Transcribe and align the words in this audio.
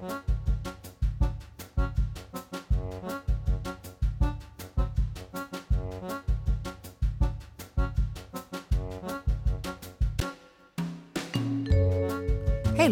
Heil 0.00 0.08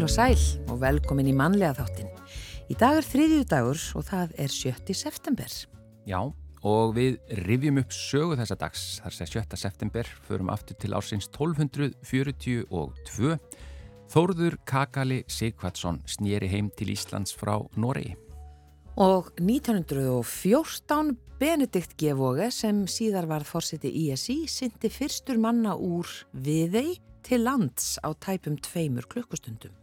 og 0.05 0.13
sæl 0.13 0.37
og 0.69 0.77
velkomin 0.83 1.25
í 1.25 1.33
mannlega 1.33 1.73
þáttin. 1.79 2.13
Í 2.69 2.77
dag 2.77 2.99
er 2.99 3.07
þriðju 3.09 3.49
dagur 3.49 3.81
og 3.97 4.05
það 4.05 4.37
er 4.37 4.53
7. 4.53 4.93
september. 4.93 5.49
Já, 6.05 6.29
og 6.61 6.93
við 6.93 7.17
rifjum 7.49 7.81
upp 7.81 7.89
sögu 7.97 8.37
þessa 8.37 8.61
dags. 8.61 9.01
Það 9.01 9.25
er 9.25 9.33
7. 9.33 9.57
september, 9.57 10.05
förum 10.29 10.53
aftur 10.53 10.77
til 10.77 10.93
ársins 10.93 11.25
1242. 11.33 13.41
Þórður 14.09 14.57
Kakali 14.65 15.19
Sigvardsson 15.29 15.99
snýri 16.09 16.49
heim 16.49 16.71
til 16.73 16.95
Íslands 16.95 17.35
frá 17.37 17.59
Noregi. 17.77 18.15
Og 18.99 19.29
1914 19.37 21.13
Benedikt 21.39 21.93
Gevoge 22.01 22.49
sem 22.51 22.87
síðar 22.91 23.29
varð 23.31 23.51
fórseti 23.53 23.91
ISI 24.09 24.41
syndi 24.51 24.89
fyrstur 24.91 25.39
manna 25.39 25.77
úr 25.77 26.09
viðei 26.33 26.97
til 27.23 27.45
lands 27.45 27.99
á 28.01 28.11
tæpum 28.17 28.57
tveimur 28.57 29.07
klukkustundum. 29.13 29.77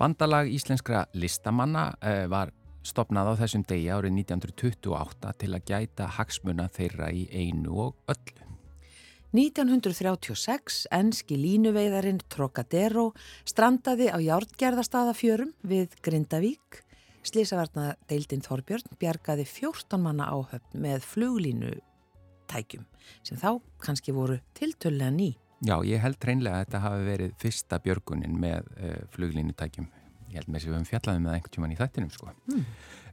Bandalag 0.00 0.48
íslenskra 0.50 1.04
listamanna 1.14 1.92
eh, 2.00 2.24
var 2.26 2.50
stopnað 2.84 3.34
á 3.36 3.40
þessum 3.44 3.62
degi 3.68 3.92
árið 3.92 4.16
1928 4.24 5.36
til 5.44 5.52
að 5.52 5.68
gæta 5.68 6.08
hagsmuna 6.16 6.66
þeirra 6.72 7.12
í 7.12 7.28
einu 7.28 7.76
og 7.86 8.10
öllu. 8.10 8.43
1936 9.34 10.84
enski 10.94 11.34
línuveiðarinn 11.34 12.20
Trocadero 12.30 13.08
strandaði 13.42 14.06
á 14.14 14.22
járngerðastadafjörum 14.22 15.50
við 15.66 15.96
Grindavík. 16.06 16.84
Slísavarna 17.26 17.96
deildin 18.06 18.44
Þorbjörn 18.44 18.94
bjargaði 19.00 19.48
14 19.50 19.98
manna 19.98 20.28
áhöfn 20.30 20.78
með 20.84 21.02
fluglínu 21.08 21.72
tækjum 22.46 22.84
sem 23.26 23.40
þá 23.40 23.58
kannski 23.82 24.14
voru 24.14 24.38
tiltölulega 24.54 25.10
ný. 25.10 25.32
Já, 25.66 25.80
ég 25.82 25.98
held 26.04 26.22
reynlega 26.22 26.60
að 26.60 26.66
þetta 26.66 26.84
hafi 26.84 27.06
verið 27.08 27.36
fyrsta 27.42 27.80
björgunin 27.82 28.38
með 28.38 28.70
uh, 28.76 28.98
fluglínutækjum. 29.16 29.90
Ég 30.30 30.38
held 30.38 30.52
með 30.52 30.60
þess 30.60 30.68
að 30.68 30.70
við 30.70 30.76
höfum 30.76 30.90
fjallaðið 30.92 31.24
með 31.26 31.34
einhvern 31.34 31.56
tíman 31.56 31.74
í 31.74 31.80
þættinum 31.80 32.14
sko. 32.14 32.30
Mm. 32.52 32.64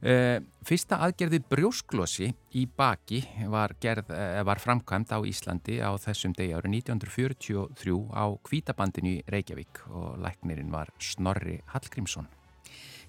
Uh, 0.02 0.40
fyrsta 0.66 0.96
aðgerði 1.06 1.38
brjósklossi 1.46 2.32
í 2.58 2.64
baki 2.66 3.20
var, 3.52 3.76
gerð, 3.78 4.08
uh, 4.10 4.40
var 4.42 4.58
framkvæmt 4.58 5.12
á 5.14 5.22
Íslandi 5.22 5.76
á 5.78 5.94
þessum 5.94 6.34
degi 6.34 6.56
árið 6.58 6.74
1943 6.90 7.94
á 8.10 8.24
Kvítabandinu 8.42 9.12
í 9.12 9.22
Reykjavík 9.30 9.84
og 9.94 10.16
læknirinn 10.24 10.74
var 10.74 10.90
Snorri 10.98 11.60
Hallgrímsson. 11.70 12.26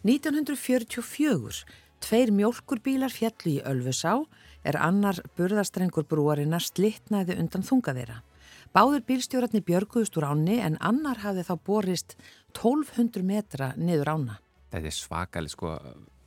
1944, 0.06 1.64
tveir 2.06 2.36
mjölkurbílar 2.38 3.10
fjallu 3.10 3.56
í 3.56 3.66
Ölfusá 3.66 4.20
er 4.62 4.78
annar 4.78 5.18
burðastrengur 5.34 6.06
brúarinnar 6.06 6.62
slittnaði 6.62 7.40
undan 7.42 7.66
þungaðeira. 7.66 8.22
Báður 8.70 9.02
bílstjóratni 9.10 9.66
björguðust 9.66 10.22
úr 10.22 10.30
áni 10.30 10.62
en 10.62 10.78
annar 10.78 11.26
hafði 11.26 11.50
þá 11.50 11.54
borist 11.66 12.18
1200 12.54 13.26
metra 13.26 13.74
niður 13.82 14.14
ána. 14.14 14.42
Þetta 14.70 14.90
er 14.90 14.96
svakali 14.98 15.50
sko, 15.50 15.76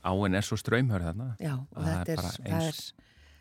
áin 0.06 0.38
er 0.38 0.46
svo 0.46 0.58
ströymhörð 0.60 1.10
þarna. 1.10 1.28
Já, 1.42 1.54
og 1.58 1.86
þetta 1.86 2.16
er, 2.16 2.24
er, 2.24 2.56
eins, 2.56 2.82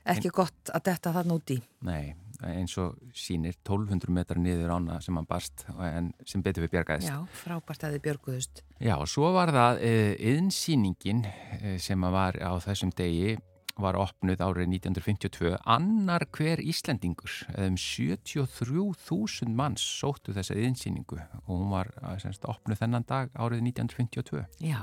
er 0.04 0.14
ekki 0.16 0.32
ein... 0.32 0.38
gott 0.42 0.76
að 0.76 0.86
detta 0.90 1.14
það 1.16 1.32
núti. 1.32 1.58
Nei, 1.86 2.14
eins 2.44 2.76
og 2.82 3.00
sínir 3.16 3.58
1200 3.58 4.14
metra 4.16 4.42
niður 4.42 4.76
ána 4.76 5.00
sem 5.04 5.18
hann 5.18 5.28
barst 5.30 5.66
en 5.88 6.12
sem 6.28 6.44
betur 6.46 6.66
við 6.66 6.76
björgaðist. 6.76 7.12
Já, 7.12 7.42
frábært 7.44 7.88
að 7.88 7.98
þið 7.98 8.06
björguðust. 8.10 8.64
Já, 8.80 8.96
og 8.98 9.10
svo 9.12 9.32
var 9.36 9.54
það 9.56 9.84
yðnsýningin 10.34 11.26
eh, 11.30 11.44
eh, 11.62 11.76
sem 11.82 12.10
var 12.16 12.40
á 12.42 12.54
þessum 12.64 12.94
degi 12.96 13.36
var 13.82 13.98
opnuð 14.00 14.40
árið 14.40 14.70
1952 14.78 15.56
annar 15.68 16.24
hver 16.36 16.62
Íslendingur 16.64 17.34
um 17.60 17.76
73.000 17.80 19.52
manns 19.56 19.84
sóttu 19.84 20.36
þessa 20.36 20.56
yðinsýningu 20.56 21.20
og 21.20 21.50
hún 21.52 21.74
var 21.74 21.92
semst, 22.24 22.48
opnuð 22.48 22.80
þennan 22.80 23.08
dag 23.10 23.34
árið 23.36 23.66
1952 23.68 24.46
Já, 24.64 24.80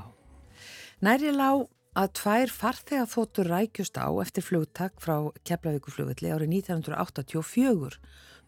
næri 1.02 1.32
lág 1.34 1.66
að 1.98 2.12
tvær 2.16 2.52
farþega 2.54 3.06
þóttur 3.10 3.50
rækjust 3.52 3.98
á 4.00 4.08
eftir 4.22 4.46
flugtak 4.46 5.00
frá 5.02 5.28
Keflavíkuflugulli 5.44 6.30
árið 6.32 6.54
1984 6.62 7.98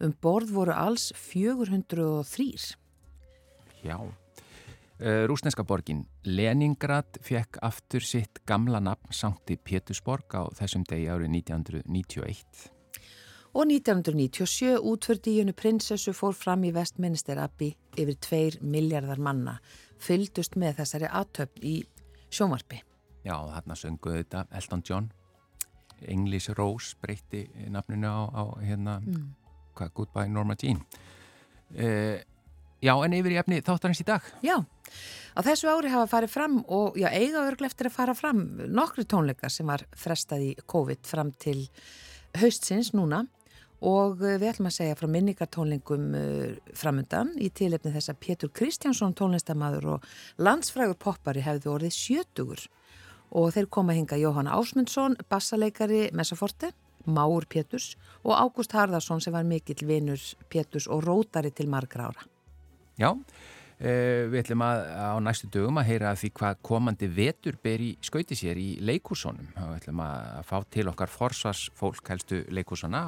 um 0.05 0.13
borð 0.21 0.53
voru 0.55 0.73
alls 0.73 1.11
403 1.15 2.75
Já. 3.85 3.99
Eh, 4.99 5.25
rúsneska 5.27 5.63
borgin 5.67 6.05
Leningrad 6.23 7.19
fekk 7.21 7.59
aftur 7.61 8.01
sitt 8.01 8.39
gamla 8.47 8.79
nafn 8.79 9.11
Sankti 9.11 9.57
Pétursborg 9.57 10.31
á 10.33 10.47
þessum 10.55 10.85
degi 10.87 11.09
árið 11.11 11.35
1991. 11.35 12.71
Og 13.55 13.67
1997 13.67 14.79
útfördi 14.79 15.35
í 15.35 15.41
hennu 15.41 15.53
prinsessu 15.55 16.15
fór 16.15 16.33
fram 16.35 16.63
í 16.67 16.73
Vestminster 16.75 17.39
Abbey 17.39 17.75
yfir 17.95 18.17
tveir 18.23 18.57
miljardar 18.63 19.19
manna 19.19 19.59
fyldust 19.99 20.57
með 20.59 20.81
þessari 20.81 21.11
aðtöfn 21.11 21.63
í 21.63 21.75
sjómarpi. 22.35 22.81
Já, 23.25 23.35
þarna 23.35 23.77
sönguðu 23.79 24.21
þetta 24.21 24.45
Elton 24.59 24.83
John 24.85 25.09
English 26.11 26.53
Rose 26.57 26.95
breytti 27.01 27.45
nafninu 27.71 28.11
á, 28.11 28.21
á 28.29 28.43
hérna 28.61 28.99
mm. 28.99 29.27
Goodbye 29.95 30.29
Norma 30.29 30.55
Jean 30.59 30.81
eh, 31.75 32.21
Já, 32.83 32.93
en 33.01 33.15
yfir 33.17 33.33
í 33.33 33.37
efni 33.39 33.61
þáttarins 33.65 34.01
í 34.03 34.05
dag. 34.05 34.25
Já, 34.45 34.59
á 35.33 35.39
þessu 35.47 35.69
ári 35.71 35.89
hafa 35.89 36.09
farið 36.11 36.33
fram 36.35 36.57
og 36.69 36.97
já, 36.99 37.07
eiga 37.09 37.45
örgl 37.47 37.65
eftir 37.65 37.89
að 37.89 37.95
fara 37.95 38.13
fram 38.17 38.43
nokkru 38.69 39.07
tónleikar 39.09 39.49
sem 39.49 39.65
var 39.65 39.85
frestað 39.97 40.43
í 40.43 40.51
COVID 40.69 41.07
fram 41.07 41.31
til 41.41 41.63
haustsins 42.37 42.91
núna 42.93 43.23
og 43.83 44.21
eh, 44.23 44.37
við 44.39 44.51
ætlum 44.53 44.69
að 44.69 44.77
segja 44.77 44.97
frá 44.99 45.07
minningartónlingum 45.11 46.05
uh, 46.15 46.71
framundan 46.77 47.33
í 47.41 47.49
tilefni 47.49 47.91
þess 47.95 48.13
að 48.13 48.21
Pétur 48.23 48.53
Kristjánsson 48.55 49.15
tónlistamadur 49.17 49.95
og 49.95 50.07
landsfrægur 50.37 50.97
poppari 50.99 51.43
hefði 51.45 51.71
orðið 51.73 51.97
sjötugur 51.97 52.65
og 53.35 53.51
þeir 53.55 53.67
koma 53.67 53.95
hinga 53.97 54.19
Jóhanna 54.21 54.55
Ásmundsson, 54.55 55.17
bassaleikari 55.29 56.07
Messaforte, 56.15 56.71
Máur 57.05 57.45
Péturs 57.51 57.95
og 58.23 58.37
Ágúst 58.37 58.73
Harðarsson 58.73 59.21
sem 59.21 59.33
var 59.35 59.45
mikill 59.45 59.83
vinur 59.87 60.21
Péturs 60.49 60.87
og 60.87 61.03
rótari 61.03 61.51
til 61.51 61.67
margra 61.69 62.09
ára. 62.09 62.25
Já, 62.95 63.11
uh, 63.11 63.64
við 63.79 64.37
ætlum 64.39 64.61
að 64.63 64.81
á 64.95 65.19
næstu 65.19 65.49
dögum 65.51 65.79
að 65.81 65.89
heyra 65.89 66.13
því 66.15 66.29
hvað 66.39 66.59
komandi 66.63 67.09
vetur 67.11 67.57
ber 67.63 67.81
í 67.83 67.89
skauti 68.03 68.37
sér 68.39 68.59
í 68.61 68.67
leikúsónum 68.79 69.49
við 69.51 69.73
ætlum 69.81 69.99
að 70.05 70.39
fá 70.47 70.55
til 70.71 70.85
okkar 70.91 71.11
forsvarsfólk 71.11 72.11
helstu 72.13 72.41
leikúsona 72.55 73.03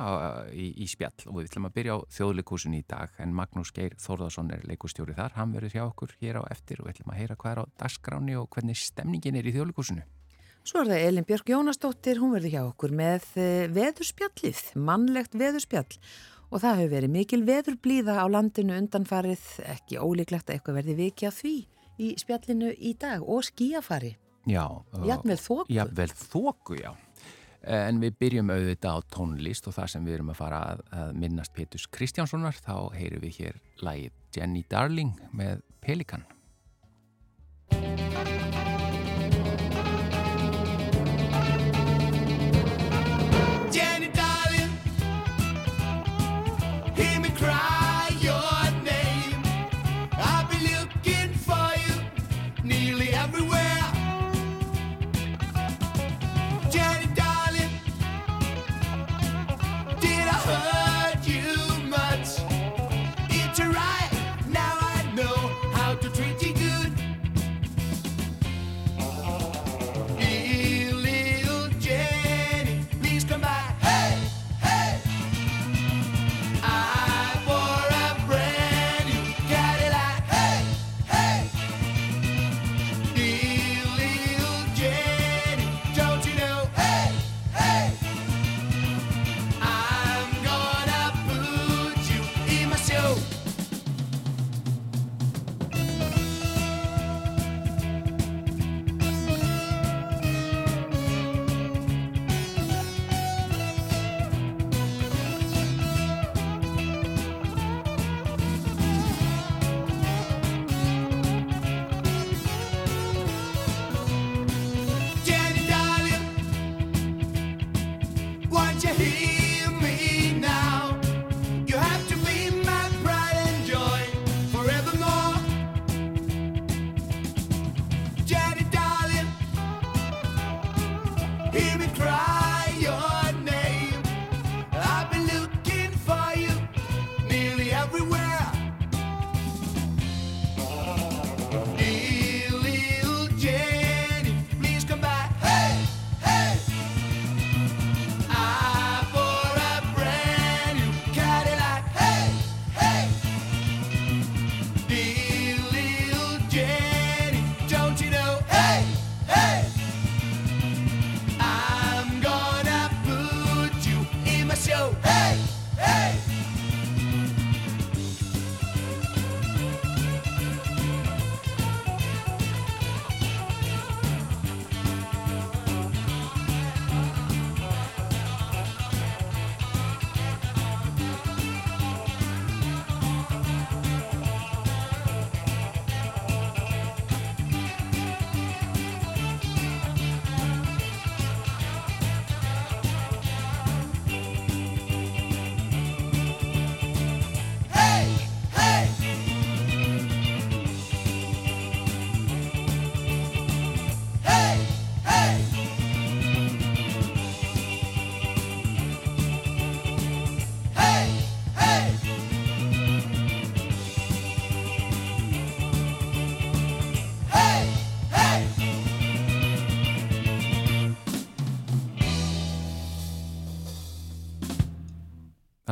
í, 0.51 0.73
í 0.83 0.89
spjall. 0.91 1.16
Og 1.31 1.39
við 1.39 1.50
ætlum 1.51 1.69
að 1.69 1.77
byrja 1.79 1.95
á 1.95 2.00
þjóðleikúsun 2.17 2.77
í 2.77 2.83
dag. 2.89 3.16
En 3.23 3.35
Magnús 3.38 3.72
Geir 3.75 3.95
Þórðarsson 4.01 4.51
er 4.56 4.67
leikústjóri 4.67 5.16
þar, 5.17 5.38
hann 5.39 5.56
verður 5.56 5.77
hjá 5.77 5.83
okkur 5.88 6.16
hér 6.19 6.41
á 6.41 6.44
eftir 6.51 6.81
og 6.81 6.89
við 6.89 6.97
ætlum 6.97 7.16
að 7.16 7.19
heyra 7.23 7.39
hvað 7.39 7.56
er 7.56 7.63
á 7.63 7.66
dagskráni 7.83 8.38
og 8.39 8.50
hvernig 8.51 8.79
stemningin 8.81 9.39
er 9.39 9.47
í 9.47 9.56
þjóðleikúsunu. 9.56 10.06
Svo 10.67 10.81
er 10.81 10.89
það 10.89 11.06
Elin 11.07 11.23
Björg 11.23 11.47
Jónastóttir, 11.53 12.17
hún 12.19 12.33
verður 12.35 12.51
hjá 12.51 12.63
okkur 12.66 12.91
með 12.91 13.27
eh, 13.39 13.69
veðurspjallið, 13.72 14.66
mannlegt 14.75 15.38
veðurspjall 15.39 16.01
og 16.51 16.61
það 16.63 16.79
hefur 16.81 16.93
verið 16.93 17.13
mikil 17.13 17.41
veðurblíða 17.47 18.19
á 18.23 18.25
landinu 18.31 18.77
undanfarið, 18.77 19.43
ekki 19.73 19.99
ólíklegt 19.99 20.49
að 20.49 20.57
eitthvað 20.57 20.79
verði 20.81 20.95
vikið 21.01 21.29
að 21.29 21.41
því 21.41 21.55
í 21.97 22.13
spjallinu 22.21 22.71
í 22.77 22.93
dag 22.99 23.25
og 23.25 23.43
skíafari. 23.47 24.13
Já. 24.47 24.63
Jafnvel 25.03 25.39
þóku. 25.41 25.67
Jafnvel 25.75 26.09
þóku, 26.13 26.79
já. 26.79 26.91
En 27.67 27.99
við 27.99 28.15
byrjum 28.21 28.51
auðvitað 28.53 29.01
á 29.01 29.07
tónlist 29.11 29.67
og 29.67 29.75
það 29.75 29.91
sem 29.91 30.07
við 30.07 30.19
erum 30.19 30.31
að 30.31 30.39
fara 30.39 30.61
að, 30.71 30.83
að 31.01 31.13
minnast 31.19 31.55
Petus 31.57 31.87
Kristjánssonar, 31.91 32.55
þá 32.63 32.95
heyrum 32.95 33.25
við 33.25 33.41
hér 33.41 33.61
lægið 33.83 34.38
Jenny 34.38 34.63
Darling 34.71 35.17
með 35.35 35.65
Pelikan. 35.83 36.23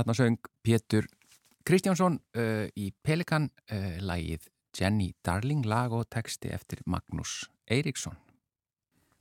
Þarna 0.06 0.13
söng 0.19 0.50
Pétur 0.62 1.06
Kristjánsson 1.66 2.19
uh, 2.38 2.68
í 2.78 2.92
Pelikan 3.02 3.48
uh, 3.74 3.96
lagið 4.06 4.44
Jenny 4.78 5.16
Darling 5.25 5.63
lag 5.66 5.96
og 5.98 6.04
texti 6.13 6.52
eftir 6.54 6.84
Magnús 6.86 7.48
Eiríksson. 7.66 8.13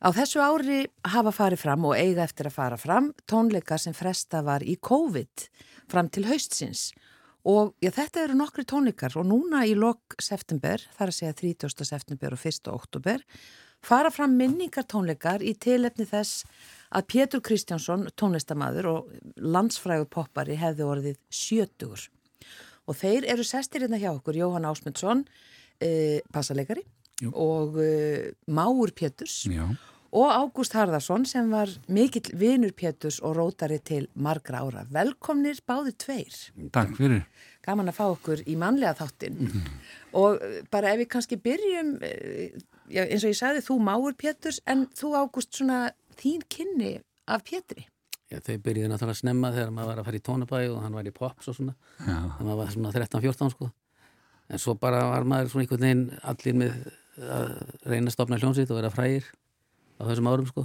Á 0.05 0.13
þessu 0.13 0.43
ári 0.45 0.83
hafa 1.09 1.33
farið 1.33 1.63
fram 1.63 1.89
og 1.89 1.97
eiga 1.97 2.27
eftir 2.27 2.51
að 2.51 2.57
fara 2.59 2.77
fram 2.77 3.15
tónleika 3.25 3.81
sem 3.81 3.97
fresta 3.97 4.43
var 4.45 4.61
í 4.61 4.77
COVID 4.77 5.49
fram 5.89 6.13
til 6.13 6.27
haustsins 6.29 6.91
og 7.49 7.73
já, 7.81 7.89
þetta 7.89 8.27
eru 8.27 8.37
nokkri 8.37 8.69
tónleikar 8.69 9.17
og 9.17 9.25
núna 9.25 9.65
í 9.65 9.73
lok 9.73 10.19
september, 10.21 10.85
þar 10.99 11.15
að 11.15 11.17
segja 11.17 11.39
30. 11.41 11.89
september 11.89 12.37
og 12.37 12.45
1. 12.45 12.69
oktober 12.77 13.25
fara 13.85 14.13
fram 14.13 14.37
minningartónleikar 14.37 15.41
í 15.45 15.57
tilefni 15.61 16.05
þess 16.09 16.45
að 16.95 17.07
Pétur 17.11 17.43
Kristjánsson, 17.45 18.09
tónlistamæður 18.19 18.91
og 18.91 19.15
landsfrægur 19.37 20.09
poppari 20.11 20.59
hefði 20.61 20.87
orðið 20.87 21.17
sjötugur. 21.33 22.09
Og 22.85 22.99
þeir 22.99 23.27
eru 23.33 23.47
sestir 23.47 23.85
hérna 23.85 24.01
hjá 24.01 24.13
okkur, 24.13 24.37
Jóhann 24.37 24.69
Ásmundsson, 24.69 25.25
eh, 25.81 26.21
passalegari 26.33 26.85
Jú. 27.23 27.33
og 27.33 27.81
eh, 27.81 28.33
Máur 28.47 28.93
Péturs 28.93 29.47
Já. 29.49 29.65
og 30.13 30.29
Ágúst 30.31 30.75
Harðarsson 30.77 31.25
sem 31.27 31.51
var 31.51 31.71
mikill 31.89 32.35
vinur 32.39 32.75
Péturs 32.77 33.21
og 33.23 33.37
rótari 33.37 33.81
til 33.83 34.09
margra 34.15 34.61
ára. 34.61 34.85
Velkomnir 34.91 35.59
báði 35.67 35.97
tveir. 35.97 36.37
Takk 36.73 36.97
fyrir. 36.99 37.25
Gaman 37.65 37.89
að 37.89 37.97
fá 37.97 38.05
okkur 38.11 38.45
í 38.45 38.57
manlega 38.61 38.95
þáttin. 38.95 39.39
Mm 39.41 39.47
-hmm. 39.47 39.69
Og 40.13 40.43
eh, 40.43 40.63
bara 40.71 40.93
ef 40.93 40.99
við 41.01 41.09
kannski 41.09 41.37
byrjum, 41.37 41.99
eh, 42.03 42.53
eins 42.91 43.25
og 43.25 43.31
ég 43.31 43.39
sagði, 43.39 43.65
þú 43.65 43.81
Máur 43.81 44.13
Péturs 44.13 44.61
en 44.67 44.87
þú 44.87 45.17
Ágúst 45.17 45.57
svona 45.57 45.93
þín 46.21 46.45
kynni 46.51 46.95
af 47.31 47.45
Pétri? 47.47 47.87
Já, 48.33 48.41
þau 48.41 48.57
byrjuði 48.65 48.91
náttúrulega 48.91 49.15
að 49.15 49.21
snemma 49.21 49.51
þegar 49.55 49.73
maður 49.75 49.91
var 49.91 50.01
að 50.01 50.07
fara 50.09 50.19
í 50.19 50.25
tónabæi 50.25 50.63
og 50.73 50.79
hann 50.83 50.95
var 50.97 51.09
í 51.09 51.15
pops 51.15 51.49
og 51.51 51.57
svona. 51.59 51.75
Þannig 52.01 52.39
að 52.41 52.47
maður 52.49 52.61
var 52.61 52.71
svona 52.75 52.93
13-14 52.95 53.53
sko. 53.55 53.69
En 54.49 54.61
svo 54.61 54.75
bara 54.81 55.03
var 55.11 55.27
maður 55.29 55.53
svona 55.53 55.65
einhvern 55.65 55.85
veginn 55.85 56.07
allir 56.33 56.57
með 56.61 56.79
að 57.25 57.53
reyna 57.85 58.11
að 58.11 58.17
stopna 58.17 58.39
hljómsveit 58.41 58.73
og 58.73 58.81
vera 58.81 58.93
frægir 58.93 59.29
á 60.01 60.03
þessum 60.09 60.31
árum 60.33 60.49
sko. 60.49 60.65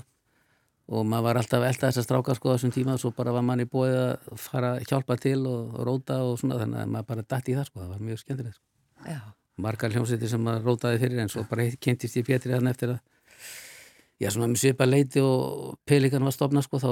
Og 0.90 1.06
maður 1.06 1.28
var 1.28 1.42
alltaf 1.42 1.66
elda 1.68 1.90
þess 1.90 2.02
að 2.02 2.08
stráka 2.08 2.38
sko 2.38 2.50
á 2.50 2.56
þessum 2.56 2.74
tíma. 2.74 2.96
Og 2.96 3.04
svo 3.04 3.12
bara 3.16 3.36
var 3.36 3.46
manni 3.46 3.68
búið 3.70 3.98
að 4.00 4.40
fara 4.42 4.72
hjálpa 4.82 5.20
til 5.22 5.44
og, 5.52 5.76
róta 5.86 6.24
og 6.26 6.40
svona 6.42 6.58
þannig 6.64 6.82
að 6.86 6.96
maður 6.96 7.12
bara 7.12 7.28
dætt 7.28 7.52
í 7.52 7.60
það 7.60 7.70
sko, 7.70 7.84
það 7.84 7.94
var 7.94 8.08
mjög 8.08 8.24
skemmtilegt 8.24 8.58
sko. 8.58 8.66
margar 9.60 9.94
hljómsveiti 9.94 10.30
sem 10.32 10.44
maður 10.44 10.70
rótaði 10.70 11.00
fyrir 11.04 11.22
en 11.24 11.32
svo 11.32 11.44
bara 11.50 11.68
kynntist 11.84 12.18
ég 12.20 12.28
Pétri 12.28 12.56
þannig 12.56 12.76
eftir 12.76 12.94
að 12.96 13.00
já 14.20 14.32
svona 14.34 14.50
með 14.52 14.64
svipa 14.64 14.88
leiti 14.88 15.22
og 15.24 15.78
Pelikan 15.88 16.26
var 16.28 16.36
stopnað 16.36 16.66
sko 16.68 16.82
þá 16.82 16.90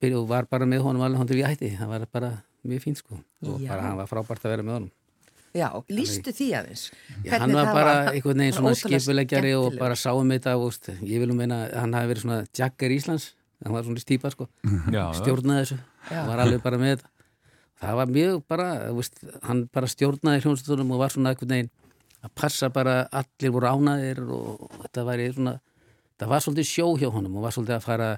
byrjuð 0.00 0.30
var 0.30 0.48
bara 0.50 0.68
með 0.68 0.86
honum 0.86 1.04
alveg 1.04 1.20
hóndið 1.20 1.40
við 1.40 1.50
hætti 1.50 1.74
það 1.76 1.92
var 1.92 2.06
bara 2.12 2.30
mjög 2.64 2.82
fínt 2.84 3.00
sko. 3.00 3.20
Og 3.46 3.60
já. 3.60 3.68
bara 3.68 3.84
hann 3.84 4.00
var 4.00 4.08
frábært 4.08 4.44
að 4.44 4.54
vera 4.54 4.66
með 4.66 4.76
honum. 4.78 4.96
Já, 5.50 5.66
lístu 5.90 6.30
því 6.30 6.48
aðeins? 6.60 6.82
Já, 7.24 7.32
hann 7.42 7.52
var 7.56 7.72
bara 7.74 7.94
var, 8.04 8.12
einhvern 8.14 8.42
veginn 8.44 8.54
svona 8.54 8.74
skipuleggjari 8.78 9.54
og 9.58 9.78
bara 9.80 9.96
sáum 9.98 10.30
þetta 10.30 10.54
og 10.60 10.76
ég 11.02 11.22
vil 11.22 11.32
um 11.32 11.40
meina 11.40 11.64
að 11.64 11.78
hann 11.80 11.96
hafi 11.98 12.10
verið 12.12 12.24
svona 12.26 12.42
Jagger 12.54 12.94
Íslands. 12.94 13.32
Hann 13.64 13.74
var 13.74 13.82
svona 13.84 14.02
stýpa 14.02 14.30
sko. 14.30 14.46
Stjórnaði 15.20 15.64
þessu, 15.64 15.80
hann 16.06 16.30
var 16.30 16.44
alveg 16.44 16.62
bara 16.62 16.78
með 16.80 16.94
þetta. 16.94 17.10
Það 17.80 17.98
var 17.98 18.14
mjög 18.14 18.40
bara 18.52 18.68
veist, 18.92 19.22
hann 19.42 19.64
bara 19.72 19.88
stjórnaði 19.88 20.44
hljómsveitunum 20.44 20.94
og 20.94 21.00
var 21.00 21.12
svona 21.14 21.32
einhvern 21.32 21.54
veginn 21.54 21.70
að 22.20 22.32
passa 22.36 22.68
bara 22.72 22.96
allir 23.08 23.54
voru 23.54 23.70
ánaðir 23.70 24.20
og 24.36 24.66
þetta 24.82 25.04
væri 25.08 25.28
svona 25.32 25.54
það 26.20 26.32
var 26.34 26.44
svolítið 26.44 26.70
sjó 26.70 26.86
hjá 27.00 27.08
honum 27.10 27.36
og 27.38 27.46
var 27.46 27.56
svolítið 27.56 27.76
að 27.78 27.86
fara 27.86 28.10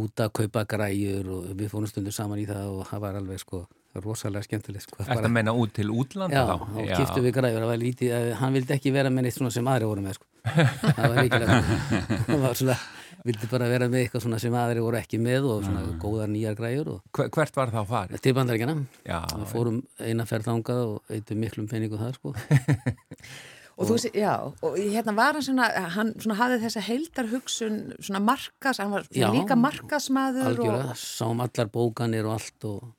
út 0.00 0.22
að 0.22 0.32
kaupa 0.38 0.64
græjur 0.70 1.28
og 1.34 1.50
við 1.58 1.72
fórum 1.72 1.90
stundur 1.90 2.14
saman 2.14 2.38
í 2.38 2.46
það 2.48 2.70
og 2.76 2.88
það 2.90 3.04
var 3.04 3.20
alveg 3.20 3.42
sko 3.42 3.64
rosalega 3.98 4.46
skemmtilegt 4.46 4.86
sko. 4.86 5.00
Þetta 5.00 5.16
bara... 5.18 5.32
meina 5.34 5.54
út 5.56 5.72
til 5.74 5.88
útlanda 5.90 6.36
já, 6.36 6.44
þá? 6.46 6.54
Já, 6.62 6.82
og 6.84 6.90
kýftu 6.94 7.24
við 7.24 7.34
græjur, 7.40 7.58
það 7.64 7.72
var 7.72 7.80
lítið 7.80 8.14
að, 8.14 8.28
hann 8.38 8.54
vildi 8.54 8.76
ekki 8.76 8.94
vera 8.94 9.10
með 9.10 9.26
neitt 9.26 9.38
svona 9.40 9.50
sem 9.56 9.70
aðri 9.72 9.90
voru 9.90 10.04
með 10.04 10.18
sko 10.20 10.28
það 10.96 11.02
var 11.02 11.20
mikilvægt 11.24 12.88
vildi 13.26 13.48
bara 13.50 13.68
vera 13.68 13.88
með 13.90 14.04
eitthvað 14.04 14.24
svona 14.24 14.38
sem 14.40 14.54
aðri 14.56 14.82
voru 14.84 14.96
ekki 15.00 15.20
með 15.20 15.48
og 15.50 15.64
svona 15.66 15.82
mm. 15.82 15.96
góðar 16.00 16.30
nýjar 16.32 16.56
græjur 16.56 16.92
og... 16.94 17.00
Hvert 17.18 17.58
var 17.58 17.72
það 17.74 17.84
á 17.84 17.90
farið? 17.90 18.22
Til 18.24 18.32
bandaríkjana, 18.38 18.76
við 19.04 19.48
fórum 19.50 19.80
einaferð 20.00 20.48
þangað 20.48 20.84
og 20.86 21.12
eitthvað 21.12 21.42
miklum 21.42 21.68
peningu 21.68 22.00
það 22.00 22.14
sko 22.16 22.32
Og, 23.80 23.88
og 23.88 23.96
þú, 23.96 24.10
já, 24.12 24.34
og 24.44 24.74
hérna 24.76 25.14
var 25.16 25.38
hann 25.38 25.44
svona, 25.44 25.66
hann 25.94 26.10
svona 26.20 26.36
hafði 26.36 26.58
þessa 26.66 26.82
heildar 26.84 27.28
hugsun, 27.30 27.78
svona 27.96 28.20
markas, 28.20 28.80
hann 28.82 28.92
var 28.92 29.06
já, 29.08 29.30
líka 29.32 29.56
markasmaður. 29.56 30.50
Algjörlega, 30.50 30.92
og... 30.92 31.00
sáum 31.00 31.40
allar 31.40 31.70
bókanir 31.72 32.28
og 32.28 32.36
allt 32.36 32.66
og, 32.68 32.90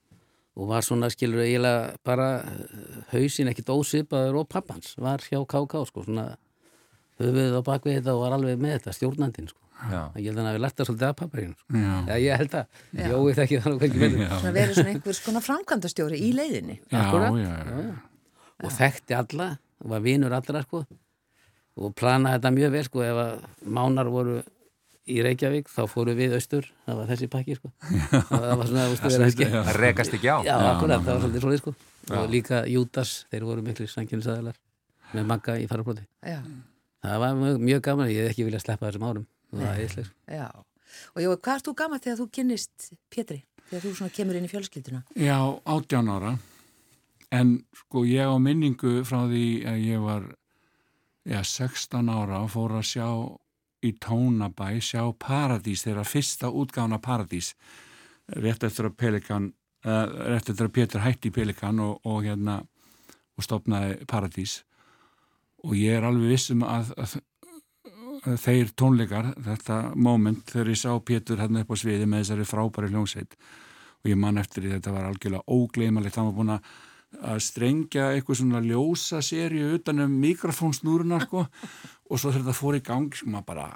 og 0.57 0.71
var 0.71 0.87
svona, 0.87 1.11
skilur, 1.13 1.43
eiginlega 1.45 1.93
bara 2.07 2.31
hausin 3.13 3.53
ekkit 3.53 3.69
ósipaður 3.69 4.41
og 4.41 4.49
pappans 4.49 4.97
var 4.97 5.21
hjá 5.21 5.37
KK, 5.45 5.85
sko, 5.91 6.07
svona 6.09 6.31
höfuðið 7.21 7.61
á 7.61 7.63
bakvið 7.69 7.99
þetta 7.99 8.17
og 8.17 8.25
var 8.25 8.37
alveg 8.39 8.61
með 8.65 8.79
þetta, 8.79 8.97
stjórnandinn, 8.97 9.53
sko. 9.53 9.59
Já. 9.81 10.01
Ég 10.17 10.29
held 10.29 10.37
að 10.37 10.41
hann 10.41 10.49
hafi 10.51 10.61
lagt 10.61 10.77
það 10.77 10.89
svolítið 10.89 11.07
að 11.07 11.17
papparinn, 11.21 11.57
sko. 11.61 11.77
Já. 11.77 11.93
Já, 12.09 12.13
ég 12.21 12.41
held 12.41 12.55
að, 12.57 12.85
ég 12.97 13.13
óvið 13.17 13.35
það 13.37 13.45
ekki 13.45 13.65
þannig 13.65 13.81
hvernig 13.83 14.01
verður. 14.01 14.31
Svona 14.33 14.53
verið 14.57 14.77
svona 14.77 14.93
einhvers 14.95 15.21
konar 15.25 15.45
framkvæmdastjóri 15.45 16.21
í 16.21 16.29
leiðinni. 16.37 16.77
Já, 16.89 17.01
já, 17.37 17.51
já. 17.69 17.91
Og 18.61 18.75
þekkti 18.77 19.17
alla 19.81 19.91
var 19.95 20.03
vinur 20.05 20.33
allra 20.37 20.63
sko 20.63 20.85
og 21.81 21.93
planaði 21.97 22.37
þetta 22.37 22.51
mjög 22.55 22.73
vel 22.75 22.83
sko 22.87 23.03
ef 23.05 23.21
að 23.25 23.45
mánar 23.77 24.09
voru 24.11 24.41
í 25.11 25.21
Reykjavík 25.25 25.69
þá 25.71 25.81
fóru 25.89 26.13
við 26.15 26.35
austur, 26.37 26.67
það 26.85 26.99
var 26.99 27.07
þessi 27.09 27.29
pakki 27.31 27.55
sko. 27.57 27.71
Það 28.29 28.49
var 28.59 28.67
svona 28.69 28.83
það 29.01 29.71
rekast 29.81 30.15
ekki 30.17 30.29
á. 30.29 30.37
Já, 30.45 30.55
akkurat, 30.71 31.01
það 31.01 31.13
var 31.15 31.23
svolítið 31.23 31.45
svolítið 31.45 31.63
sko. 31.63 31.73
Og 32.17 32.27
líka 32.31 32.61
Jútas, 32.69 33.13
þeir 33.31 33.47
voru 33.47 33.65
miklu 33.65 33.87
sangjörnusæðilar 33.89 34.59
með 35.15 35.27
magga 35.31 35.57
í 35.59 35.65
farabróti 35.69 36.05
það 37.01 37.23
var 37.23 37.39
mjög, 37.39 37.63
mjög 37.65 37.81
gaman 37.87 38.11
ég 38.11 38.27
hef 38.27 38.35
ekki 38.35 38.45
viljað 38.47 38.65
sleppa 38.65 38.87
þessum 38.87 39.07
árum. 39.09 39.25
Og 39.51 39.59
það 39.59 39.71
er 39.71 39.81
eitthvað 39.87 40.37
Já, 40.37 40.47
og 41.15 41.23
jó, 41.25 41.33
hvað 41.33 41.55
er 41.55 41.65
þú 41.65 41.73
gaman 41.81 42.03
þegar 42.05 42.19
þú 42.21 42.27
kynnist 42.37 42.87
Pétri, 43.11 43.39
þegar 43.69 43.83
þú 43.85 43.93
svona 43.97 44.15
kemur 44.15 44.37
inn 44.39 44.47
í 44.47 44.51
fjölskylduna? 44.51 45.03
Já, 45.17 45.37
18 45.65 46.13
ára 46.13 46.35
En 47.31 47.61
sko 47.75 48.03
ég 48.07 48.27
á 48.27 48.35
minningu 48.41 49.01
frá 49.07 49.23
því 49.29 49.45
að 49.69 49.85
ég 49.85 50.03
var 50.03 50.25
ja, 51.23 51.43
16 51.43 52.09
ára 52.11 52.41
og 52.43 52.51
fór 52.51 52.75
að 52.79 52.89
sjá 52.89 53.07
í 53.81 53.93
tónabæ, 53.97 54.75
sjá 54.83 55.05
Paradís, 55.17 55.85
þeirra 55.85 56.03
fyrsta 56.05 56.51
útgána 56.51 56.99
Paradís, 57.01 57.53
rétt 58.27 58.65
eftir 58.67 58.89
að 58.89 58.97
Pelikan, 58.99 59.47
uh, 59.85 60.05
rétt 60.29 60.51
eftir 60.51 60.67
að 60.67 60.75
Pétur 60.75 61.05
hætti 61.05 61.31
Pelikan 61.33 61.81
og, 61.81 61.97
og 62.05 62.21
hérna 62.27 62.59
og 63.37 63.47
stopnaði 63.47 64.05
Paradís. 64.05 64.59
Og 65.65 65.73
ég 65.77 65.97
er 65.97 66.05
alveg 66.05 66.35
vissum 66.35 66.65
að, 66.65 66.93
að 66.99 67.17
þeir 68.21 68.75
tónleikar, 68.77 69.31
þetta 69.41 69.81
moment 69.95 70.45
þegar 70.51 70.71
ég 70.75 70.79
sá 70.83 70.91
Pétur 71.01 71.41
hérna 71.41 71.63
upp 71.63 71.73
á 71.73 71.75
sviði 71.79 72.05
með 72.05 72.25
þessari 72.25 72.47
frábæri 72.49 72.91
hljómsveit 72.91 73.35
og 74.01 74.09
ég 74.09 74.17
man 74.17 74.37
eftir 74.41 74.65
því 74.65 74.75
þetta 74.75 74.93
var 74.93 75.07
algjörlega 75.09 75.57
ógleimalegt 75.57 76.17
það 76.17 76.27
var 76.27 76.37
búin 76.37 76.53
að 76.55 76.69
strengja 77.43 78.11
eitthvað 78.15 78.41
svona 78.41 78.61
ljósa 78.65 79.21
sériu 79.25 79.75
utanum 79.77 80.13
mikrofónsnúruna 80.21 81.21
sko. 81.25 81.45
Og 82.11 82.19
svo 82.19 82.31
þegar 82.31 82.45
þetta 82.45 82.57
fór 82.57 82.77
í 82.77 82.83
gang 82.85 83.15
sko 83.15 83.31
maður 83.31 83.49
bara 83.51 83.67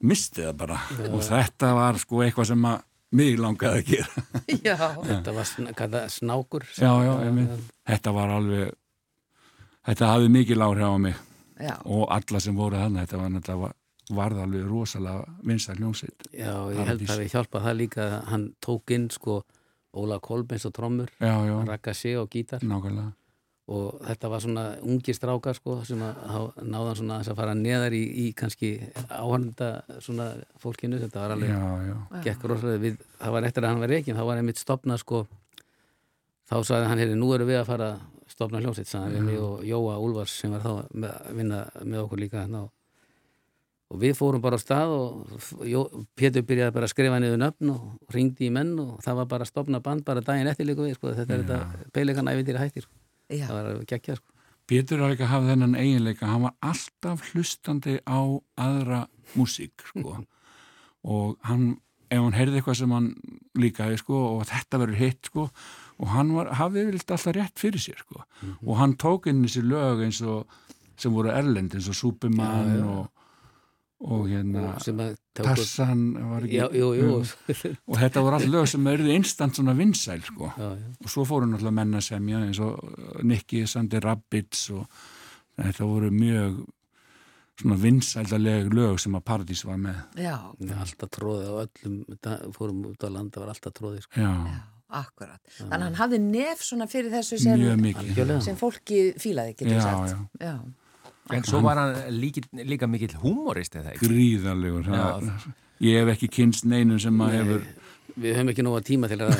misti 0.00 0.44
það 0.46 0.54
bara. 0.62 0.78
Ja. 0.98 1.10
og 1.10 1.24
þetta 1.26 1.72
var 1.76 1.98
sko 2.00 2.22
eitthvað 2.24 2.52
sem 2.52 2.68
að 2.70 2.86
mig 3.10 3.40
langaði 3.40 3.80
að 3.80 3.88
gera. 3.90 4.24
Já, 4.68 4.76
þetta 5.02 5.34
var 5.34 5.48
sn 5.48 5.72
snákur? 6.14 6.66
Já, 6.78 6.92
já, 7.02 7.12
ég, 7.26 7.66
þetta 7.90 8.14
var 8.14 8.36
alveg 8.36 8.70
þetta 9.88 10.12
hafði 10.12 10.32
mikið 10.36 10.60
lári 10.62 10.86
á 10.86 10.94
mig. 10.98 11.26
Já. 11.60 11.74
og 11.84 12.06
alla 12.08 12.40
sem 12.40 12.56
voru 12.56 12.78
þannig 12.80 13.04
þetta 13.04 13.18
var 13.20 13.32
náttúrulega 13.34 13.74
varð 14.16 14.38
alveg 14.42 14.62
rosalega 14.66 15.34
vinsar 15.46 15.76
hljómsveit. 15.78 16.30
Já, 16.32 16.54
ég 16.72 16.88
held 16.88 17.04
að 17.04 17.20
við 17.20 17.34
hjálpa 17.34 17.60
það 17.66 17.76
líka 17.78 18.06
hann 18.30 18.46
tók 18.64 18.94
inn 18.96 19.10
sko 19.12 19.42
Óla 19.96 20.20
Kolbens 20.22 20.66
og 20.68 20.74
trommur 20.76 21.10
Raka 21.20 21.94
sé 21.96 22.14
og 22.18 22.30
gítar. 22.30 22.62
Nákvæmlega. 22.62 23.12
Og 23.70 24.00
þetta 24.02 24.28
var 24.32 24.42
svona 24.42 24.62
ungi 24.82 25.14
strákar 25.14 25.54
sko 25.54 25.76
sem 25.86 26.00
náðan 26.00 26.96
svona 26.98 27.20
að 27.22 27.36
fara 27.38 27.54
neðar 27.54 27.94
í, 27.94 28.02
í 28.24 28.24
kannski 28.34 28.72
áhanda 29.06 29.68
svona 30.02 30.32
fólkinu, 30.58 30.98
þetta 30.98 31.22
var 31.22 31.34
alveg 31.36 31.52
já, 31.52 31.60
já. 31.86 31.94
gekk 32.24 32.48
rosalega 32.50 32.82
við, 32.82 33.04
það 33.20 33.36
var 33.36 33.46
eftir 33.46 33.66
að 33.66 33.70
hann 33.70 33.84
var 33.84 33.92
reygin, 33.94 34.18
þá 34.18 34.24
var 34.26 34.40
einmitt 34.40 34.58
stopnað 34.62 35.04
sko 35.04 35.20
þá 36.50 36.56
sagði 36.66 36.90
hann, 36.90 37.04
heyri, 37.04 37.20
nú 37.20 37.30
eru 37.36 37.46
við 37.46 37.60
að 37.60 37.70
fara 37.70 37.92
stopna 38.30 38.62
hljómsitt, 38.62 38.90
sagði 38.90 39.20
við 39.20 39.26
mig 39.28 39.38
og 39.44 39.62
Jóa 39.68 40.00
Úlvars 40.02 40.34
sem 40.34 40.50
var 40.50 40.66
þá 40.66 40.72
að 40.74 41.38
vinna 41.38 41.62
með 41.84 42.02
okkur 42.08 42.24
líka 42.24 42.42
hérna 42.42 42.64
og 42.66 42.74
við 43.98 44.14
fórum 44.18 44.42
bara 44.42 44.58
á 44.58 44.60
stað 44.62 44.92
og 44.94 45.66
Jó, 45.66 45.84
Pétur 46.14 46.44
byrjaði 46.46 46.74
bara 46.76 46.86
að 46.86 46.92
skrifa 46.94 47.18
niður 47.18 47.40
nöfn 47.42 47.72
og 47.74 48.14
ringdi 48.14 48.46
í 48.46 48.54
menn 48.54 48.76
og 48.78 49.00
það 49.02 49.22
var 49.22 49.30
bara 49.32 49.46
að 49.46 49.50
stopna 49.50 49.80
band 49.82 50.04
bara 50.06 50.22
daginn 50.22 50.50
eftir 50.50 50.68
líka 50.68 50.84
við, 50.84 50.94
sko, 50.98 51.14
þetta 51.16 51.34
er 51.34 51.44
þetta 51.44 51.90
peilegan 51.96 52.30
ævindir 52.30 52.60
hættir 52.60 52.86
sko 52.86 52.94
Já. 53.30 53.46
það 53.46 53.58
var 53.58 53.84
geggja 53.90 54.16
sko. 54.18 54.32
Pétur 54.70 55.02
var 55.02 55.14
ekki 55.14 55.26
að 55.26 55.32
hafa 55.32 55.50
þennan 55.50 55.76
eiginleika 55.78 56.30
hann 56.30 56.46
var 56.46 56.56
alltaf 56.62 57.22
hlustandi 57.32 57.98
á 58.06 58.20
aðra 58.62 59.04
músík 59.34 59.86
sko. 59.90 60.20
og 61.02 61.38
hann 61.46 61.78
ef 62.10 62.18
hann 62.18 62.34
heyrði 62.34 62.58
eitthvað 62.58 62.78
sem 62.80 62.94
hann 62.94 63.12
líkaði 63.58 64.00
sko, 64.00 64.18
og 64.36 64.48
þetta 64.50 64.80
verður 64.82 64.98
hitt 64.98 65.30
sko, 65.30 65.46
og 65.98 66.10
hann 66.10 66.32
var, 66.34 66.50
hafið 66.58 66.90
vilt 66.90 67.14
alltaf 67.14 67.36
rétt 67.36 67.62
fyrir 67.62 67.82
sér 67.82 68.02
sko. 68.02 68.22
mm 68.22 68.48
-hmm. 68.48 68.68
og 68.68 68.76
hann 68.76 68.96
tók 68.96 69.26
inn 69.26 69.44
þessi 69.44 69.62
lög 69.62 70.04
eins 70.04 70.20
og 70.22 70.46
sem 70.96 71.12
voru 71.12 71.30
erlend 71.30 71.74
eins 71.74 71.88
og 71.88 71.94
Superman 71.94 72.82
og 72.82 73.10
og 74.00 74.26
hérna 74.30 74.72
Tassan 75.36 76.02
var 76.30 76.46
ekki 76.46 76.56
já, 76.56 76.66
jú, 76.72 76.88
jú. 76.96 77.12
og 77.20 77.98
þetta 78.00 78.24
voru 78.24 78.38
alltaf 78.38 78.52
lög 78.54 78.68
sem 78.72 78.90
erði 78.92 79.14
instant 79.18 79.58
svona 79.58 79.74
vinsæl 79.76 80.24
sko. 80.24 80.50
og 80.56 81.08
svo 81.12 81.26
fóru 81.28 81.48
náttúrulega 81.50 81.76
menna 81.82 82.00
semja 82.04 82.40
eins 82.46 82.60
og 82.64 82.80
Nicky 83.22 83.66
Sandi 83.68 84.00
Rabbits 84.00 84.70
og 84.72 84.86
þetta 85.60 85.88
voru 85.88 86.10
mjög 86.14 86.62
svona 87.60 87.76
vinsældaleg 87.76 88.72
lög 88.72 89.00
sem 89.02 89.16
að 89.18 89.24
Paradís 89.28 89.62
var 89.68 89.80
með. 89.80 90.02
Já, 90.16 90.36
alltaf 90.80 91.10
tróði 91.12 91.44
á 91.44 91.54
öllum 91.60 92.52
fórum 92.56 92.84
út 92.88 93.04
á 93.04 93.08
landa 93.12 93.42
var 93.42 93.52
alltaf 93.52 93.74
tróði 93.76 94.04
sko. 94.06 94.16
Já, 94.16 94.32
já 94.32 94.60
Akkurat, 94.90 95.38
þannig 95.54 95.74
að 95.76 95.84
hann 95.84 95.96
hafði 96.00 96.18
nef 96.18 96.62
svona 96.66 96.86
fyrir 96.90 97.12
þessu 97.14 97.36
sem, 97.38 97.60
sem 98.42 98.56
fólki 98.58 99.12
fílaði, 99.22 99.52
getur 99.60 99.78
sagt. 99.84 100.10
Já, 100.10 100.16
já, 100.40 100.48
já. 100.48 100.79
En 101.36 101.44
svo 101.46 101.60
var 101.64 101.78
hann 101.80 102.16
líka, 102.16 102.42
líka 102.66 102.88
mikill 102.90 103.14
humorist 103.22 103.76
eða 103.78 103.94
ekki? 103.94 104.08
Gríðalegur. 104.08 104.90
Ég 105.80 106.02
hef 106.02 106.14
ekki 106.14 106.28
kynst 106.40 106.66
neinum 106.68 107.00
sem 107.00 107.14
maður 107.16 107.38
hefur... 107.40 107.68
Við 108.20 108.34
höfum 108.36 108.50
ekki 108.52 108.64
nóga 108.66 108.82
tíma 108.84 109.08
til 109.08 109.20
að... 109.22 109.32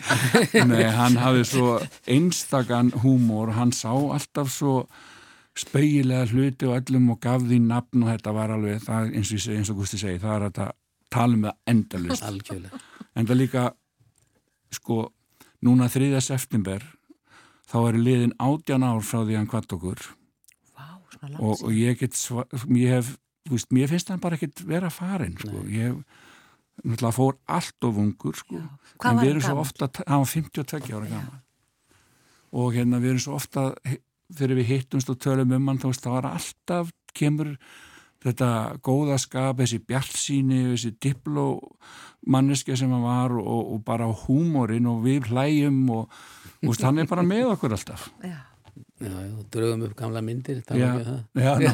Nei, 0.70 0.84
hann 0.94 1.18
hafði 1.20 1.44
svo 1.50 1.72
einstakann 2.08 2.92
húmor, 3.02 3.50
hann 3.56 3.74
sá 3.76 3.90
alltaf 3.90 4.52
svo 4.54 4.76
speigilega 5.56 6.28
hluti 6.30 6.68
og 6.68 6.76
öllum 6.78 7.10
og 7.14 7.20
gaf 7.24 7.44
því 7.44 7.58
nafn 7.66 8.04
og 8.04 8.12
þetta 8.12 8.34
var 8.36 8.52
alveg, 8.56 8.82
það, 8.84 9.10
eins, 9.18 9.32
og, 9.32 9.56
eins 9.56 9.72
og 9.72 9.80
Gusti 9.80 10.00
segi, 10.00 10.20
það 10.22 10.36
er 10.36 10.46
að 10.46 10.60
tala 11.12 11.38
um 11.38 11.46
það 11.48 11.72
endalust. 11.72 12.26
Algjörlega. 12.30 12.82
En 13.16 13.28
það 13.28 13.40
líka, 13.42 13.64
sko, 14.78 15.00
núna 15.66 15.90
3. 15.92 16.12
september, 16.24 16.84
þá 17.66 17.78
er 17.82 18.00
liðin 18.00 18.36
átjan 18.38 18.86
ár 18.86 19.02
frá 19.04 19.24
því 19.24 19.40
hann 19.40 19.50
kvart 19.50 19.76
okkur 19.76 20.06
og, 21.38 21.62
og 21.62 21.72
ég 21.72 21.98
get 22.00 22.16
ég 22.16 22.94
hef, 22.94 23.16
veist, 23.50 23.72
mér 23.74 23.90
finnst 23.90 24.12
hann 24.12 24.22
bara 24.22 24.38
ekkit 24.38 24.64
vera 24.66 24.90
farin 24.92 25.36
sko. 25.40 25.64
ég 25.70 25.90
hef 25.90 27.16
fór 27.16 27.38
allt 27.46 27.88
of 27.88 27.98
ungur 28.00 28.36
sko. 28.36 28.60
en 29.04 29.20
við 29.22 29.34
erum 29.34 29.44
svo 29.44 29.58
ofta 29.62 29.90
hann 30.06 30.24
var 30.24 30.32
52 30.32 30.92
ára 30.92 31.10
gammal 31.10 31.42
og 32.56 32.76
hérna 32.76 33.00
við 33.02 33.14
erum 33.14 33.24
svo 33.24 33.36
ofta 33.36 33.68
þegar 34.32 34.56
við 34.60 34.70
hittumst 34.72 35.10
og 35.12 35.20
tölum 35.22 35.52
um 35.56 35.68
hann 35.70 35.80
þá 35.82 35.90
veist, 35.90 36.08
var 36.10 36.30
alltaf 36.30 36.92
kemur 37.16 37.56
þetta 38.26 38.48
góða 38.84 39.20
skap, 39.22 39.60
þessi 39.60 39.78
bjartsíni 39.86 40.62
þessi 40.72 40.92
diplómanniski 41.04 42.76
sem 42.76 42.90
hann 42.90 43.04
var 43.04 43.36
og, 43.38 43.72
og 43.76 43.84
bara 43.86 44.08
húmórin 44.24 44.88
og 44.90 45.04
við 45.04 45.30
hlæjum 45.30 45.84
og 45.94 46.20
veist, 46.62 46.82
hann 46.82 46.98
er 46.98 47.08
bara 47.10 47.26
með 47.26 47.52
okkur 47.54 47.76
alltaf. 47.76 48.10
Já 48.24 48.40
Já, 49.56 49.62
já, 49.62 49.70
draugum 49.70 49.86
upp 49.86 49.96
gamla 49.96 50.22
myndir 50.22 50.62
Já, 50.70 50.98
já, 51.34 51.72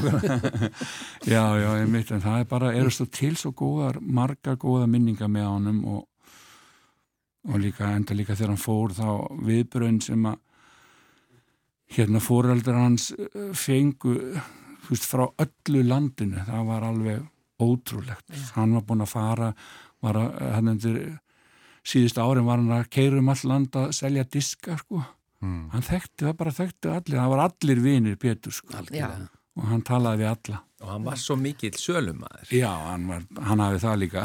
já, 1.26 1.44
já, 1.58 1.80
ég 1.80 1.88
mitt 1.88 2.10
en 2.10 2.22
það 2.22 2.40
er 2.40 2.48
bara, 2.50 2.72
eru 2.74 2.90
svo 2.90 3.06
til 3.06 3.36
svo 3.36 3.52
góðar 3.52 4.00
marga 4.00 4.56
góða 4.56 4.86
minninga 4.86 5.28
með 5.28 5.48
honum 5.48 5.84
og, 5.84 6.06
og 7.48 7.60
líka 7.60 7.90
enda 7.96 8.14
líka 8.14 8.34
þegar 8.34 8.54
hann 8.54 8.62
fór 8.62 8.94
þá 8.96 9.08
viðbröðin 9.48 10.00
sem 10.02 10.26
að 10.26 10.38
hérna 11.92 12.22
fóröldar 12.24 12.78
hans 12.78 13.10
eh, 13.12 13.50
fengu 13.52 14.16
þú 14.82 14.94
veist, 14.94 15.08
frá 15.08 15.26
öllu 15.44 15.82
landinu 15.86 16.44
það 16.46 16.68
var 16.70 16.86
alveg 16.88 17.28
ótrúlegt. 17.62 18.30
Hann 18.56 18.72
var 18.74 18.86
búin 18.86 19.04
að 19.04 19.12
fara 19.12 19.52
var 20.02 20.18
að, 20.18 20.38
hann 20.56 20.72
endur 20.72 20.96
síðust 21.86 22.18
árin 22.18 22.46
var 22.46 22.58
hann 22.58 22.72
að 22.74 22.88
keirum 22.90 23.30
all 23.30 23.42
land 23.46 23.76
að 23.78 23.92
selja 23.94 24.24
diska, 24.24 24.78
sko 24.80 25.02
mm. 25.42 25.62
hann 25.74 25.86
þekkti, 25.86 26.26
það 26.26 26.36
bara 26.40 26.56
þekkti 26.58 26.92
allir 26.96 27.20
það 27.20 27.32
var 27.34 27.44
allir 27.46 27.82
vinir 27.84 28.18
Pétur 28.22 28.54
sko. 28.56 28.82
og 29.52 29.66
hann 29.68 29.82
talaði 29.84 30.22
við 30.22 30.30
alla. 30.32 30.62
Og 30.82 30.88
hann 30.90 31.04
var 31.06 31.18
svo 31.20 31.36
mikill 31.38 31.76
sölumæður. 31.78 32.48
Já, 32.50 32.70
hann, 32.88 33.04
var, 33.06 33.26
hann 33.46 33.62
hafið 33.62 33.84
það 33.84 34.00
líka. 34.02 34.24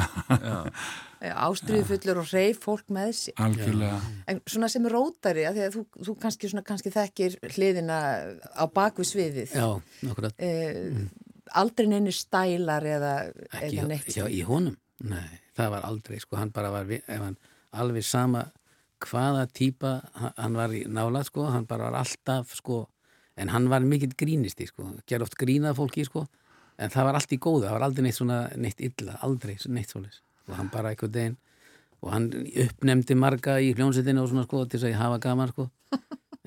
Ástriðufullur 1.47 2.21
og 2.21 2.31
reyf 2.33 2.59
fólk 2.63 2.89
með 2.93 3.11
sér. 3.19 3.35
Algjörlega. 3.45 3.99
En 4.31 4.41
svona 4.49 4.69
sem 4.71 4.87
rótari, 4.89 5.45
að 5.49 5.61
að 5.67 5.77
þú, 5.77 5.83
þú 6.07 6.15
kannski, 6.23 6.49
svona, 6.49 6.65
kannski 6.65 6.93
þekkir 6.93 7.37
hliðina 7.53 7.99
á 8.57 8.65
bakvið 8.73 9.09
sviðið. 9.11 9.53
Já, 9.53 9.67
okkur 10.09 10.29
að 10.29 10.45
eh, 10.47 10.81
mm. 10.87 11.07
aldrei 11.61 11.89
neini 11.93 12.13
stælar 12.15 12.89
eða, 12.95 13.13
eða 13.61 13.87
neitt 13.91 14.17
já, 14.17 14.25
í 14.25 14.41
honum, 14.47 14.77
nei, 15.05 15.41
það 15.57 15.73
var 15.75 15.89
aldrei 15.91 16.21
sko, 16.23 16.39
hann 16.41 16.53
bara 16.55 16.73
var, 16.73 16.89
ef 16.97 17.25
hann 17.27 17.37
alveg 17.77 18.05
sama 18.05 18.47
hvaða 19.03 19.47
týpa 19.53 19.93
hann 20.37 20.57
var 20.57 20.73
nála 20.87 21.23
sko, 21.27 21.47
hann 21.51 21.67
bara 21.69 21.89
var 21.89 22.01
alltaf 22.01 22.55
sko, 22.57 22.85
en 23.37 23.51
hann 23.53 23.69
var 23.69 23.85
mikill 23.85 24.15
grínisti 24.17 24.67
sko, 24.69 24.91
ger 25.07 25.25
oft 25.25 25.37
grínað 25.39 25.77
fólki 25.77 26.05
sko, 26.07 26.25
en 26.77 26.93
það 26.93 27.09
var 27.09 27.19
allt 27.19 27.33
í 27.33 27.41
góða, 27.41 27.67
það 27.67 27.77
var 27.77 27.87
aldrei 27.89 28.07
neitt 28.07 28.17
svona 28.17 28.39
neitt 28.55 28.81
illa, 28.81 29.17
aldrei 29.25 29.57
neitt 29.67 29.93
svolítið 29.93 30.23
og 30.47 30.55
hann 30.55 30.71
bara 30.71 30.93
eitthvað 30.93 31.13
deginn 31.17 31.37
og 32.03 32.13
hann 32.13 32.29
uppnemdi 32.63 33.17
marga 33.17 33.57
í 33.59 33.73
hljónsettinu 33.75 34.23
og 34.23 34.31
svona 34.31 34.45
sko 34.45 34.63
til 34.65 34.77
þess 34.77 34.87
að 34.87 34.93
ég 34.93 35.01
hafa 35.01 35.19
gaman 35.23 35.51
sko 35.53 35.67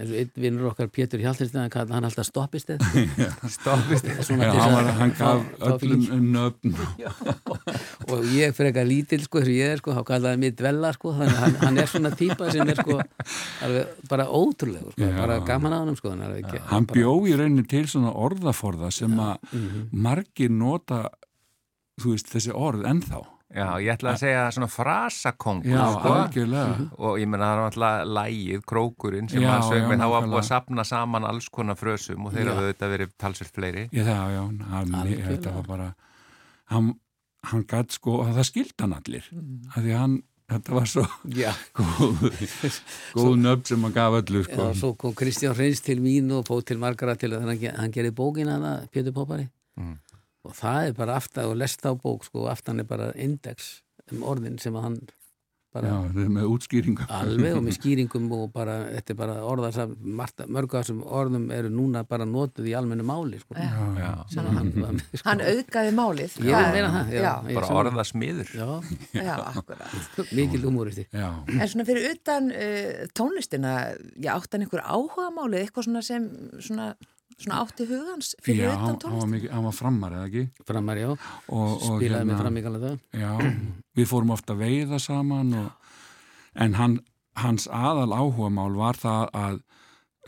eins 0.01 0.11
og 0.11 0.19
einn 0.21 0.31
vinnur 0.45 0.71
okkar 0.71 0.89
Pétur 0.93 1.21
Hjaltistinn 1.23 1.61
hann 1.63 1.73
kallaði 1.73 1.97
hann 1.97 2.09
alltaf 2.09 2.27
stoppistið. 2.29 2.83
Stoppistið. 3.57 4.21
Hann, 4.31 4.91
hann 4.99 5.15
gaf 5.19 5.45
öllum 5.71 6.07
um 6.17 6.27
nöfn 6.35 6.77
og 8.11 8.27
ég 8.33 8.55
fyrir 8.57 8.71
eitthvað 8.71 8.89
lítil 8.89 9.21
sko 9.25 9.41
þess 9.41 9.51
að 9.51 9.59
ég 9.59 9.75
er 9.75 9.83
sko, 9.83 9.95
þá 9.97 10.03
kallaði 10.11 10.43
mér 10.45 10.55
dvella 10.59 10.93
sko 10.97 11.15
þannig 11.17 11.35
að 11.35 11.43
hann, 11.45 11.57
hann 11.65 11.83
er 11.83 11.91
svona 11.91 12.13
típa 12.17 12.51
sem 12.55 12.73
er 12.73 12.81
sko 12.81 12.99
alveg, 13.67 13.97
bara 14.11 14.29
ótrúlega 14.29 14.95
sko, 14.95 15.11
bara 15.19 15.41
gaman 15.49 15.77
á 15.77 15.79
hann 15.81 15.99
sko 15.99 16.15
ekki, 16.29 16.63
hann 16.71 16.89
bjó 16.91 17.17
í 17.29 17.37
rauninni 17.39 17.67
til 17.71 17.87
svona 17.91 18.15
orðaforða 18.15 18.93
sem 18.95 19.13
að 19.19 19.37
mm 19.51 19.67
-hmm. 19.67 19.91
margir 20.07 20.51
nota 20.51 21.05
þú 22.01 22.17
veist 22.17 22.33
þessi 22.33 22.57
orð 22.57 22.87
ennþá 22.89 23.25
Já, 23.51 23.67
ég 23.83 23.91
ætla 23.91 24.13
að 24.13 24.21
segja 24.21 24.43
svona 24.55 24.69
frasakongur 24.71 25.73
Já, 25.73 25.83
sko. 25.97 26.11
algjörlega 26.15 26.67
mhm. 26.71 26.89
og 27.03 27.17
ég 27.19 27.31
menna 27.31 27.49
það 27.49 27.61
var 27.61 27.73
alltaf 27.73 28.13
lægið, 28.19 28.63
krókurinn 28.73 29.31
sem 29.33 29.47
hann 29.47 29.65
sög 29.67 29.87
með, 29.91 30.03
þá 30.05 30.13
var 30.13 30.29
búið 30.29 30.39
að 30.39 30.47
sapna 30.47 30.85
saman 30.87 31.27
alls 31.27 31.49
konar 31.51 31.79
frösum 31.81 32.29
og 32.29 32.37
þeir 32.37 32.53
hafðu 32.53 32.69
auðvitað 32.69 32.95
verið 32.95 33.15
talsveit 33.19 33.51
fleiri 33.57 33.87
Já, 33.91 34.15
já, 34.31 34.43
hann, 34.71 34.95
þetta 35.27 35.55
var 35.57 35.67
bara 35.67 35.89
hann, 36.71 36.93
hann 37.51 37.65
gætt 37.73 37.97
sko, 37.99 38.21
og 38.23 38.31
það 38.37 38.47
skildi 38.53 38.85
hann 38.85 38.95
allir 39.01 39.27
mm. 39.35 39.57
af 39.73 39.81
því 39.81 39.97
hann 39.99 40.15
þetta 40.51 40.77
var 40.77 40.91
svo 40.93 41.07
góð, 41.81 42.23
góð 43.19 43.35
nöfn 43.41 43.67
sem 43.73 43.87
hann 43.87 43.97
gaf 43.97 44.19
öllu 44.21 44.45
sko. 44.47 44.61
Já, 44.61 44.79
svo 44.79 44.93
kom 45.01 45.17
Kristján 45.19 45.59
Hreins 45.59 45.83
til 45.87 45.99
mín 46.03 46.31
og 46.37 46.47
bóð 46.47 46.69
til 46.71 46.79
margara 46.83 47.17
til 47.19 47.33
að 47.35 47.49
hann, 47.49 47.67
hann 47.81 47.95
gerði 47.95 48.15
bókin 48.15 48.51
hana, 48.51 48.77
Pétur 48.95 49.15
Poppari 49.17 49.49
mm. 49.79 49.99
Og 50.47 50.57
það 50.57 50.89
er 50.89 50.99
bara 50.99 51.17
aftan 51.21 51.51
og 51.51 51.59
lesta 51.61 51.93
á 51.93 51.95
bók 51.95 52.27
sko, 52.29 52.49
aftan 52.51 52.83
er 52.83 52.89
bara 52.89 53.13
index 53.15 53.81
um 54.11 54.25
orðin 54.27 54.59
sem 54.61 54.77
að 54.77 54.87
hann 54.89 55.01
Bara, 55.71 55.87
Já, 55.87 55.99
er 56.19 56.31
með 56.35 56.47
útskýringum. 56.51 57.11
Alveg 57.15 57.53
og 57.55 57.61
með 57.63 57.77
skýringum 57.79 58.25
og 58.35 58.49
bara, 58.51 58.73
þetta 58.97 59.13
er 59.13 59.19
bara 59.21 59.37
orðar 59.47 59.93
mörg 60.51 60.73
af 60.75 60.81
þessum 60.81 61.05
orðum 61.07 61.45
eru 61.55 61.71
núna 61.71 62.03
bara 62.11 62.27
nótuð 62.27 62.67
í 62.67 62.75
almennu 62.75 63.07
máli. 63.07 63.39
Sko. 63.39 63.55
Já, 63.55 63.77
já. 64.01 64.09
Hann, 64.49 64.73
sko. 65.13 65.21
hann 65.29 65.45
auðgaði 65.45 65.93
málið. 65.95 66.35
Meina 66.43 66.91
það. 66.97 67.15
Já, 67.15 67.31
bara 67.53 67.71
orða 67.85 68.07
smiður. 68.11 68.51
Já, 68.51 68.67
já, 69.15 69.31
akkurat. 69.53 69.95
Mikið 70.41 70.67
umúristi. 70.73 71.07
En 71.15 71.63
svona 71.63 71.87
fyrir 71.87 72.17
utan 72.17 72.51
uh, 72.51 73.07
tónlistina, 73.15 73.77
já, 74.19 74.33
áttan 74.35 74.67
einhver 74.67 74.83
áhuga 74.83 75.31
málið, 75.39 75.69
eitthvað 75.69 75.87
svona 75.87 76.03
sem 76.03 76.27
svona 76.59 76.91
svona 77.41 77.61
átti 77.65 77.87
hugans 77.89 78.35
fyrir 78.45 78.67
já, 78.67 78.73
utan 78.75 78.99
tónlist 79.03 79.47
Já, 79.47 79.53
hann 79.55 79.67
var 79.67 79.77
frammar, 79.77 80.17
eða 80.19 80.29
ekki? 80.29 80.65
Frammar, 80.69 81.01
já, 81.01 81.09
og, 81.11 81.21
og 81.49 81.85
spilaði 81.87 82.11
hérna, 82.11 82.27
með 82.33 82.43
frammíkala 82.45 82.83
það 82.85 83.23
Já, 83.23 83.33
við 84.01 84.11
fórum 84.11 84.35
ofta 84.37 84.57
að 84.57 84.65
veiða 84.67 85.01
saman 85.03 85.55
og, 85.63 85.95
en 86.67 86.77
hann, 86.79 86.99
hans 87.41 87.69
aðal 87.71 88.11
áhuga 88.13 88.51
mál 88.53 88.77
var 88.79 89.01
það 89.01 89.35
að 89.45 89.63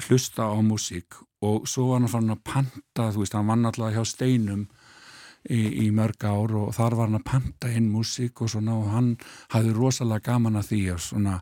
hlusta 0.07 0.49
á 0.49 0.57
músík 0.65 1.21
og 1.43 1.67
svo 1.69 1.91
var 1.91 2.01
hann 2.01 2.13
fann 2.13 2.33
að 2.33 2.45
panta, 2.47 3.11
þú 3.13 3.25
veist, 3.25 3.37
hann 3.37 3.51
vann 3.51 3.69
alltaf 3.69 3.93
hjá 3.95 4.05
steinum 4.07 4.65
í, 5.51 5.61
í 5.87 5.91
mörg 5.95 6.25
ár 6.25 6.55
og 6.61 6.73
þar 6.77 6.97
var 6.99 7.11
hann 7.11 7.21
að 7.21 7.29
panta 7.29 7.71
inn 7.75 7.91
músík 7.93 8.45
og 8.45 8.53
svona 8.53 8.79
og 8.79 8.91
hann 8.95 9.13
hafði 9.55 9.77
rosalega 9.77 10.33
gaman 10.33 10.61
að 10.61 10.69
því 10.71 10.83
og 10.95 11.03
svona 11.03 11.39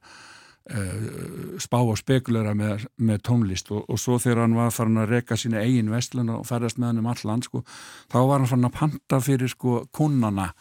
spá 1.61 1.79
og 1.81 1.97
spekulera 1.99 2.55
með, 2.55 2.87
með 3.03 3.23
tónlist 3.27 3.71
og, 3.75 3.85
og 3.91 3.99
svo 3.99 4.19
þegar 4.23 4.45
hann 4.45 4.59
var 4.59 4.75
farin 4.75 5.01
að 5.03 5.15
reka 5.17 5.39
sína 5.39 5.65
eigin 5.65 5.91
vestlun 5.91 6.31
og 6.37 6.45
ferðast 6.47 6.79
með 6.79 6.93
hann 6.93 7.01
um 7.03 7.09
all 7.11 7.25
land 7.27 7.49
sko, 7.49 7.65
þá 8.13 8.19
var 8.21 8.37
hann 8.39 8.51
farin 8.51 8.69
að 8.69 8.77
panta 8.79 9.21
fyrir 9.25 9.51
sko 9.51 9.81
kunnana 9.97 10.53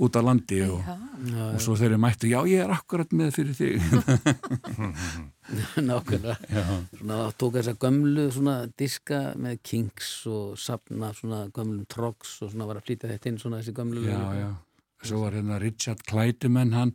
út 0.00 0.16
á 0.16 0.24
landi 0.24 0.62
og, 0.64 0.80
já, 0.80 1.42
og 1.52 1.60
svo 1.60 1.76
þeir 1.76 1.98
mættu, 2.00 2.30
já 2.30 2.40
ég 2.48 2.64
er 2.64 2.72
akkurat 2.72 3.10
með 3.12 3.34
fyrir 3.36 3.58
þig. 3.58 3.74
Nákvæmlega. 5.88 6.62
Svona 6.96 7.18
tók 7.36 7.58
þess 7.58 7.74
að 7.74 7.80
gömlu 7.84 8.26
svona 8.32 8.56
diska 8.80 9.20
með 9.36 9.60
Kings 9.68 10.14
og 10.32 10.56
sapna 10.56 11.12
svona 11.18 11.44
gömlum 11.52 11.84
Trogs 11.92 12.38
og 12.40 12.54
svona 12.54 12.70
var 12.70 12.80
að 12.80 12.88
flytja 12.88 13.12
þetta 13.12 13.28
inn 13.28 13.40
svona 13.42 13.60
þessi 13.60 13.76
gömlu 13.76 14.06
Já, 14.08 14.22
já 14.40 14.50
Svo 15.02 15.24
var 15.24 15.36
hérna 15.36 15.58
Richard 15.62 16.04
Klætumenn, 16.08 16.74
hann, 16.76 16.94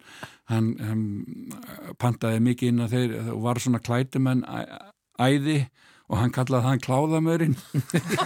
hann, 0.52 0.72
hann 0.80 1.04
pantaði 2.00 2.40
mikið 2.46 2.74
inn 2.74 2.86
að 2.86 2.96
þeir 2.96 3.16
og 3.36 3.44
var 3.46 3.62
svona 3.64 3.84
Klætumenn 3.84 4.46
æði 5.20 5.60
og 6.08 6.22
hann 6.22 6.32
kallaði 6.32 6.70
hann 6.70 6.84
Kláðamörinn. 6.84 7.58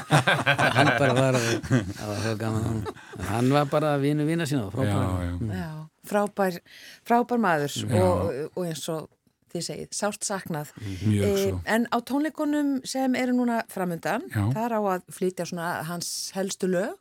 hann 0.78 0.92
bara 1.02 1.16
var, 1.18 1.40
það 1.40 2.12
var 2.12 2.42
gaman, 2.44 2.84
hann 3.32 3.56
var 3.56 3.72
bara 3.72 3.96
vinu 4.02 4.28
vina 4.30 4.46
sína, 4.46 4.68
frábær. 4.74 4.92
Já, 4.94 5.32
já. 5.32 5.56
já 5.64 5.72
frábær, 6.08 6.60
frábær 7.08 7.42
maður 7.42 7.76
og, 7.98 8.32
og 8.56 8.64
eins 8.66 8.86
og 8.92 9.10
þið 9.52 9.66
segið, 9.68 9.90
sást 9.96 10.28
saknað. 10.28 10.72
E, 11.12 11.52
en 11.70 11.88
á 11.92 11.98
tónleikonum 12.08 12.78
sem 12.88 13.16
eru 13.20 13.36
núna 13.36 13.62
framöndan, 13.72 14.30
það 14.32 14.64
er 14.64 14.76
á 14.78 14.82
að 14.96 15.08
flytja 15.12 15.48
svona 15.50 15.72
hans 15.90 16.32
helstu 16.38 16.72
lög 16.72 16.96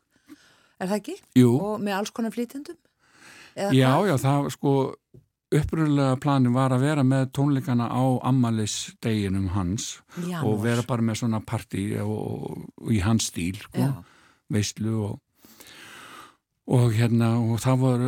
er 0.80 0.90
það 0.90 0.98
ekki? 1.00 1.16
Jú. 1.38 1.54
Og 1.58 1.82
með 1.84 1.98
alls 1.98 2.14
konar 2.16 2.34
flýtendum? 2.34 2.78
Já, 3.56 3.90
já, 4.06 4.14
það 4.20 4.50
sko 4.54 4.74
uppröðulega 5.50 6.18
planin 6.22 6.54
var 6.54 6.70
að 6.74 6.84
vera 6.84 7.02
með 7.06 7.32
tónleikana 7.34 7.88
á 7.90 8.02
ammalisdeginum 8.30 9.48
hans 9.56 9.96
Janúar. 10.14 10.44
og 10.46 10.62
vera 10.62 10.84
bara 10.86 11.02
með 11.02 11.18
svona 11.24 11.40
parti 11.42 11.88
í 11.90 13.00
hans 13.02 13.26
stíl 13.32 13.58
sko, 13.58 13.88
veistlu 14.52 14.94
og 15.08 15.18
og 16.70 16.92
hérna 16.94 17.32
og 17.40 17.58
það 17.58 17.80
var 17.82 18.02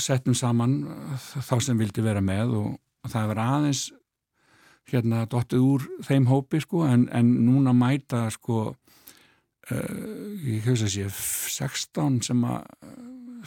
setnum 0.00 0.36
saman 0.38 0.78
þá 1.44 1.54
sem 1.60 1.76
vildi 1.76 2.00
vera 2.00 2.22
með 2.24 2.54
og 2.56 3.10
það 3.12 3.32
var 3.34 3.40
aðeins 3.44 3.82
hérna 4.88 5.26
dottið 5.28 5.64
úr 5.66 5.84
þeim 6.06 6.28
hópi 6.30 6.62
sko 6.64 6.86
en, 6.88 7.04
en 7.12 7.34
núna 7.44 7.74
mæta 7.76 8.30
sko 8.32 8.70
Uh, 9.68 10.34
ég 10.48 10.64
hefði 10.64 10.86
að 10.86 10.94
sé 10.94 11.08
16 11.58 12.22
sem 12.30 12.44
að 12.48 12.64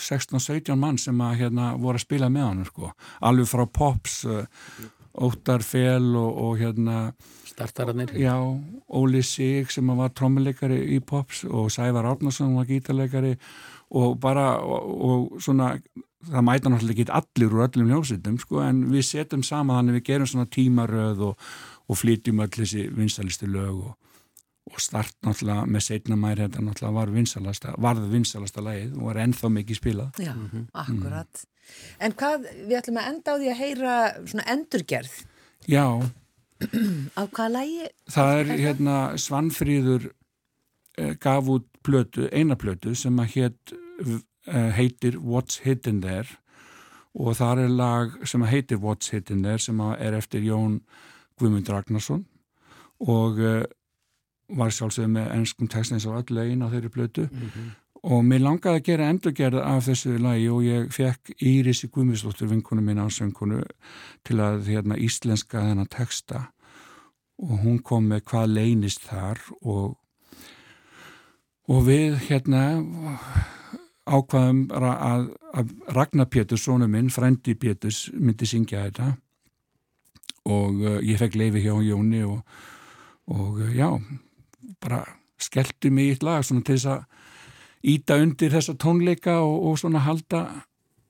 16-17 0.01 0.79
mann 0.79 0.97
sem 1.01 1.19
að 1.23 1.37
hérna 1.41 1.73
voru 1.79 1.99
að 1.99 2.05
spila 2.05 2.29
með 2.31 2.47
hann 2.47 2.65
sko. 2.67 2.91
alveg 3.19 3.49
frá 3.49 3.65
Pops 3.67 4.21
uh, 4.25 4.45
Óttar 5.11 5.63
Fél 5.65 6.13
og, 6.15 6.37
og 6.45 6.61
hérna 6.61 7.11
Startararnir 7.51 8.13
Já, 8.15 8.35
Óli 8.87 9.23
Sig 9.23 9.71
sem 9.71 9.91
var 9.97 10.13
trommuleikari 10.15 10.79
í 10.95 11.01
Pops 11.03 11.43
og 11.49 11.71
Sævar 11.73 12.07
Árnarsson 12.07 12.55
var 12.55 12.69
gítarleikari 12.69 13.35
og 13.91 14.15
bara 14.23 14.55
og, 14.63 14.87
og 15.09 15.43
svona 15.43 15.73
það 16.21 16.45
mæta 16.47 16.71
náttúrulega 16.71 17.01
ekki 17.01 17.17
allir 17.17 17.55
úr 17.55 17.65
öllum 17.65 17.91
ljósitum 17.91 18.37
sko 18.39 18.61
en 18.63 18.85
við 18.91 19.07
setjum 19.09 19.43
sama 19.43 19.79
þannig 19.79 19.99
við 19.99 20.07
gerum 20.11 20.29
svona 20.29 20.47
tímaröð 20.53 21.25
og, 21.31 21.49
og 21.89 21.99
flytjum 21.99 22.43
öll 22.45 22.53
þessi 22.55 22.87
vinstalistu 22.95 23.49
lög 23.51 23.81
og 23.89 23.97
og 24.69 24.81
start 24.81 25.15
náttúrulega 25.25 25.65
með 25.65 25.85
setna 25.87 26.17
mæri 26.19 26.45
þetta 26.45 26.63
náttúrulega 26.63 26.97
var 26.99 27.13
vinsalasta, 27.15 27.73
varð 27.81 28.07
vinsalasta 28.11 28.63
lagið 28.63 28.97
og 28.99 29.07
var 29.09 29.19
ennþá 29.23 29.49
mikið 29.57 29.79
spilað 29.79 30.21
Já, 30.21 30.33
mm 30.33 30.49
-hmm. 30.51 30.65
akkurat 30.73 31.43
mm. 31.43 31.47
En 31.99 32.11
hvað, 32.11 32.47
við 32.67 32.77
ætlum 32.77 32.97
að 32.97 33.09
enda 33.09 33.31
á 33.31 33.35
því 33.39 33.49
að 33.49 33.61
heyra 33.63 33.93
svona 34.25 34.45
endurgerð 34.53 35.13
Já 35.67 35.85
Á 37.19 37.21
hvaða 37.25 37.49
lagi? 37.49 37.87
Það 38.09 38.39
er 38.39 38.45
hérna 38.45 39.17
Svanfríður 39.17 40.11
eh, 40.97 41.15
gaf 41.17 41.47
út 41.47 41.65
plötu, 41.83 42.29
eina 42.31 42.55
plötu 42.55 42.95
sem 42.95 43.17
að 43.19 43.35
heit, 43.35 43.73
eh, 44.47 44.71
heitir 44.77 45.17
What's 45.17 45.61
Hidden 45.65 46.01
There 46.01 46.37
og 47.13 47.35
það 47.35 47.65
er 47.65 47.69
lag 47.69 48.27
sem 48.27 48.43
að 48.43 48.53
heitir 48.53 48.77
What's 48.77 49.11
Hidden 49.11 49.43
There 49.43 49.59
sem 49.59 49.79
að 49.83 49.99
er 49.99 50.13
eftir 50.13 50.45
Jón 50.45 50.81
Guðmund 51.39 51.69
Ragnarsson 51.69 52.25
og 52.99 53.39
eh, 53.39 53.65
var 54.57 54.73
sjálfsögð 54.73 55.13
með 55.15 55.31
ennskum 55.35 55.69
textin 55.71 55.97
eins 55.97 56.07
og 56.09 56.19
öll 56.19 56.35
legin 56.35 56.65
á 56.65 56.71
þeirri 56.71 56.89
blötu 56.89 57.27
mm 57.27 57.47
-hmm. 57.47 57.69
og 58.03 58.25
mér 58.25 58.41
langaði 58.41 58.79
að 58.79 58.85
gera 58.89 59.09
endurgerð 59.09 59.59
af 59.59 59.85
þessu 59.87 60.17
lagi 60.17 60.49
og 60.49 60.63
ég 60.63 60.91
fekk 60.93 61.31
Írisi 61.41 61.87
Guðmistóttur 61.87 62.49
vinkonu 62.49 62.81
mín 62.81 63.03
ásöngunu 63.05 63.63
til 64.23 64.39
að 64.39 64.67
hérna, 64.67 64.97
íslenska 64.97 65.59
þennan 65.59 65.87
texta. 65.87 66.51
Og 67.37 67.59
hún 67.63 67.79
kom 67.79 68.03
með 68.03 68.21
hvað 68.21 68.47
leynist 68.47 69.01
þar 69.01 69.39
og 69.61 69.97
og 71.71 71.85
við 71.87 72.17
hérna 72.27 72.61
ákvaðum 74.09 74.63
að, 74.73 75.27
að 75.53 75.73
Ragnar 75.95 76.29
Péturs, 76.31 76.65
sónu 76.65 76.87
minn, 76.89 77.11
frendi 77.13 77.55
Péturs 77.55 78.09
myndi 78.17 78.47
syngja 78.49 78.87
þetta. 78.87 79.11
Og 80.51 80.81
uh, 80.81 80.97
ég 81.05 81.19
fekk 81.21 81.37
leifi 81.37 81.61
hjá 81.61 81.75
Jóni 81.85 82.23
og, 82.25 82.41
og 83.29 83.61
uh, 83.61 83.69
já 83.75 83.87
bara 84.79 85.03
skellti 85.41 85.89
mig 85.89 86.07
í 86.07 86.15
eitt 86.15 86.25
lag 86.25 86.45
svona 86.45 86.63
til 86.65 86.77
þess 86.77 86.89
að 86.93 87.05
íta 87.91 88.17
undir 88.21 88.53
þessa 88.53 88.75
tónleika 88.77 89.39
og, 89.41 89.55
og 89.71 89.79
svona 89.81 90.03
halda 90.05 90.43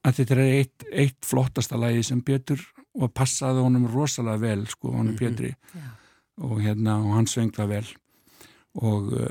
að 0.01 0.19
þetta 0.19 0.35
er 0.37 0.43
eitt, 0.45 0.85
eitt 0.91 1.27
flottasta 1.27 1.79
lagi 1.79 2.03
sem 2.07 2.21
Pétur 2.25 2.61
og 2.97 3.11
passaði 3.15 3.63
honum 3.65 3.89
rosalega 3.91 4.41
vel 4.41 4.65
sko 4.67 4.91
honum 4.91 5.13
mm 5.13 5.17
-hmm. 5.17 5.19
Pétri 5.19 5.53
yeah. 5.75 5.91
og 6.37 6.61
hérna 6.61 6.97
og 6.97 7.13
hann 7.15 7.27
svengða 7.27 7.67
vel 7.67 7.87
og 8.73 9.13
uh, 9.13 9.27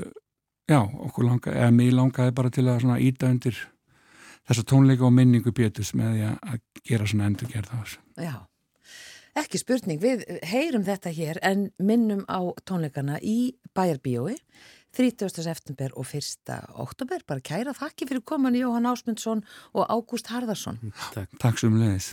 já, 0.69 0.81
okkur 0.81 1.25
langaði, 1.25 1.57
eða 1.57 1.71
mig 1.71 1.93
langaði 1.93 2.31
bara 2.31 2.49
til 2.49 2.67
að 2.67 2.79
svona 2.79 2.99
íta 2.99 3.29
undir 3.29 3.57
þessa 4.47 4.63
tónleika 4.63 5.05
og 5.05 5.13
minningu 5.13 5.51
Péturs 5.51 5.93
með 5.93 6.13
því 6.13 6.23
að 6.23 6.59
gera 6.83 7.05
svona 7.05 7.25
endur 7.25 7.47
gerð 7.47 7.69
á 7.73 7.77
þessu. 7.81 7.99
Já 8.17 8.50
Ekki 9.39 9.61
spurning, 9.61 10.01
við 10.01 10.25
heyrum 10.43 10.83
þetta 10.83 11.11
hér 11.15 11.37
en 11.47 11.69
minnum 11.79 12.25
á 12.27 12.51
tónleikana 12.67 13.15
í 13.23 13.53
Bæjarbíói 13.71 14.35
30. 14.91 15.31
september 15.45 15.93
og 15.95 16.09
1. 16.11 16.51
oktober. 16.83 17.23
Bara 17.27 17.39
kæra 17.39 17.71
þakki 17.71 18.09
fyrir 18.09 18.25
koman 18.27 18.57
Jóhann 18.59 18.89
Ásmundsson 18.91 19.45
og 19.71 19.87
Ágúst 19.87 20.27
Harðarsson. 20.33 20.81
Takk, 21.15 21.31
Takk 21.39 21.63
sem 21.63 21.79
leiðis. 21.79 22.11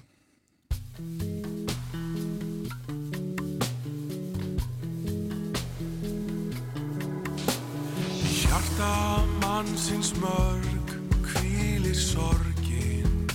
Hjarta 8.38 8.94
mannsins 9.42 10.14
mörg 10.22 10.94
kvílir 11.26 11.98
sorgin 11.98 13.26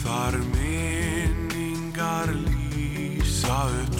Þar 0.00 0.40
mér 0.56 1.01
Charlie 2.02 3.22
sá 3.24 3.66
upp 3.80 3.94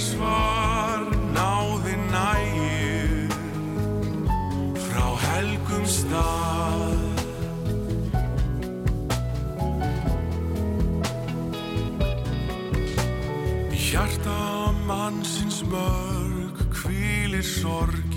svar 0.00 1.04
náði 1.36 1.94
nægir 2.08 3.34
frá 4.86 5.08
helgum 5.26 5.84
stað. 5.84 7.08
Hjarta 13.90 14.70
mannsins 14.86 15.60
mörg 15.66 16.56
hvílir 16.80 17.44
sorgin 17.44 18.09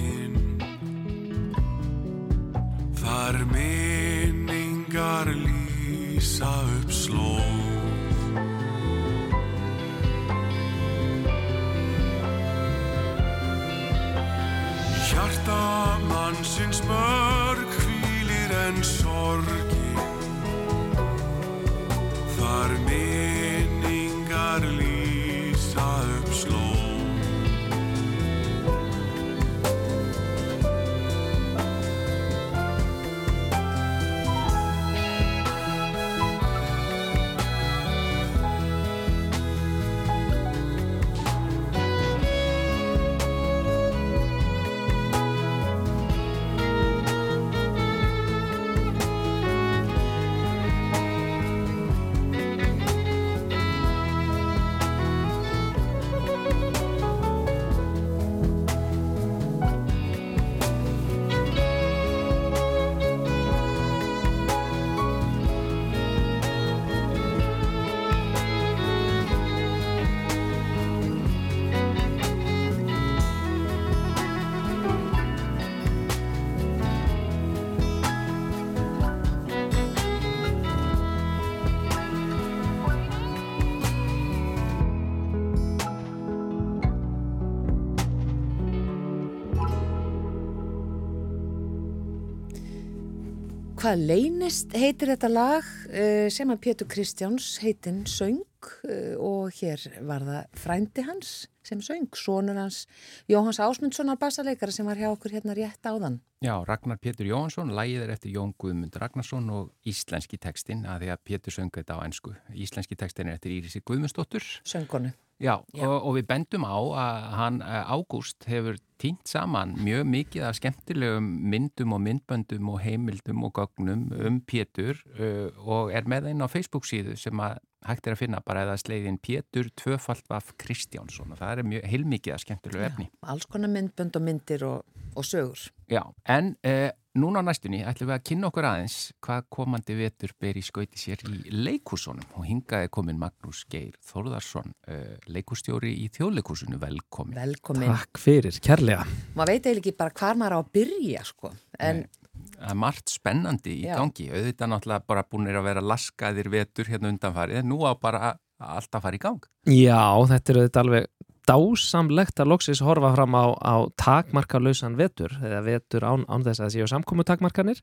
Hvað 93.83 93.99
leynist 94.07 94.71
heitir 94.79 95.09
þetta 95.11 95.27
lag 95.27 95.65
uh, 95.91 96.29
sem 96.31 96.47
að 96.53 96.59
Pétur 96.63 96.87
Kristjáns 96.87 97.57
heitinn 97.59 98.05
söng 98.07 98.37
uh, 98.39 99.17
og 99.19 99.49
hér 99.57 99.81
var 100.07 100.23
það 100.23 100.61
frændi 100.61 101.03
hans 101.03 101.33
sem 101.67 101.81
söng, 101.83 102.07
sonur 102.15 102.55
hans 102.61 102.85
Jóhans 103.27 103.59
Ásmundssonar 103.59 104.15
bassaleikara 104.21 104.71
sem 104.71 104.87
var 104.87 105.01
hjá 105.01 105.09
okkur 105.09 105.35
hérna 105.35 105.51
rétt 105.57 105.83
áðan. 105.83 106.21
Já, 106.39 106.55
Ragnar 106.63 107.01
Pétur 107.03 107.27
Jóhansson, 107.27 107.75
lægið 107.75 108.05
er 108.05 108.15
eftir 108.15 108.31
Jón 108.37 108.55
Guðmund 108.55 108.95
Ragnarsson 109.03 109.51
og 109.51 109.75
íslenski 109.83 110.39
tekstinn 110.39 110.87
að 110.87 111.03
því 111.03 111.11
að 111.17 111.23
Pétur 111.27 111.57
söngu 111.57 111.81
þetta 111.81 111.99
á 111.99 112.07
ennsku. 112.07 112.37
Íslenski 112.55 112.95
tekstinn 112.95 113.33
er 113.33 113.35
eftir 113.35 113.57
Írisi 113.57 113.83
Guðmundsdóttur. 113.83 114.47
Söngonu. 114.63 115.11
Já, 115.43 115.57
Já. 115.75 115.83
Og, 115.87 115.97
og 116.07 116.15
við 116.17 116.27
bendum 116.29 116.63
á 116.63 116.77
að 116.79 117.23
hann, 117.35 117.61
eh, 117.61 117.91
Ágúst, 117.91 118.45
hefur 118.47 118.77
týnt 119.03 119.27
saman 119.27 119.75
mjög 119.83 120.05
mikið 120.07 120.45
af 120.47 120.55
skemmtilegum 120.55 121.27
myndum 121.51 121.95
og 121.97 121.99
myndböndum 122.05 122.69
og 122.71 122.79
heimildum 122.79 123.43
og 123.43 123.51
gögnum 123.57 124.05
um 124.15 124.39
Pétur 124.47 125.01
uh, 125.19 125.51
og 125.59 125.91
er 125.91 126.07
með 126.07 126.29
einn 126.31 126.45
á 126.45 126.47
Facebook 126.47 126.87
síðu 126.87 127.17
sem 127.19 127.41
að 127.43 127.59
hægt 127.83 128.07
er 128.07 128.15
að 128.15 128.21
finna 128.21 128.39
bara 128.45 128.63
eða 128.63 128.77
sleiðin 128.79 129.19
Pétur 129.19 129.67
Tvöfaldvaf 129.81 130.53
Kristjánsson 130.61 131.35
og 131.35 131.41
það 131.41 131.59
er 131.59 131.69
mjög 131.73 131.87
heilmikið 131.91 132.37
af 132.37 132.43
skemmtilegu 132.45 132.87
efni. 132.87 133.09
Alls 133.27 133.49
konar 133.51 133.73
myndbönd 133.73 134.15
og 134.15 134.23
myndir 134.23 134.63
og, 134.69 134.85
og 135.11 135.27
sögur. 135.27 135.67
Já, 135.91 136.05
en 136.31 136.55
uh, 136.63 136.89
núna 137.19 137.41
á 137.41 137.47
næstunni 137.47 137.83
ætlum 137.85 138.09
við 138.09 138.15
að 138.15 138.23
kynna 138.29 138.49
okkur 138.49 138.67
aðeins 138.67 138.97
hvað 139.23 139.45
komandi 139.53 139.97
vetur 139.97 140.33
ber 140.41 140.57
í 140.57 140.63
skauti 140.65 140.99
sér 140.99 141.21
í 141.29 141.53
leikúsunum 141.53 142.25
og 142.39 142.47
hingaði 142.47 142.89
komin 142.93 143.19
Magnús 143.21 143.63
Geir 143.69 143.93
Þórðarsson, 144.09 144.73
uh, 144.89 145.13
leikústjóri 145.29 145.93
í 146.03 146.09
þjóðleikúsunu, 146.15 146.79
velkomin. 146.81 147.37
Velkomin. 147.37 147.93
Takk 147.93 148.21
fyrir, 148.21 148.57
kærlega. 148.65 149.05
Maður 149.37 149.53
veit 149.53 149.69
eiginlega 149.69 149.83
ekki 149.83 149.97
bara 150.01 150.17
hvar 150.19 150.41
maður 150.41 150.57
á 150.57 150.59
að 150.63 150.73
byrja 150.79 151.25
sko. 151.29 151.53
En 151.79 152.05
Það 152.33 152.71
er 152.71 152.77
margt 152.81 153.11
spennandi 153.13 153.73
í 153.75 153.83
Já. 153.85 153.93
gangi, 153.99 154.25
auðvitað 154.33 154.69
náttúrulega 154.71 155.05
bara 155.11 155.23
búinir 155.29 155.57
að 155.59 155.67
vera 155.67 155.83
laskaðir 155.85 156.49
vetur 156.49 156.89
hérna 156.89 157.11
undanfarið, 157.13 157.59
en 157.61 157.69
nú 157.69 157.77
á 157.85 157.93
bara 157.93 158.31
allt 158.57 158.95
að 158.95 159.03
fara 159.05 159.19
í 159.19 159.21
gang. 159.21 159.45
Já, 159.69 160.01
þetta 160.31 160.53
er 160.53 160.59
auðvitað 160.61 160.81
alveg 160.83 161.07
dásamlegt 161.49 162.39
að 162.39 162.51
loksis 162.53 162.81
horfa 162.83 163.11
fram 163.15 163.35
á, 163.35 163.45
á 163.59 163.75
takmarkalausan 163.99 164.95
vetur, 164.99 165.33
eða 165.43 165.61
vetur 165.65 166.05
án, 166.07 166.23
án 166.31 166.45
þess 166.45 166.61
að 166.61 166.65
það 166.65 166.75
séu 166.75 166.87
samkomu 166.91 167.25
takmarkanir 167.27 167.81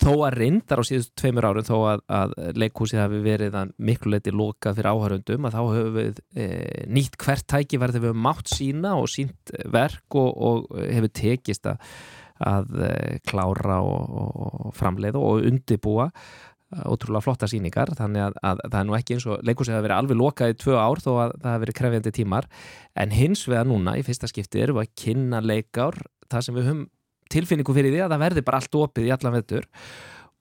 þó 0.00 0.12
að 0.26 0.36
reyndar 0.36 0.80
á 0.80 0.84
síðustu 0.88 1.16
tveimur 1.20 1.48
árum 1.48 1.66
þó 1.66 1.76
að, 1.92 2.04
að 2.20 2.34
leikhúsið 2.60 3.02
hafi 3.02 3.22
verið 3.24 3.58
miklu 3.76 4.14
leiti 4.14 4.34
lokað 4.34 4.80
fyrir 4.80 4.90
áhörundum 4.92 5.48
að 5.48 5.56
þá 5.56 5.60
höfum 5.62 5.96
við 5.96 6.22
e, 6.34 6.48
nýtt 6.92 7.18
hvert 7.20 7.48
tækifæri 7.52 7.96
þegar 7.96 8.06
við 8.08 8.22
mátt 8.28 8.52
sína 8.52 8.94
og 9.00 9.10
sínt 9.12 9.54
verk 9.72 10.20
og, 10.20 10.30
og 10.30 10.80
hefur 10.80 11.14
tekist 11.20 11.68
að, 11.72 11.90
að 12.52 12.78
e, 12.84 12.92
klára 13.28 13.80
og, 13.84 14.20
og 14.20 14.76
framleiða 14.76 15.24
og 15.24 15.48
undibúa 15.50 16.10
ótrúlega 16.70 17.24
flotta 17.24 17.48
síningar 17.50 17.90
þannig 17.98 18.28
að, 18.28 18.38
að 18.46 18.62
það 18.66 18.78
er 18.80 18.86
nú 18.88 18.96
ekki 18.98 19.16
eins 19.16 19.26
og 19.26 19.42
leikhúsið 19.46 19.74
hafa 19.74 19.86
verið 19.88 19.96
alveg 19.96 20.20
lokað 20.20 20.52
í 20.52 20.56
tvö 20.60 20.76
ár 20.78 21.02
þó 21.02 21.10
að 21.16 21.34
það 21.34 21.50
hafa 21.50 21.64
verið 21.64 21.78
krefjandi 21.80 22.14
tímar. 22.20 22.48
En 22.94 23.14
hins 23.14 23.42
vegar 23.48 23.68
núna 23.68 23.96
í 23.98 24.06
fyrsta 24.06 24.30
skipti 24.30 24.62
erum 24.62 24.78
við 24.78 24.86
að 24.86 24.94
kynna 25.02 25.42
leikár 25.42 25.98
það 26.30 26.46
sem 26.46 26.56
við 26.56 26.70
höfum 26.70 26.86
tilfinningu 27.30 27.74
fyrir 27.74 27.94
því 27.94 28.04
að 28.04 28.14
það 28.14 28.24
verði 28.24 28.46
bara 28.46 28.62
allt 28.62 28.80
opið 28.80 29.06
í 29.08 29.12
allan 29.14 29.36
vettur 29.36 29.68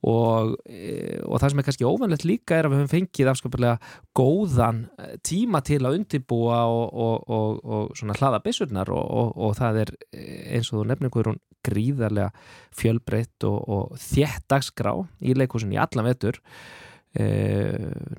og, 0.10 0.54
e, 0.70 1.20
og 1.26 1.42
það 1.42 1.52
sem 1.52 1.62
er 1.62 1.68
kannski 1.68 1.88
óvanlegt 1.88 2.26
líka 2.28 2.56
er 2.56 2.68
að 2.68 2.74
við 2.74 2.82
höfum 2.82 2.92
fengið 2.94 3.32
afskapilega 3.34 3.94
góðan 4.18 4.82
e, 4.96 5.10
tíma 5.28 5.62
til 5.66 5.82
að 5.84 6.00
undibúa 6.00 6.62
og, 6.72 6.96
og, 7.28 7.60
og 7.66 8.16
hlaða 8.16 8.42
byssurnar 8.46 8.94
og 8.96 9.54
það 9.60 9.84
er 9.84 9.94
eins 10.14 10.72
og 10.72 10.80
þú 10.80 10.86
nefnir 10.90 11.14
hverjum 11.14 11.40
gríðarlega 11.70 12.30
fjölbreytt 12.76 13.48
og 13.48 13.96
þjætt 14.02 14.48
dagskrá 14.52 14.94
í 15.22 15.36
leikúsin 15.38 15.74
í 15.76 15.80
allan 15.82 16.10
vettur 16.10 16.42
e, 17.14 17.26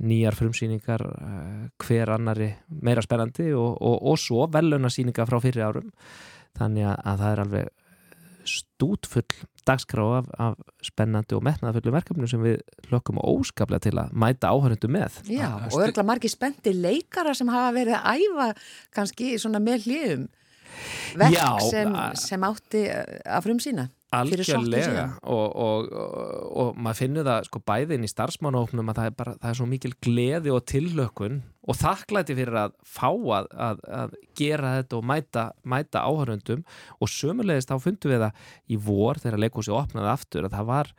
nýjar 0.01 0.39
frumsýningar 0.39 1.05
hver 1.83 2.15
annari 2.17 2.53
meira 2.81 3.05
spennandi 3.05 3.51
og 3.55 4.17
svo 4.21 4.49
velunasýningar 4.53 5.29
frá 5.31 5.41
fyrir 5.43 5.69
árum. 5.69 5.93
Þannig 6.59 6.89
að 6.91 7.23
það 7.23 7.31
er 7.31 7.45
alveg 7.45 7.69
stútfull 8.51 9.47
dagskrá 9.69 10.05
af, 10.19 10.29
af 10.41 10.85
spennandi 10.85 11.37
og 11.37 11.45
metnaðafullu 11.47 11.93
verkefni 11.95 12.29
sem 12.31 12.43
við 12.43 12.61
hlökkum 12.89 13.21
óskaplega 13.23 13.85
til 13.87 13.95
að 14.01 14.15
mæta 14.17 14.51
áhörundu 14.51 14.91
með. 14.91 15.21
Já, 15.29 15.49
og 15.69 15.77
örgulega 15.77 16.07
margi 16.09 16.31
spendi 16.33 16.75
leikara 16.75 17.35
sem 17.37 17.51
hafa 17.53 17.75
verið 17.77 17.99
að 17.99 18.25
æfa 18.25 18.49
kannski 18.97 19.35
svona 19.41 19.63
með 19.63 19.87
hljöfum 19.87 20.29
verk 21.21 21.65
sem, 21.69 21.97
sem 22.19 22.47
átti 22.51 22.85
að 22.91 23.47
frum 23.47 23.63
sína. 23.63 23.89
Algjörlega 24.11 25.05
og, 25.23 25.53
og, 25.55 25.91
og, 25.95 26.47
og 26.59 26.79
maður 26.83 26.99
finnur 26.99 27.27
það 27.29 27.45
sko 27.47 27.61
bæðin 27.63 28.07
í 28.07 28.11
starfsmánahóknum 28.11 28.91
að 28.91 28.99
það 28.99 29.11
er, 29.11 29.15
bara, 29.21 29.35
það 29.39 29.53
er 29.53 29.59
svo 29.61 29.67
mikil 29.71 29.93
gleði 30.03 30.51
og 30.51 30.65
tillökun 30.67 31.37
og 31.71 31.79
þakklæti 31.79 32.35
fyrir 32.35 32.59
að 32.65 32.75
fá 32.83 33.07
að, 33.07 33.47
að, 33.55 33.85
að 34.01 34.17
gera 34.41 34.75
þetta 34.81 34.99
og 34.99 35.07
mæta, 35.13 35.45
mæta 35.63 36.03
áhörundum 36.03 36.67
og 36.99 37.13
sömulegist 37.13 37.71
þá 37.71 37.87
fundum 37.87 38.11
við 38.11 38.25
það 38.25 38.51
í 38.67 38.81
vor 38.91 39.23
þegar 39.23 39.45
leikósi 39.45 39.75
opnaði 39.79 40.13
aftur 40.17 40.49
að 40.49 40.59
það 40.59 40.71
var 40.73 40.93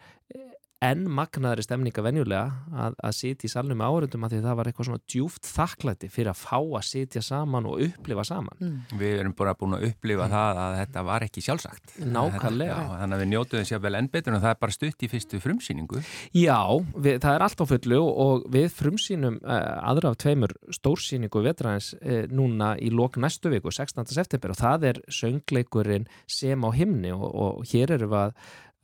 enn 0.81 1.03
magnaðri 1.13 1.61
stemninga 1.61 2.01
venjulega 2.01 2.45
að, 2.73 2.95
að 3.05 3.13
sitja 3.13 3.45
í 3.45 3.51
salnum 3.53 3.83
áhörundum 3.85 4.23
að 4.25 4.33
því 4.33 4.39
það 4.45 4.55
var 4.57 4.69
eitthvað 4.69 4.87
svona 4.87 5.03
djúft 5.13 5.49
þakklæti 5.51 6.09
fyrir 6.09 6.31
að 6.31 6.39
fá 6.41 6.57
að 6.57 6.85
sitja 6.87 7.21
saman 7.25 7.67
og 7.69 7.83
upplifa 7.85 8.25
saman. 8.25 8.57
Mm. 8.57 8.79
Við 8.97 9.19
erum 9.19 9.35
bara 9.37 9.53
búin 9.59 9.77
að 9.77 9.85
upplifa 9.91 10.25
mm. 10.25 10.33
það 10.33 10.61
að 10.63 10.77
þetta 10.79 11.03
var 11.11 11.25
ekki 11.27 11.43
sjálfsagt. 11.45 11.93
Nákvæmlega. 12.01 12.77
Já, 12.79 12.95
þannig 13.03 13.17
að 13.17 13.21
við 13.21 13.29
njótuðum 13.35 13.67
sér 13.69 13.83
vel 13.85 13.99
enn 13.99 14.09
betur 14.15 14.37
og 14.37 14.41
það 14.41 14.55
er 14.55 14.61
bara 14.65 14.75
stutt 14.77 15.05
í 15.05 15.11
fyrstu 15.11 15.41
frumsýningu. 15.43 16.01
Já, 16.39 16.59
við, 16.97 17.19
það 17.27 17.37
er 17.37 17.45
allt 17.45 17.61
á 17.61 17.65
fullu 17.75 18.01
og 18.25 18.49
við 18.57 18.67
frumsýnum 18.79 19.37
uh, 19.45 19.61
aðra 19.91 20.15
af 20.15 20.19
tveimur 20.25 20.55
stórsýningu 20.79 21.45
vetræðins 21.45 21.91
uh, 21.99 22.09
eh, 22.11 22.25
núna 22.33 22.73
í 22.81 22.89
lok 22.89 23.21
næstu 23.21 23.53
viku, 23.53 23.69
16. 23.69 24.09
september 24.09 24.55
og 24.55 24.61
það 24.63 24.89
er 24.89 25.03
söngleikurinn 25.13 26.09
sem 26.25 26.65
á 26.65 26.69
himni 26.73 27.13
og, 27.13 27.29
og 27.29 27.63
hér 27.69 27.97
eru 27.99 28.09
við 28.09 28.25
að 28.25 28.35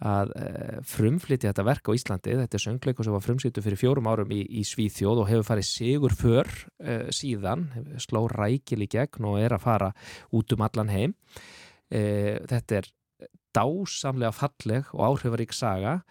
að 0.06 0.34
eh, 0.38 0.78
frumflytja 0.86 1.52
þetta 1.52 1.66
verk 1.66 1.90
á 1.90 1.96
Íslandi. 1.98 2.36
Þetta 2.44 2.58
er 2.60 2.64
söngleiku 2.64 3.06
sem 3.06 3.16
var 3.16 3.26
frumsýttu 3.26 3.64
fyrir 3.66 3.82
fjórum 3.82 4.10
árum 4.12 4.34
í, 4.34 4.44
í 4.46 4.62
Svíþjóð 4.68 5.24
og 5.24 5.30
hefur 5.32 5.48
farið 5.48 5.70
sigur 5.72 6.14
för 6.18 6.52
uh, 6.86 7.10
síðan, 7.14 7.68
sló 8.02 8.28
rækil 8.30 8.84
í 8.86 8.90
gegn 8.94 9.26
og 9.30 9.40
er 9.42 9.58
að 9.58 9.66
fara 9.66 9.92
út 10.38 10.54
um 10.54 10.66
allan 10.68 10.94
heim. 10.94 11.18
Uh, 11.90 12.38
þetta 12.46 12.82
er 12.82 12.92
dásamlega 13.58 14.36
falleg 14.36 14.94
og 14.94 15.06
áhrifarík 15.08 15.56
saga 15.56 16.02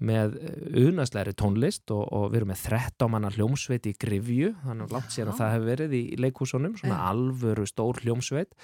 með 0.00 0.36
unasleiri 0.80 1.32
tónlist 1.36 1.90
og, 1.92 2.06
og 2.12 2.30
við 2.30 2.40
erum 2.40 2.52
með 2.52 2.62
13 2.70 3.10
manna 3.12 3.32
hljómsveit 3.34 3.88
í 3.88 3.96
Grifju, 4.00 4.54
þannig 4.62 4.94
langt 4.94 5.12
sér 5.12 5.28
að 5.28 5.40
það 5.40 5.52
hefur 5.54 5.68
verið 5.68 5.96
í 5.96 6.04
leikúsunum, 6.20 6.76
svona 6.80 7.02
alvöru 7.10 7.66
stór 7.68 8.00
hljómsveit 8.04 8.56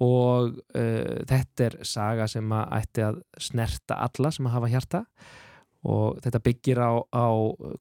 og 0.00 0.52
uh, 0.56 1.16
þetta 1.28 1.66
er 1.66 1.78
saga 1.84 2.28
sem 2.30 2.52
að 2.56 2.76
ætti 2.78 3.06
að 3.06 3.18
snerta 3.40 3.98
alla 4.06 4.32
sem 4.32 4.48
að 4.48 4.56
hafa 4.56 4.70
hjarta. 4.72 5.02
Og 5.82 6.20
þetta 6.22 6.40
byggir 6.46 6.78
á, 6.78 6.92
á 7.10 7.26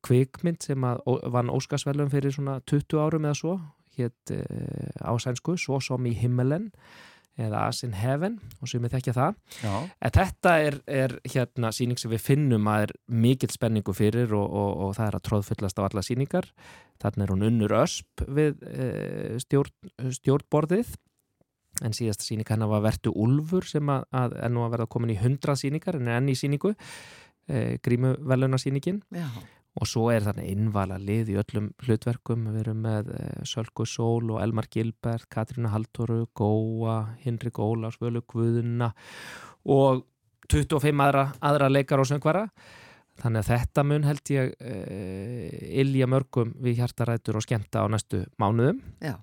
kvikmynd 0.02 0.66
sem 0.66 0.88
að 0.90 1.04
vann 1.30 1.54
Óskarsvælum 1.54 2.10
fyrir 2.10 2.34
svona 2.34 2.58
20 2.66 2.98
árum 2.98 3.30
eða 3.30 3.38
svo. 3.38 3.56
Hétt 3.96 4.34
uh, 4.34 4.92
á 5.06 5.14
sænsku 5.22 5.58
Svo 5.60 5.80
som 5.84 6.06
í 6.08 6.16
himmelen 6.18 6.72
eða 7.40 7.62
As 7.70 7.82
in 7.86 7.94
Heaven 7.96 8.38
og 8.60 8.68
sem 8.68 8.84
við 8.84 8.98
þekkja 8.98 9.14
það. 9.16 9.38
En 10.04 10.14
þetta 10.18 10.56
er, 10.66 10.78
er 10.88 11.14
hérna 11.32 11.72
síning 11.76 12.00
sem 12.00 12.12
við 12.12 12.26
finnum 12.26 12.68
að 12.70 12.88
er 12.88 12.94
mikill 13.08 13.52
spenningu 13.54 13.96
fyrir 13.96 14.34
og, 14.36 14.48
og, 14.50 14.72
og 14.86 14.96
það 14.98 15.08
er 15.08 15.18
að 15.18 15.26
tróðfullast 15.30 15.80
á 15.80 15.86
alla 15.88 16.04
síningar 16.06 16.50
þarna 17.02 17.26
er 17.26 17.34
hún 17.34 17.48
unnur 17.48 17.76
ösp 17.82 18.26
við 18.28 18.62
uh, 18.68 19.40
stjórn, 19.42 19.74
stjórnborðið 20.20 20.94
en 21.86 21.96
síðasta 21.96 22.26
síning 22.26 22.48
hann 22.50 22.68
var 22.70 22.84
Vertu 22.86 23.14
Ulfur 23.16 23.66
sem 23.68 23.90
að, 23.92 24.06
að 24.16 24.38
er 24.44 24.54
nú 24.54 24.66
að 24.66 24.76
verða 24.76 24.92
komin 24.94 25.14
í 25.14 25.18
hundra 25.22 25.56
síningar 25.60 25.98
en 26.00 26.10
er 26.10 26.20
enn 26.20 26.30
í 26.32 26.38
síningu 26.38 26.74
e, 26.76 27.80
grímu 27.84 28.16
velunarsíningin 28.28 29.02
og 29.72 29.88
svo 29.88 30.10
er 30.12 30.26
þannig 30.26 30.52
innvala 30.52 30.98
lið 31.00 31.32
í 31.32 31.38
öllum 31.40 31.72
hlutverkum. 31.86 32.50
Við 32.52 32.62
erum 32.66 32.84
með 32.84 33.12
e, 33.16 33.24
Sölku 33.48 33.88
Sól 33.88 34.34
og 34.34 34.42
Elmar 34.44 34.68
Gilbert, 34.72 35.30
Katrína 35.32 35.72
Haltoru 35.72 36.26
Góa, 36.36 37.16
Hinrik 37.24 37.62
Ólás, 37.64 38.00
Völu 38.02 38.24
Guðuna 38.28 38.92
og 39.64 40.06
25 40.52 41.04
aðra, 41.06 41.30
aðra 41.40 41.72
leikar 41.72 42.04
og 42.04 42.10
söngvara. 42.10 42.48
Þannig 43.22 43.44
að 43.44 43.50
þetta 43.52 43.84
mun 43.86 44.06
held 44.08 44.32
ég 44.34 44.54
e, 44.60 44.76
ilja 45.84 46.08
mörgum 46.10 46.56
við 46.64 46.82
hjartarætur 46.82 47.38
og 47.40 47.46
skemta 47.46 47.84
á 47.84 47.88
næstu 47.92 48.26
mánuðum. 48.42 48.82
Já 49.04 49.16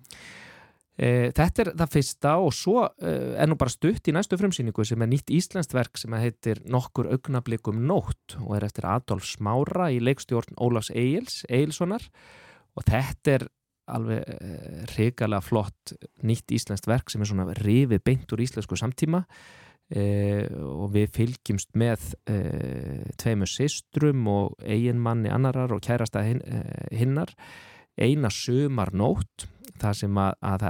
E, 0.99 1.31
þetta 1.31 1.63
er 1.63 1.69
það 1.79 1.93
fyrsta 1.93 2.31
og 2.43 2.55
svo 2.57 2.81
e, 2.99 3.13
er 3.39 3.47
nú 3.47 3.55
bara 3.59 3.71
stutt 3.71 4.09
í 4.11 4.15
næstu 4.15 4.35
frumsýningu 4.41 4.83
sem 4.87 5.03
er 5.05 5.11
nýtt 5.13 5.31
íslenskt 5.31 5.77
verk 5.77 6.01
sem 6.01 6.15
heitir 6.19 6.59
Nokkur 6.67 7.07
augnablikum 7.15 7.79
nótt 7.87 8.35
og 8.41 8.57
er 8.57 8.67
eftir 8.67 8.89
Adolf 8.91 9.29
Smára 9.29 9.93
í 9.95 10.01
leikstjórn 10.03 10.59
Ólafs 10.59 10.91
Eils, 10.91 11.45
Eilssonar 11.47 12.03
og 12.75 12.87
þetta 12.89 13.37
er 13.37 13.47
alveg 13.95 14.27
e, 14.27 14.59
regalega 14.97 15.45
flott 15.47 15.95
nýtt 16.27 16.57
íslenskt 16.59 16.91
verk 16.91 17.15
sem 17.15 17.23
er 17.23 17.31
svona 17.31 17.47
rifið 17.61 18.03
beint 18.05 18.35
úr 18.35 18.43
íslensku 18.45 18.79
samtíma. 18.79 19.23
Og 19.89 20.91
við 20.93 21.07
fylgjumst 21.15 21.71
með 21.81 22.11
tveimur 23.17 23.49
sistrum 23.49 24.27
og 24.29 24.59
eiginmanni 24.61 25.31
annarar 25.33 25.73
og 25.73 25.81
kærasta 25.81 26.27
hin, 26.27 26.43
hinnar. 26.93 27.33
Eina 27.97 28.29
sömar 28.29 28.93
nótt 28.93 29.47
það 29.83 29.97
sem 30.03 30.21
að, 30.23 30.35
að, 30.51 30.67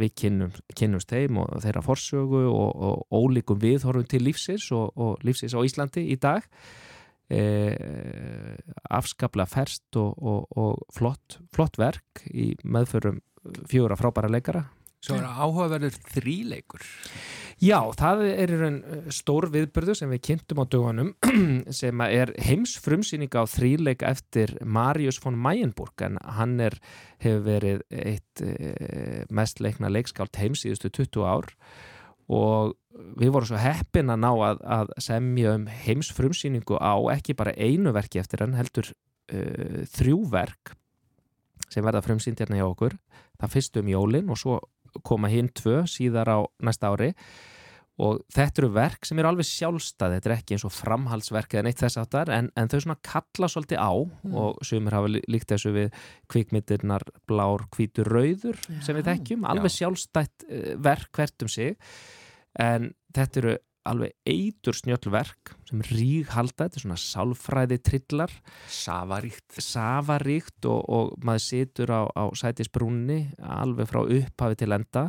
við 0.00 0.12
kynnum, 0.22 0.52
kynnumst 0.76 1.12
þeim 1.12 1.40
og 1.42 1.56
þeirra 1.64 1.84
forsögu 1.86 2.44
og, 2.50 2.84
og 2.90 3.20
ólíkum 3.20 3.60
viðhorfum 3.62 4.08
til 4.10 4.22
lífsins 4.26 4.70
og, 4.76 4.92
og 4.96 5.26
lífsins 5.26 5.56
á 5.56 5.60
Íslandi 5.66 6.06
í 6.12 6.18
dag. 6.20 6.46
E, 7.30 7.42
afskapla 8.90 9.46
ferst 9.46 9.96
og, 10.00 10.50
og 10.58 10.80
flott, 10.96 11.38
flott 11.54 11.78
verk 11.78 12.24
í 12.26 12.52
meðförum 12.66 13.20
fjóra 13.70 13.96
frábæra 13.96 14.28
leikara 14.32 14.64
Svo 15.00 15.16
er 15.16 15.24
áhugaverður 15.24 15.94
þríleikur. 16.12 16.82
Já, 17.60 17.78
það 17.96 18.22
er 18.28 18.50
einn 18.56 18.76
eh, 18.80 19.06
stór 19.12 19.46
viðbyrðu 19.52 19.94
sem 19.96 20.10
við 20.12 20.22
kynntum 20.28 20.60
á 20.60 20.64
dögunum 20.72 21.10
sem 21.80 22.02
er 22.04 22.32
heimsfrumsýning 22.40 23.32
á 23.36 23.44
þríleika 23.48 24.10
eftir 24.12 24.54
Marius 24.60 25.20
von 25.20 25.38
Mayenburg 25.40 26.04
en 26.04 26.18
hann 26.36 26.58
er, 26.64 26.76
hefur 27.20 27.46
verið 27.48 27.84
eitt 27.92 28.42
e, 28.44 29.24
mest 29.32 29.60
leikna 29.64 29.92
leikskált 29.92 30.40
heims 30.40 30.64
síðustu 30.64 30.92
20 31.02 31.28
ár. 31.28 31.48
Og 32.32 32.76
við 33.20 33.32
vorum 33.32 33.48
svo 33.48 33.60
heppin 33.60 34.12
að 34.12 34.20
ná 34.24 34.30
að, 34.32 34.64
að 34.64 34.92
semja 35.04 35.54
um 35.56 35.64
heimsfrumsýningu 35.84 36.76
á 36.76 36.96
ekki 37.16 37.36
bara 37.36 37.56
einu 37.56 37.92
verki 37.96 38.20
eftir 38.20 38.44
hann 38.44 38.56
heldur 38.56 38.92
e, 39.32 39.84
þrjú 39.96 40.26
verk 40.32 40.76
sem 41.70 41.84
verða 41.84 42.02
frumsýnd 42.04 42.40
hérna 42.40 42.60
hjá 42.60 42.68
okkur. 42.68 42.96
Það 43.40 43.56
fyrst 43.56 43.80
um 43.80 43.88
jólin 43.88 44.32
og 44.32 44.40
svo 44.40 44.60
koma 45.06 45.30
hinn 45.32 45.50
tvö 45.54 45.84
síðar 45.90 46.30
á 46.30 46.38
næsta 46.64 46.92
ári 46.92 47.14
og 48.00 48.20
þetta 48.32 48.62
eru 48.62 48.70
verk 48.72 49.06
sem 49.06 49.18
eru 49.20 49.28
alveg 49.30 49.48
sjálfstæð 49.48 50.14
þetta 50.16 50.30
er 50.30 50.34
ekki 50.36 50.56
eins 50.56 50.64
og 50.66 50.72
framhaldsverk 50.72 51.56
eða 51.56 51.66
neitt 51.66 51.82
þess 51.82 52.00
aftar 52.00 52.30
en, 52.32 52.48
en 52.56 52.70
þau 52.72 52.78
svona 52.84 53.00
kalla 53.04 53.50
svolítið 53.52 53.82
á 53.82 53.92
mm. 53.92 54.36
og 54.40 54.62
sumir 54.66 54.96
hafa 54.96 55.10
líkt 55.12 55.52
þessu 55.52 55.74
við 55.76 55.98
kvikmyndirnar 56.32 57.04
blár 57.28 57.66
kvítur 57.74 58.08
rauður 58.08 58.56
já, 58.56 58.78
sem 58.86 58.96
við 58.96 59.10
þekkjum, 59.10 59.44
alveg 59.52 59.74
já. 59.74 59.76
sjálfstætt 59.82 60.46
eh, 60.48 60.72
verk 60.80 61.12
hvert 61.18 61.44
um 61.44 61.52
sig 61.52 61.76
en 62.60 62.92
þetta 63.16 63.42
eru 63.42 63.58
alveg 63.88 64.12
eitur 64.28 64.76
snjöllverk 64.76 65.54
sem 65.68 65.84
rík 65.90 66.32
halda, 66.34 66.66
þetta 66.66 66.80
er 66.80 66.84
svona 66.84 67.00
sálfræði 67.00 67.78
trillar 67.86 68.34
Savaríkt 68.70 69.60
Savaríkt 69.62 70.68
og, 70.68 70.82
og 70.88 71.14
maður 71.24 71.46
situr 71.46 71.94
á, 71.94 72.02
á 72.12 72.24
sætisbrúnni 72.36 73.22
alveg 73.40 73.88
frá 73.90 74.02
upphafi 74.04 74.60
til 74.60 74.76
enda 74.76 75.08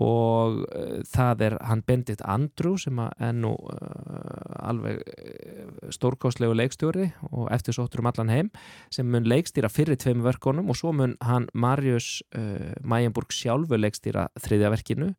og 0.00 0.62
uh, 0.72 1.00
það 1.04 1.42
er 1.46 1.56
hann 1.68 1.82
Bendit 1.84 2.22
Andrew 2.24 2.78
sem 2.80 2.96
er 3.02 3.34
nú 3.36 3.52
uh, 3.52 4.56
alveg 4.64 5.02
uh, 5.04 5.90
stórkostlegu 5.92 6.56
leikstjóri 6.56 7.10
og 7.28 7.50
eftir 7.52 7.76
sóttur 7.76 8.00
um 8.00 8.08
allan 8.08 8.32
heim 8.32 8.50
sem 8.92 9.08
mun 9.08 9.28
leikstýra 9.28 9.68
fyrir 9.68 10.00
tveim 10.00 10.24
verkonum 10.24 10.72
og 10.72 10.80
svo 10.80 10.94
mun 10.96 11.16
hann 11.20 11.50
Marius 11.52 12.22
Mayenburg 12.80 13.34
sjálfu 13.36 13.76
leikstýra 13.76 14.30
þriðja 14.40 14.72
verkinu 14.72 15.12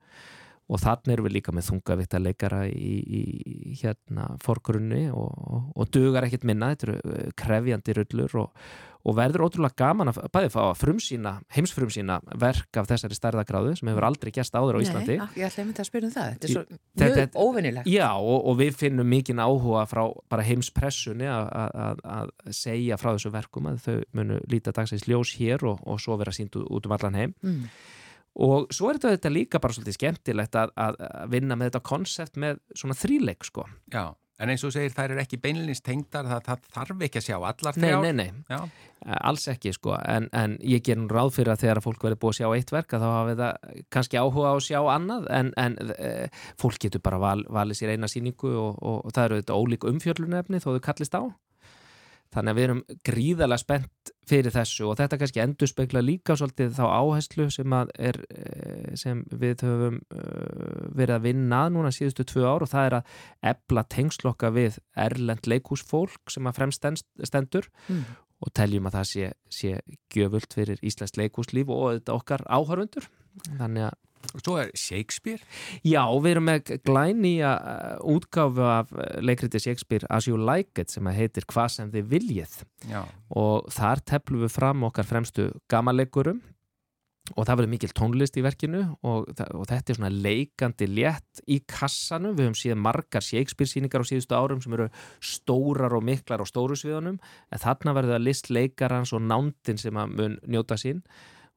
og 0.74 0.82
þannig 0.82 1.14
erum 1.16 1.28
við 1.28 1.36
líka 1.38 1.54
með 1.54 1.68
þungavitt 1.70 2.16
að 2.18 2.26
leikara 2.28 2.64
í, 2.70 2.96
í 3.04 3.76
hérna 3.82 4.32
forgrunni 4.44 5.06
og, 5.14 5.30
og, 5.30 5.70
og 5.78 5.94
dugar 5.94 6.28
ekkert 6.28 6.48
minna, 6.50 6.74
þetta 6.74 6.90
eru 6.90 7.30
krefjandi 7.38 7.98
rullur 8.00 8.42
og 8.46 8.66
og 9.04 9.16
verður 9.18 9.44
ótrúlega 9.48 9.76
gaman 9.82 10.12
að 10.14 10.20
bæði 10.32 10.50
fá 10.54 10.60
að 10.64 10.78
frumsýna, 10.80 11.34
heimsfrumsýna 11.52 12.20
verk 12.40 12.80
af 12.80 12.88
þessari 12.88 13.18
stærðagráðu 13.18 13.74
sem 13.80 13.90
hefur 13.92 14.08
aldrei 14.08 14.32
gæst 14.36 14.56
áður 14.56 14.80
á 14.80 14.84
Íslandi. 14.84 15.18
Nei, 15.20 15.40
ég 15.42 15.48
ætla 15.50 15.64
að 15.64 15.68
mynda 15.70 15.84
að 15.84 15.90
spyrja 15.90 16.08
um 16.08 16.14
það. 16.14 16.30
Þetta 16.30 16.48
er 16.48 16.54
svo 16.54 16.64
mjög 17.02 17.18
þetta, 17.18 17.44
óvinnilegt 17.44 17.90
Já, 17.92 18.08
og, 18.16 18.38
og 18.52 18.60
við 18.62 18.78
finnum 18.80 19.12
mikinn 19.12 19.44
áhuga 19.44 19.84
frá 19.92 20.04
bara 20.32 20.46
heimspressunni 20.48 21.28
að 21.28 22.32
segja 22.56 23.00
frá 23.02 23.12
þessu 23.12 23.34
verkum 23.34 23.68
að 23.74 23.82
þau 23.84 23.98
munu 24.16 24.40
líta 24.52 24.76
dagsins 24.76 25.04
ljós 25.10 25.36
hér 25.42 25.68
og, 25.68 25.84
og 25.84 26.00
svo 26.00 26.16
vera 26.22 26.36
sínt 26.36 26.56
út 26.64 26.88
um 26.88 26.96
allan 26.96 27.20
heim. 27.20 27.36
Mm. 27.44 27.68
Og 28.34 28.74
svo 28.74 28.90
er 28.90 29.00
þetta 29.04 29.30
líka 29.30 29.62
bara 29.62 29.76
svolítið 29.76 30.00
skemmtilegt 30.00 30.58
að, 30.58 30.74
að 30.76 31.00
vinna 31.34 31.58
með 31.58 31.72
þetta 31.72 31.88
konsept 31.92 32.40
með 32.42 32.62
svona 32.74 32.98
þríleik 32.98 33.46
sko. 33.46 33.68
Já 33.94 34.14
En 34.42 34.50
eins 34.50 34.64
og 34.66 34.74
segir 34.74 34.92
þær 34.92 35.14
er 35.14 35.22
ekki 35.22 35.38
beinlinist 35.40 35.84
tengdar 35.86 36.26
það, 36.26 36.40
það 36.48 36.64
þarf 36.74 37.04
ekki 37.06 37.20
að 37.20 37.26
sjá 37.28 37.36
allar 37.38 37.76
þrjár. 37.78 38.02
Nei, 38.02 38.14
nei, 38.18 38.32
nei, 38.34 38.46
Já. 38.50 38.58
Eh, 39.06 39.20
alls 39.30 39.46
ekki 39.52 39.74
sko. 39.76 39.94
En, 40.10 40.26
en 40.34 40.56
ég 40.66 40.82
ger 40.84 40.98
nú 40.98 41.06
ráð 41.12 41.36
fyrir 41.38 41.54
að 41.54 41.62
þegar 41.64 41.82
fólk 41.86 42.06
verður 42.08 42.20
búið 42.24 42.34
að 42.34 42.40
sjá 42.40 42.58
eitt 42.58 42.74
verk 42.74 42.96
að 42.98 43.06
þá 43.06 43.10
hafi 43.14 43.36
það 43.44 43.78
kannski 43.94 44.20
áhuga 44.20 44.50
á 44.50 44.54
að 44.56 44.64
sjá 44.66 44.80
annað. 44.96 45.30
En, 45.38 45.54
en 45.64 45.78
e, 45.94 46.12
fólk 46.60 46.82
getur 46.82 47.04
bara 47.06 47.22
val, 47.22 47.46
valið 47.46 47.80
sér 47.80 47.94
eina 47.94 48.10
síningu 48.10 48.52
og, 48.52 48.82
og, 48.82 49.00
og 49.06 49.16
það 49.16 49.30
eru 49.30 49.42
þetta 49.44 49.60
ólík 49.62 49.88
umfjörlunefni 49.94 50.64
þó 50.64 50.70
þau 50.74 50.84
kallist 50.90 51.20
á 51.20 51.24
Þannig 52.34 52.52
að 52.52 52.58
við 52.58 52.66
erum 52.68 52.82
gríðarlega 53.08 53.62
spennt 53.62 54.12
fyrir 54.28 54.54
þessu 54.56 54.88
og 54.90 54.98
þetta 55.00 55.20
kannski 55.22 55.42
endur 55.44 55.70
spekla 55.70 56.02
líka 56.04 56.36
svolítið 56.40 56.74
þá 56.78 56.84
áherslu 56.88 57.48
sem, 57.54 57.76
er, 58.00 58.20
eh, 58.34 58.94
sem 59.00 59.24
við 59.30 59.66
höfum 59.68 60.00
eh, 60.16 60.86
verið 60.96 61.16
að 61.18 61.26
vinna 61.28 61.62
núna 61.74 61.92
síðustu 61.94 62.26
tvö 62.32 62.46
ár 62.48 62.66
og 62.66 62.72
það 62.72 62.88
er 62.90 62.98
að 63.00 63.18
ebla 63.54 63.86
tengslokka 63.96 64.54
við 64.56 64.80
erlend 65.06 65.50
leikúsfólk 65.50 66.34
sem 66.34 66.48
að 66.50 66.62
fremst 66.62 66.88
stendur 67.28 67.68
mm. 67.90 68.06
og 68.44 68.54
teljum 68.56 68.88
að 68.90 68.98
það 69.00 69.12
sé, 69.12 69.34
sé 69.52 69.76
gjöfult 70.16 70.56
fyrir 70.56 70.82
Íslands 70.82 71.18
leikúslíf 71.20 71.70
og 71.74 72.00
þetta 72.00 72.18
okkar 72.18 72.48
áhörfundur. 72.48 73.12
Þannig 73.60 73.90
að 73.90 74.00
svo 74.38 74.58
er 74.62 74.72
Shakespeare? 74.78 75.42
Já, 75.86 76.04
við 76.24 76.32
erum 76.36 76.48
með 76.50 76.74
glænýja 76.88 77.54
uh, 77.58 78.16
útgáfu 78.16 78.66
af 78.68 78.94
uh, 78.96 79.04
leikriti 79.24 79.62
Shakespeare 79.62 80.08
As 80.10 80.30
You 80.30 80.40
Like 80.40 80.84
It 80.84 80.94
sem 80.94 81.08
heitir 81.14 81.48
Hvað 81.50 81.76
sem 81.78 81.94
þið 81.94 82.10
viljið. 82.16 82.58
Já. 82.90 83.04
og 83.34 83.70
þar 83.72 84.02
teflum 84.06 84.44
við 84.44 84.52
fram 84.54 84.84
okkar 84.86 85.08
fremstu 85.08 85.52
gamalegurum 85.72 86.42
og 87.32 87.46
það 87.48 87.60
verður 87.60 87.72
mikil 87.72 87.92
tónlist 87.96 88.38
í 88.38 88.44
verkinu 88.44 88.82
og, 89.08 89.30
og 89.32 89.68
þetta 89.70 89.94
er 89.94 89.98
svona 89.98 90.12
leikandi 90.12 90.88
létt 90.92 91.44
í 91.48 91.62
kassanum, 91.70 92.36
við 92.36 92.50
höfum 92.50 92.58
síðan 92.60 92.82
margar 92.84 93.24
Shakespeare 93.24 93.72
síningar 93.72 94.04
á 94.04 94.10
síðustu 94.10 94.36
árum 94.36 94.60
sem 94.64 94.76
eru 94.76 94.90
stórar 95.24 95.96
og 95.96 96.04
miklar 96.04 96.44
á 96.44 96.46
stóru 96.50 96.76
sviðunum. 96.80 97.22
En 97.48 97.64
þarna 97.64 97.96
verður 97.96 98.18
það 98.18 98.26
list 98.28 98.52
leikarans 98.52 99.16
og 99.16 99.24
nándin 99.24 99.80
sem 99.80 100.00
að 100.00 100.18
mun 100.20 100.36
njóta 100.44 100.78
sín 100.80 101.00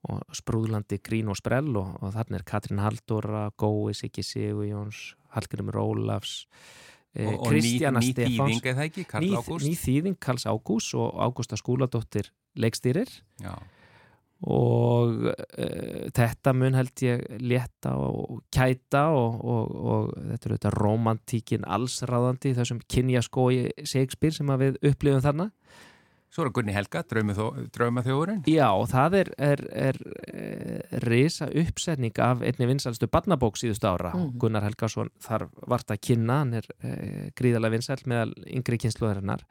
og 0.07 0.37
sprúðlandi 0.37 0.99
Grín 1.05 1.31
og 1.33 1.39
Sprell 1.39 1.73
og, 1.79 1.95
og 2.01 2.13
þarna 2.15 2.41
er 2.41 2.45
Katrín 2.47 2.83
Haldóra, 2.83 3.47
Gói, 3.59 3.95
Siggi 3.97 4.25
Sigurjóns, 4.27 5.15
Hallgrimur 5.35 5.79
Ólafs 5.83 6.45
eh, 7.17 7.33
Kristjana 7.43 8.03
Stefáns 8.05 8.37
Ný 8.37 8.61
þýðing 8.61 8.69
eða 8.73 8.85
ekki, 8.91 9.07
Karl 9.11 9.39
Ágúst? 9.41 9.67
Ný 9.67 9.79
þýðing, 9.81 10.19
Karls 10.23 10.47
Ágúst 10.47 10.95
og 10.99 11.17
Ágústa 11.19 11.59
Skúladóttir 11.59 12.31
leikstýrir. 12.57 13.11
Já. 13.43 13.57
og 14.45 15.31
uh, 15.33 16.01
þetta 16.13 16.53
mun 16.53 16.75
held 16.77 17.03
ég 17.05 17.23
leta 17.41 17.95
og 17.97 18.43
kæta 18.53 19.07
og, 19.17 19.39
og, 19.41 19.71
og 19.77 20.11
þetta 20.15 20.49
er 20.49 20.53
auðvitað 20.53 20.77
romantíkin 20.77 21.65
allsráðandi 21.65 22.53
þessum 22.59 22.83
kynjaskói 22.85 23.73
Shakespeare 23.81 24.37
sem 24.37 24.53
við 24.61 24.77
upplifum 24.85 25.25
þarna 25.25 25.49
Svo 26.37 26.45
er 26.45 26.51
Gunni 26.53 26.75
Helga, 26.77 27.01
draumaþjóðurinn. 27.01 28.43
Já, 28.53 28.69
það 28.91 29.15
er, 29.23 29.29
er, 29.41 29.61
er, 29.73 29.99
er 30.93 31.07
reysa 31.09 31.47
uppsetning 31.49 32.19
af 32.21 32.43
einni 32.45 32.69
vinsalstu 32.69 33.09
barnabók 33.09 33.57
síðustu 33.57 33.89
ára. 33.89 34.11
Mm. 34.13 34.35
Gunnar 34.43 34.67
Helgason 34.67 35.09
þar 35.25 35.47
vart 35.65 35.95
að 35.95 36.03
kynna, 36.11 36.43
hann 36.43 36.59
er 36.61 36.69
e, 36.77 36.93
gríðarlega 37.41 37.79
vinsal 37.79 37.97
meðal 38.05 38.37
yngri 38.53 38.81
kynsluðarinnar 38.85 39.47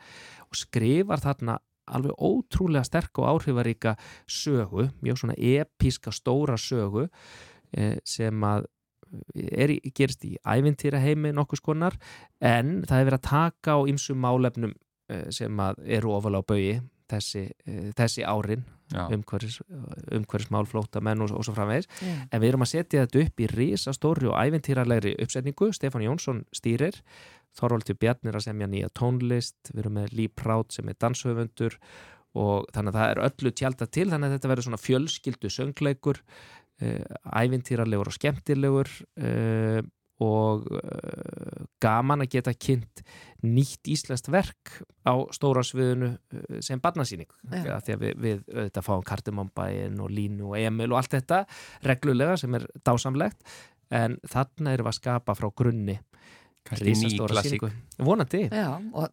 og 0.45 0.61
skrifar 0.61 1.25
þarna 1.25 1.57
alveg 1.89 2.21
ótrúlega 2.21 2.85
sterk 2.85 3.17
og 3.17 3.31
áhrifaríka 3.31 3.97
sögu, 4.29 4.91
mjög 5.01 5.23
svona 5.23 5.39
episka 5.41 6.13
stóra 6.13 6.61
sögu 6.61 7.07
e, 7.73 7.95
sem 8.05 8.45
að 8.45 8.69
er, 9.33 9.73
gerist 9.89 10.21
í 10.29 10.35
ævintýra 10.45 11.01
heimi 11.01 11.33
nokkus 11.33 11.65
konar 11.65 11.97
en 12.37 12.83
það 12.85 12.99
hefur 12.99 13.09
verið 13.15 13.21
að 13.23 13.29
taka 13.31 13.73
á 13.73 13.79
ymsum 13.89 14.21
málefnum 14.21 14.75
Eh, 14.75 14.84
sem 15.29 15.59
eru 15.85 16.15
ofalega 16.15 16.41
á 16.41 16.49
baui 16.49 16.69
þessi, 17.11 17.49
eh, 17.65 17.91
þessi 17.97 18.25
árin 18.25 18.65
umhverfis, 18.95 19.59
umhverfismál, 20.13 20.67
flóta 20.69 21.01
menn 21.01 21.23
og, 21.25 21.31
og 21.33 21.45
svo 21.45 21.55
framvegis. 21.55 21.87
Yeah. 22.01 22.25
en 22.29 22.41
við 22.41 22.51
erum 22.51 22.65
að 22.65 22.71
setja 22.71 23.05
þetta 23.05 23.23
upp 23.23 23.41
í 23.41 23.47
risastóri 23.49 24.29
og 24.29 24.37
æventýralegri 24.37 25.15
uppsetningu. 25.23 25.71
Stefán 25.73 26.05
Jónsson 26.05 26.43
stýrir 26.53 26.99
Þorvaldur 27.55 27.97
Bjarnir 27.97 28.37
að 28.37 28.45
semja 28.49 28.67
nýja 28.69 28.91
tónlist 28.93 29.71
við 29.71 29.85
erum 29.85 29.97
með 29.97 30.13
Lý 30.17 30.27
Prátt 30.27 30.75
sem 30.75 30.89
er 30.91 30.99
danshöfundur 31.01 31.79
og 32.35 32.67
þannig 32.75 32.91
að 32.91 32.99
það 32.99 33.11
er 33.11 33.23
öllu 33.29 33.53
tjálta 33.55 33.87
til 33.87 34.09
þannig 34.11 34.27
að 34.27 34.37
þetta 34.37 34.51
verður 34.51 34.67
svona 34.67 34.83
fjölskyldu 34.83 35.51
söngleikur 35.55 36.21
eh, 36.83 37.05
æventýralegur 37.31 38.11
og 38.11 38.17
skemmtilegur 38.17 38.91
og 40.23 40.67
uh, 40.71 41.65
gaman 41.83 42.23
að 42.23 42.37
geta 42.37 42.53
kynnt 42.55 43.03
nýtt 43.45 43.89
íslenskt 43.91 44.29
verk 44.31 44.77
á 45.03 45.13
stóra 45.35 45.63
sviðinu 45.65 46.13
uh, 46.15 46.59
sem 46.63 46.79
barnasýning. 46.81 47.29
Ja. 47.51 47.79
því 47.83 47.95
að 47.97 48.05
við, 48.05 48.13
við 48.23 48.43
auðvitað 48.53 48.87
fáum 48.87 49.05
Kardimanbæin 49.05 49.99
og 50.03 50.13
Línu 50.13 50.53
og 50.53 50.59
Emil 50.59 50.91
og 50.93 51.01
allt 51.01 51.17
þetta 51.17 51.43
reglulega 51.85 52.37
sem 52.39 52.55
er 52.55 52.67
dásamlegt 52.87 53.43
en 53.93 54.19
þarna 54.25 54.73
erum 54.73 54.87
við 54.87 54.93
að 54.93 55.01
skapa 55.01 55.35
frá 55.37 55.49
grunni 55.53 55.99
risastóra 56.79 57.43
síningu 57.45 57.69
vonandi. 58.01 58.47
Já, 58.49 58.79
og 58.93 59.11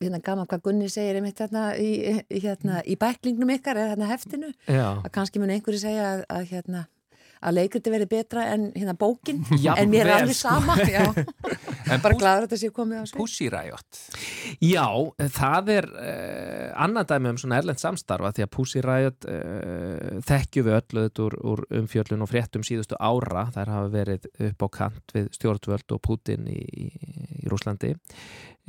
hérna 0.00 0.20
gaman 0.24 0.48
hvað 0.48 0.62
Gunni 0.64 0.88
segir 0.90 1.18
einmitt 1.18 1.40
hérna 1.42 1.70
í, 1.78 1.90
hérna, 2.32 2.80
í 2.88 2.96
bæklingnum 3.00 3.52
ykkar 3.56 3.78
eða 3.78 3.92
hérna 3.94 4.08
heftinu. 4.10 4.52
Já. 4.66 4.86
að 4.96 5.10
kannski 5.14 5.42
mun 5.42 5.52
einhverju 5.54 5.82
segja 5.82 6.08
að, 6.14 6.24
að 6.32 6.48
hérna 6.54 6.86
að 7.40 7.56
leikriti 7.56 7.92
verið 7.92 8.10
betra 8.10 8.46
en 8.52 8.68
hérna 8.74 8.94
bókin 8.98 9.42
já, 9.60 9.72
en 9.76 9.90
mér 9.92 10.08
er 10.10 10.16
alveg 10.20 10.36
sko. 10.36 10.54
sama 10.54 10.76
bara 12.04 12.16
glæður 12.16 12.44
að 12.44 12.46
þetta 12.46 12.60
sé 12.60 12.72
komið 12.74 13.00
á 13.00 13.04
sig 13.08 13.20
Pussy 13.20 13.48
Riot 13.52 14.00
Já, 14.60 14.86
það 15.36 15.70
er 15.76 15.86
uh, 15.90 16.82
annan 16.84 17.06
dæmi 17.08 17.32
um 17.32 17.38
svona 17.40 17.60
erlend 17.60 17.80
samstarfa 17.80 18.32
því 18.36 18.44
að 18.44 18.52
Pussy 18.56 18.82
Riot 18.84 19.28
uh, 19.30 20.20
þekkju 20.26 20.64
við 20.66 20.76
öllu 20.76 21.04
þetta 21.06 21.24
úr, 21.26 21.38
úr 21.52 21.64
umfjöllun 21.80 22.26
og 22.26 22.30
fréttum 22.30 22.64
síðustu 22.66 22.98
ára. 23.00 23.46
Þær 23.54 23.72
hafa 23.74 23.92
verið 23.94 24.28
upp 24.50 24.66
á 24.66 24.68
kant 24.80 25.16
við 25.16 25.30
stjórnvöld 25.38 25.96
og 25.96 26.02
Putin 26.04 26.48
í, 26.50 26.60
í, 26.60 26.88
í 27.40 27.50
Rúslandi 27.50 27.94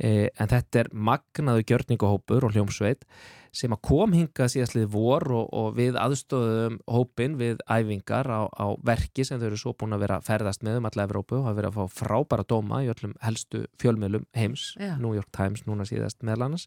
en 0.02 0.50
þetta 0.50 0.82
er 0.82 0.90
magnaðu 0.92 1.64
gjörningahópur 1.68 2.48
og 2.48 2.56
hljómsveit 2.56 3.06
sem 3.52 3.72
að 3.74 3.82
kom 3.84 4.14
hingað 4.16 4.48
síðastlið 4.54 4.86
vor 4.94 5.26
og, 5.36 5.48
og 5.52 5.74
við 5.76 5.98
aðstóðum 6.00 6.78
hópin 6.88 7.34
við 7.36 7.60
æfingar 7.68 8.30
á, 8.32 8.48
á 8.48 8.66
verki 8.80 9.26
sem 9.28 9.40
þau 9.40 9.46
eru 9.50 9.58
svo 9.60 9.74
búin 9.76 9.92
að 9.92 10.06
vera 10.06 10.20
ferðast 10.24 10.64
með 10.64 10.78
um 10.80 10.88
alla 10.88 11.04
Evrópu 11.04 11.36
og 11.36 11.44
hafa 11.46 11.58
verið 11.58 11.68
að 11.68 11.76
fá 11.76 12.00
frábæra 12.00 12.46
dóma 12.48 12.80
í 12.80 12.88
öllum 12.88 13.12
helstu 13.20 13.66
fjölmiðlum 13.82 14.24
heims, 14.38 14.70
yeah. 14.80 14.96
New 14.96 15.12
York 15.12 15.28
Times 15.36 15.66
núna 15.68 15.84
síðast 15.88 16.24
meðal 16.24 16.48
annars 16.48 16.66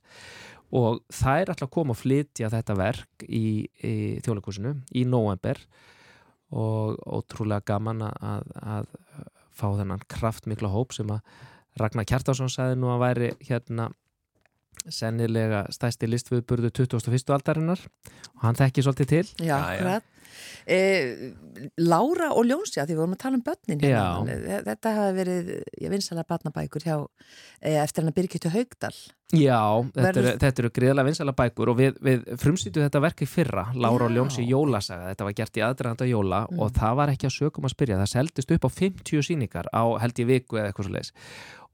og 0.70 1.02
það 1.14 1.42
er 1.42 1.54
alltaf 1.56 1.68
að 1.72 1.74
koma 1.80 1.96
og 1.96 2.00
flytja 2.04 2.52
þetta 2.54 2.78
verk 2.78 3.26
í, 3.26 3.46
í 3.82 3.96
þjóðleikúsinu 4.22 4.76
í 4.94 5.08
november 5.10 5.60
og 6.54 7.02
ótrúlega 7.02 7.66
gaman 7.74 8.06
að, 8.12 8.54
að 8.62 8.94
fá 9.56 9.68
þennan 9.74 10.06
kraftmikla 10.12 10.70
hóp 10.70 10.94
sem 10.94 11.10
að 11.10 11.26
Ragnar 11.80 12.08
Kjartarsson 12.08 12.52
sagði 12.52 12.80
nú 12.80 12.92
að 12.94 13.04
væri 13.06 13.30
hérna 13.50 13.90
sennilega 14.92 15.66
stæsti 15.74 16.08
listviðburðu 16.10 16.70
2001. 16.76 17.32
aldarinnar 17.34 17.80
og 18.36 18.44
hann 18.46 18.60
þekki 18.60 18.84
svolítið 18.86 19.14
til 19.16 19.48
Já, 19.48 19.58
hrætt 19.80 20.12
Eh, 20.66 21.32
Lára 21.86 22.32
og 22.34 22.46
Ljónsi, 22.48 22.80
að 22.82 22.90
því 22.90 22.96
við 22.96 23.00
vorum 23.00 23.14
að 23.16 23.20
tala 23.22 23.38
um 23.38 23.44
börnin 23.46 23.84
hérna, 23.84 24.40
Já. 24.42 24.62
þetta 24.66 24.94
hafi 24.98 25.14
verið 25.20 25.52
ég 25.84 25.94
vinsalega 25.94 26.28
barnabækur 26.32 26.86
hjá 26.86 26.96
eh, 27.62 27.78
eftir 27.84 28.02
hann 28.04 28.10
að 28.12 28.18
Birgittu 28.18 28.52
Haugdal 28.54 28.94
Já, 29.36 29.60
þetta 29.96 30.22
eru, 30.24 30.34
eru 30.50 30.72
gríðlega 30.76 31.08
vinsala 31.08 31.36
bækur 31.38 31.72
og 31.72 31.80
við, 31.80 32.00
við 32.06 32.26
frumsýtu 32.42 32.82
þetta 32.84 33.02
verk 33.06 33.24
í 33.26 33.30
fyrra, 33.30 33.68
Lára 33.78 34.08
og 34.08 34.12
Já. 34.12 34.16
Ljónsi 34.18 34.48
jólasaga, 34.50 35.12
þetta 35.14 35.30
var 35.30 35.38
gert 35.40 35.60
í 35.62 35.66
aðdraðanda 35.70 36.10
jóla 36.10 36.42
Mm. 36.46 36.60
og 36.62 36.74
það 36.76 36.98
var 37.00 37.14
ekki 37.14 37.30
að 37.30 37.36
sögum 37.38 37.66
að 37.70 37.74
spyrja, 37.74 38.02
það 38.02 38.12
seldist 38.12 38.52
upp 38.58 38.66
á 38.66 38.70
50 38.70 39.24
sýningar 39.30 39.70
á 39.74 39.84
held 40.02 40.20
í 40.20 40.26
viku 40.30 40.58
eða 40.60 40.72
eitthvað 40.74 40.90
svo 40.90 40.98
leis 40.98 41.14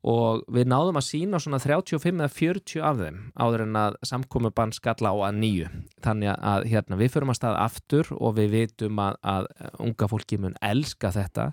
og 0.07 0.45
við 0.49 0.69
náðum 0.71 0.97
að 0.97 1.07
sína 1.07 1.39
svona 1.41 1.59
35 1.61 2.21
eða 2.23 2.33
40 2.33 2.85
af 2.85 3.01
þeim 3.01 3.17
áður 3.37 3.65
en 3.67 3.81
að 3.81 3.97
samkomubann 4.09 4.73
skalla 4.73 5.13
á 5.13 5.15
að 5.29 5.41
nýju. 5.41 5.71
Þannig 6.01 6.31
að 6.33 6.69
hérna, 6.71 7.01
við 7.01 7.11
förum 7.15 7.33
að 7.33 7.41
stað 7.41 7.59
aftur 7.61 8.13
og 8.17 8.37
við 8.39 8.55
vitum 8.55 9.01
að, 9.03 9.19
að 9.21 9.51
unga 9.85 10.09
fólki 10.09 10.41
mun 10.41 10.57
elska 10.65 11.13
þetta. 11.13 11.51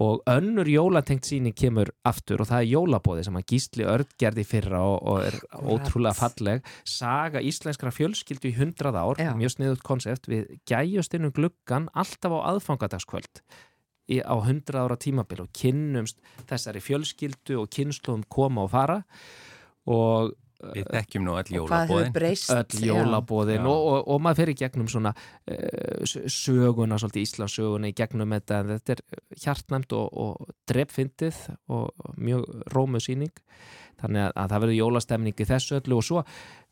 Og 0.00 0.20
önnur 0.30 0.68
jólatengt 0.70 1.26
síning 1.26 1.54
kemur 1.58 1.88
aftur 2.06 2.44
og 2.44 2.46
það 2.46 2.60
er 2.60 2.68
jólabóði 2.70 3.24
sem 3.26 3.38
að 3.40 3.46
Gísli 3.50 3.86
Örd 3.90 4.12
gerði 4.22 4.44
fyrra 4.46 4.82
og, 4.86 5.00
og 5.02 5.24
er 5.26 5.38
ótrúlega 5.58 6.14
falleg. 6.14 6.68
Saga 6.86 7.42
íslenskra 7.42 7.90
fjölskyldu 7.94 8.52
í 8.52 8.54
hundrað 8.58 9.00
ár 9.00 9.22
Já. 9.22 9.32
mjög 9.38 9.56
sniðut 9.56 9.82
konsept. 9.86 10.30
Við 10.30 10.46
gæjust 10.70 11.18
inn 11.18 11.26
um 11.26 11.34
gluggan 11.34 11.90
alltaf 11.90 12.38
á 12.38 12.38
aðfangadagskvöld 12.52 13.42
í, 14.10 14.20
á 14.20 14.34
hundrað 14.42 14.88
ára 14.88 14.98
tímabil 15.00 15.44
og 15.44 15.50
kynnumst 15.56 16.20
þessari 16.50 16.82
fjölskyldu 16.84 17.60
og 17.62 17.70
kynnslóðum 17.74 18.26
koma 18.28 18.66
og 18.66 18.72
fara 18.74 19.00
og 19.90 20.36
Við 20.60 20.90
þekkjum 20.92 21.22
nú 21.24 21.34
öll 21.40 21.52
jólabóðin. 21.54 22.10
öll 22.52 22.82
jólabóðin 22.84 23.64
og, 23.64 23.78
og, 23.80 24.00
og 24.12 24.18
maður 24.20 24.42
fer 24.42 24.50
í 24.52 24.56
gegnum 24.60 24.90
svona 24.92 25.12
uh, 25.16 26.02
söguna, 26.04 26.98
svolítið 27.00 27.24
Íslandsöguna 27.24 27.88
í 27.88 27.94
gegnum 27.96 28.34
þetta, 28.36 28.58
en 28.60 28.72
þetta 28.74 28.96
er 28.96 29.02
hjartnæmt 29.40 29.94
og, 29.96 30.18
og 30.20 30.52
drepfyndið 30.68 31.38
og 31.72 32.12
mjög 32.20 32.44
rómu 32.76 33.00
sýning 33.00 33.32
þannig 34.00 34.26
að, 34.26 34.34
að 34.34 34.50
það 34.52 34.64
verður 34.64 34.78
jólastemning 34.78 35.40
í 35.40 35.48
þessu 35.50 35.78
öllu 35.80 36.00
og 36.00 36.06
svo 36.06 36.24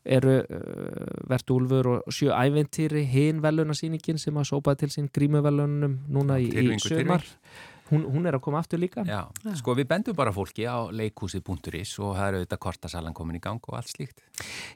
eru 0.09 0.35
uh, 0.41 1.25
Vert 1.29 1.51
Úlfur 1.55 1.91
og 1.95 2.13
sjö 2.15 2.31
æventýri 2.35 3.03
hinn 3.09 3.41
velunasýningin 3.43 4.21
sem 4.21 4.37
að 4.39 4.51
sópaði 4.53 4.85
til 4.85 4.93
sín 4.95 5.11
grímuvelunum 5.13 5.99
núna 6.09 6.39
í, 6.39 6.49
í 6.49 6.79
sumar. 6.83 7.25
Hún, 7.89 8.03
hún 8.05 8.27
er 8.29 8.37
að 8.37 8.43
koma 8.45 8.59
aftur 8.61 8.77
líka. 8.77 9.01
Já, 9.07 9.23
sko 9.57 9.73
við 9.77 9.87
bendum 9.89 10.17
bara 10.17 10.33
fólki 10.33 10.67
á 10.69 10.85
leikhúsið.is 10.93 11.95
og 12.03 12.11
það 12.19 12.27
eru 12.27 12.41
auðvitað 12.41 12.61
kortasalan 12.65 13.15
komin 13.17 13.39
í 13.39 13.41
gang 13.41 13.63
og 13.65 13.79
allt 13.79 13.89
slíkt. 13.95 14.21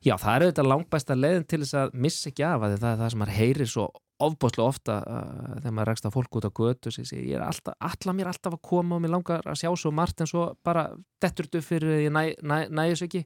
Já, 0.01 0.15
það 0.17 0.33
er 0.33 0.45
auðvitað 0.47 0.69
langbæsta 0.71 1.17
leiðin 1.19 1.45
til 1.45 1.59
þess 1.61 1.77
að 1.83 1.93
missa 2.07 2.31
ekki 2.31 2.47
af 2.47 2.65
að 2.65 2.79
það 2.79 2.89
er 2.89 3.03
það 3.03 3.13
sem 3.13 3.21
maður 3.21 3.37
heyrir 3.37 3.69
svo 3.69 3.85
ofbáslega 4.29 4.69
ofta 4.69 4.95
uh, 5.01 5.57
þegar 5.59 5.75
maður 5.75 5.89
rekst 5.91 6.07
að 6.07 6.15
fólk 6.15 6.37
út 6.39 6.47
á 6.47 6.51
götu 6.59 6.93
sem 6.93 7.07
segir, 7.07 7.25
ég 7.31 7.37
er 7.39 7.45
alltaf, 7.45 7.75
allar 7.79 8.17
mér 8.17 8.31
alltaf 8.31 8.57
að 8.57 8.63
koma 8.69 8.97
og 8.97 9.03
mér 9.03 9.13
langar 9.15 9.45
að 9.49 9.59
sjá 9.61 9.69
svo 9.79 9.91
margt 9.95 10.23
en 10.23 10.29
svo 10.29 10.47
bara 10.65 10.87
dettur 11.21 11.49
þetta 11.49 11.61
upp 11.61 11.67
fyrir 11.67 12.01
ég 12.05 12.13
næ, 12.13 12.23
næ, 12.41 12.57
næ 12.69 12.83
þessu 12.93 13.09
ekki 13.09 13.23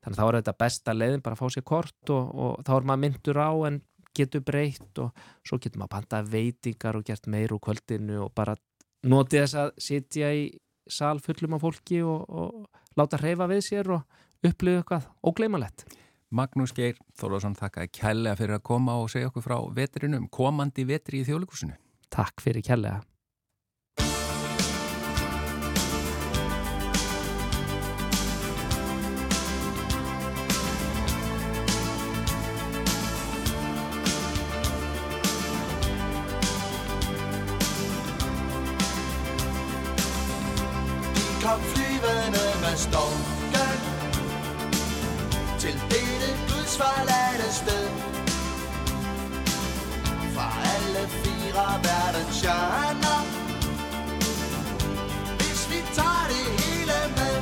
þannig 0.00 0.16
að 0.16 0.18
þá 0.20 0.24
er 0.26 0.38
þetta 0.40 0.56
besta 0.64 0.96
leiðin 0.96 1.24
bara 1.26 1.38
að 1.38 1.42
fá 1.42 1.54
sér 1.56 1.66
kort 1.72 2.14
og, 2.16 2.34
og 2.34 2.64
þá 2.66 2.72
er 2.76 2.88
maður 2.90 3.04
myndur 3.04 3.40
á 3.40 3.50
en 3.70 3.80
getur 4.16 4.42
breytt 4.44 5.02
og 5.02 5.22
svo 5.46 5.60
getur 5.62 5.82
maður 5.82 5.94
panta 5.98 6.22
veitingar 6.26 6.98
og 6.98 7.06
gert 7.06 7.30
meir 7.30 7.54
úr 7.54 7.62
kvöldinu 7.62 8.24
og 8.24 8.34
bara 8.36 8.56
notið 9.06 9.44
þess 9.44 9.60
að 9.62 9.70
sitja 9.80 10.32
í 10.36 10.48
sal 10.90 11.18
fullum 11.22 11.56
af 11.56 11.64
fólki 11.64 12.00
og, 12.02 12.24
og 12.28 12.98
láta 12.98 13.20
hreyfa 13.20 13.48
við 13.50 13.62
sér 13.64 13.92
og 13.94 14.46
upplifa 14.46 14.82
eitthvað 14.82 15.08
ógleymalett. 15.30 15.84
Magnús 16.30 16.70
Geir 16.70 16.94
Þorlásson 17.18 17.56
þakkaði 17.58 17.90
kærlega 17.90 18.38
fyrir 18.38 18.54
að 18.60 18.66
koma 18.68 18.94
og 19.02 19.08
segja 19.10 19.30
okkur 19.32 19.42
frá 19.42 19.56
vetrinum, 19.74 20.28
komandi 20.30 20.86
vetri 20.86 21.24
í 21.24 21.26
þjóðleikusinu. 21.26 21.74
Takk 22.06 22.38
fyrir 22.44 22.62
kærlega. 22.62 23.02
De 41.10 41.26
kom 41.42 41.68
flyvende 41.74 42.48
med 42.62 42.78
storken 42.86 43.39
forladte 46.80 47.48
sted. 47.60 47.86
Fra 50.34 50.48
alle 50.74 51.02
fire 51.22 51.66
verdens 51.86 52.40
hjørner 52.40 53.20
Hvis 55.38 55.60
vi 55.70 55.78
tager 55.94 56.26
det 56.32 56.46
hele 56.60 56.98
med. 57.18 57.36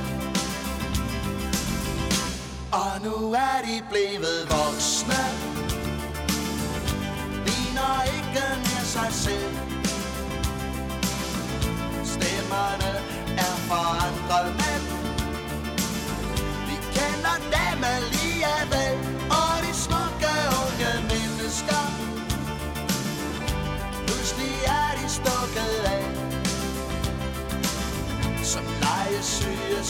Og 2.72 2.92
nu 3.04 3.32
er 3.32 3.58
de 3.66 3.76
blevet 3.90 4.40
voksne 4.50 4.87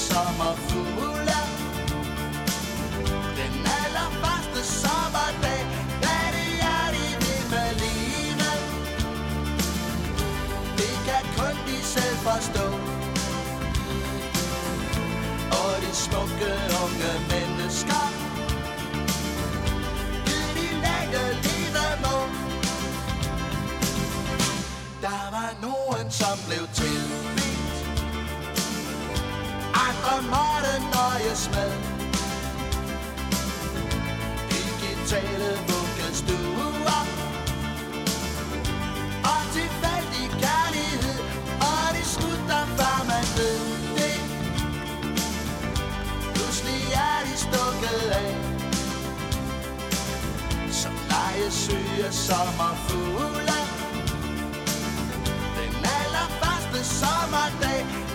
sommerfugle 0.07 1.39
Den 3.41 3.55
allerførste 3.81 4.61
sommerdag 4.83 5.61
Hvad 6.03 6.27
det 6.37 6.53
er 6.75 6.87
de 6.97 7.07
vil 7.23 7.43
med 7.53 7.71
livet. 7.83 8.59
Det 10.81 10.95
kan 11.07 11.23
kun 11.37 11.57
de 11.67 11.79
selv 11.95 12.17
forstå. 12.29 12.67
Og 15.61 15.73
de 15.83 15.91
smukke 15.95 16.53
unge 16.85 17.13
mennesker. 17.33 18.03
Det 20.27 20.45
de 20.57 20.69
lægge 20.85 21.23
livet 21.47 21.93
må. 22.05 22.17
Der 25.03 25.23
var 25.35 25.51
nogen 25.63 26.11
som 26.11 26.39
blev 26.47 26.69
til. 26.75 27.28
Andre 30.09 30.23
måtte 30.23 30.75
nøjes 30.95 31.51
med 31.55 31.71
Digitale 34.51 35.51
vuggestuer 35.69 37.03
Og 39.25 39.43
tilfældig 39.57 40.27
kærlighed 40.43 41.19
Og 41.61 41.87
de 41.97 42.05
slutter 42.15 42.63
før 42.79 42.99
man 43.11 43.25
ved 43.37 43.61
det. 43.99 44.19
Pludselig 46.35 46.83
er 46.93 47.19
de 47.29 47.37
stukket 47.47 48.11
af. 48.23 48.35
Som 50.71 50.93
lejesyge 51.11 52.13
sommerfugle 52.13 53.59
Den 55.59 55.73
allerførste 55.99 56.81
sommerdag 57.01 58.08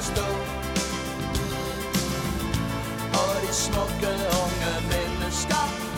forstå 0.00 0.26
Og 3.20 3.32
de 3.42 3.54
smukke 3.54 4.12
unge 4.42 4.72
mennesker 4.92 5.89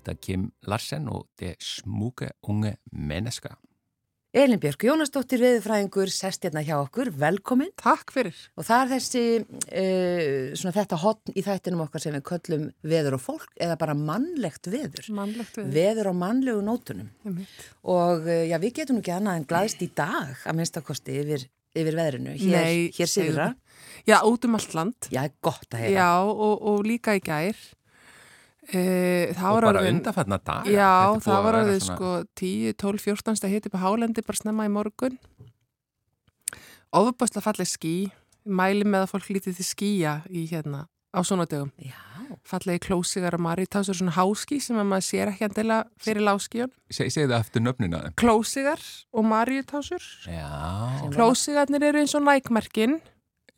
auðvitað 0.00 0.20
Kim 0.24 0.46
Larsen 0.66 1.08
og 1.12 1.26
De 1.38 1.54
Smuke 1.60 2.30
Unge 2.48 2.76
Menneska. 2.92 3.56
Elin 4.32 4.60
Björk 4.62 4.84
Jónasdóttir 4.86 5.40
veðurfræðingur 5.42 6.06
sest 6.14 6.44
hérna 6.46 6.60
hjá 6.62 6.76
okkur, 6.78 7.08
velkomin 7.18 7.72
Takk 7.82 8.12
fyrir. 8.14 8.36
og 8.54 8.62
það 8.62 8.84
er 8.84 8.90
þessi 8.92 9.22
uh, 9.42 10.52
svona 10.54 10.74
þetta 10.76 10.98
hotn 11.02 11.34
í 11.34 11.42
þættinum 11.42 11.82
okkar 11.82 12.04
sem 12.04 12.14
við 12.14 12.22
köllum 12.28 12.68
veður 12.86 13.16
og 13.18 13.24
fólk 13.24 13.50
eða 13.58 13.74
bara 13.80 13.96
mannlegt 13.98 14.70
veður 14.70 15.08
Mannlegt 15.18 15.58
við. 15.58 15.72
veður 15.74 16.12
á 16.12 16.14
mannlegu 16.14 16.62
nótunum 16.62 17.10
Einmitt. 17.26 17.66
og 17.82 18.22
uh, 18.30 18.44
já, 18.46 18.54
við 18.62 18.76
getum 18.78 19.00
nú 19.00 19.02
ekki 19.02 19.16
annað 19.16 19.40
en 19.42 19.48
glaðst 19.50 19.82
í 19.82 19.90
dag 19.98 20.46
að 20.46 20.60
minnstakosti 20.62 21.18
yfir, 21.24 21.48
yfir 21.74 21.98
veðrinu 21.98 22.36
hér, 22.38 22.54
Nei, 22.54 22.94
hér 22.94 23.10
segðu 23.10 23.34
sigra, 23.34 23.50
Já, 24.06 24.20
út 24.30 24.46
um 24.46 24.54
allt 24.54 24.78
land. 24.78 25.10
já, 25.10 25.24
gott 25.42 25.74
að 25.74 25.88
heyra 25.88 25.98
Já, 26.06 26.10
og, 26.30 26.62
og 26.70 26.86
líka 26.86 27.18
í 27.18 27.20
gær. 27.26 27.58
E, 28.68 29.32
það 29.32 29.46
Og 29.48 29.54
var 29.56 29.64
bara 29.64 29.80
orðin- 29.80 29.96
undarfarna 30.00 30.38
dag. 30.44 30.66
Já, 30.68 30.90
það 31.24 31.42
var 31.46 31.54
orðið 31.62 31.80
sko 31.86 32.10
10, 32.36 32.74
12, 32.76 33.00
14 33.00 33.36
stað 33.40 33.54
hitt 33.54 33.66
upp 33.70 33.74
á 33.80 33.84
hálendi 33.86 34.22
bara 34.26 34.36
snemma 34.36 34.66
í 34.68 34.70
morgun. 34.70 35.16
Ofubastla 36.92 37.42
falleg 37.44 37.68
skí. 37.70 37.94
Mæli 38.46 38.86
með 38.88 39.04
að 39.06 39.10
fólk 39.12 39.28
lítið 39.36 39.58
til 39.60 39.66
skíja 39.68 40.14
í 40.32 40.46
hérna 40.50 40.86
á 41.12 41.20
svona 41.26 41.44
dögum. 41.46 41.70
Já, 41.78 41.96
Fallegi 42.46 42.78
klósigar 42.86 43.34
og 43.34 43.40
maritásur 43.42 43.94
svona 43.98 44.14
háskí 44.14 44.60
sem 44.62 44.76
að 44.78 44.86
maður 44.86 45.06
sér 45.08 45.30
ekki 45.32 45.44
endilega 45.48 45.84
fyrir 46.00 46.22
láskíun. 46.24 46.70
Seg, 46.90 47.10
segðu 47.12 47.34
aftur 47.36 47.60
nöfnina 47.64 48.00
þeim. 48.04 48.14
Klósigar 48.16 48.80
og 49.12 49.24
maritásur. 49.26 50.00
Já, 50.30 51.10
Klósigarnir 51.12 51.82
eru 51.90 51.98
eins 52.04 52.14
og 52.14 52.22
nækmerkinn 52.22 53.00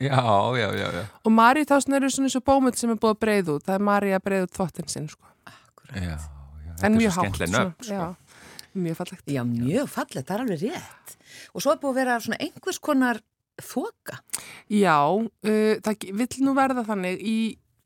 já, 0.01 0.21
já, 0.59 0.69
já, 0.79 0.89
já. 0.93 1.05
og 1.25 1.33
maritásnir 1.33 1.97
eru 2.03 2.11
svona 2.11 2.29
eins 2.31 2.37
og 2.37 2.45
bómut 2.45 2.77
sem 2.79 2.91
er 2.91 2.97
búið 2.97 3.15
að 3.17 3.21
breiða 3.25 3.57
út. 3.57 3.65
Það 3.67 3.75
er 3.75 3.85
Marja 3.89 4.19
að 4.19 4.25
breiða 4.27 4.47
út 4.49 4.57
þvottin 4.57 4.89
sinn 4.89 5.09
sko. 5.09 5.27
já, 5.95 6.03
já. 6.03 6.17
Þetta 6.73 6.87
En 6.87 6.93
er 6.93 6.99
mjög 6.99 7.13
svo 7.13 7.23
hátt. 7.23 7.39
nöfn, 7.39 7.75
sko. 7.83 7.93
já, 7.93 8.17
mjög 8.75 8.97
fallegt. 8.97 9.27
já, 9.27 9.43
mjög 9.45 9.89
fallegt, 9.93 10.27
það 10.29 10.35
er 10.35 10.41
alveg 10.47 10.63
rétt 10.63 11.17
og 11.55 11.63
svo 11.63 11.73
er 11.73 11.79
búið 11.83 11.91
að 11.93 11.99
vera 12.01 12.21
svona 12.21 12.39
einhvers 12.41 12.79
konar 12.81 13.21
þoka 13.63 14.19
Já, 14.73 14.97
uh, 15.13 15.75
það 15.85 16.07
vill 16.17 16.45
nú 16.47 16.55
verða 16.57 16.85
þannig 16.89 17.21
í, 17.21 17.37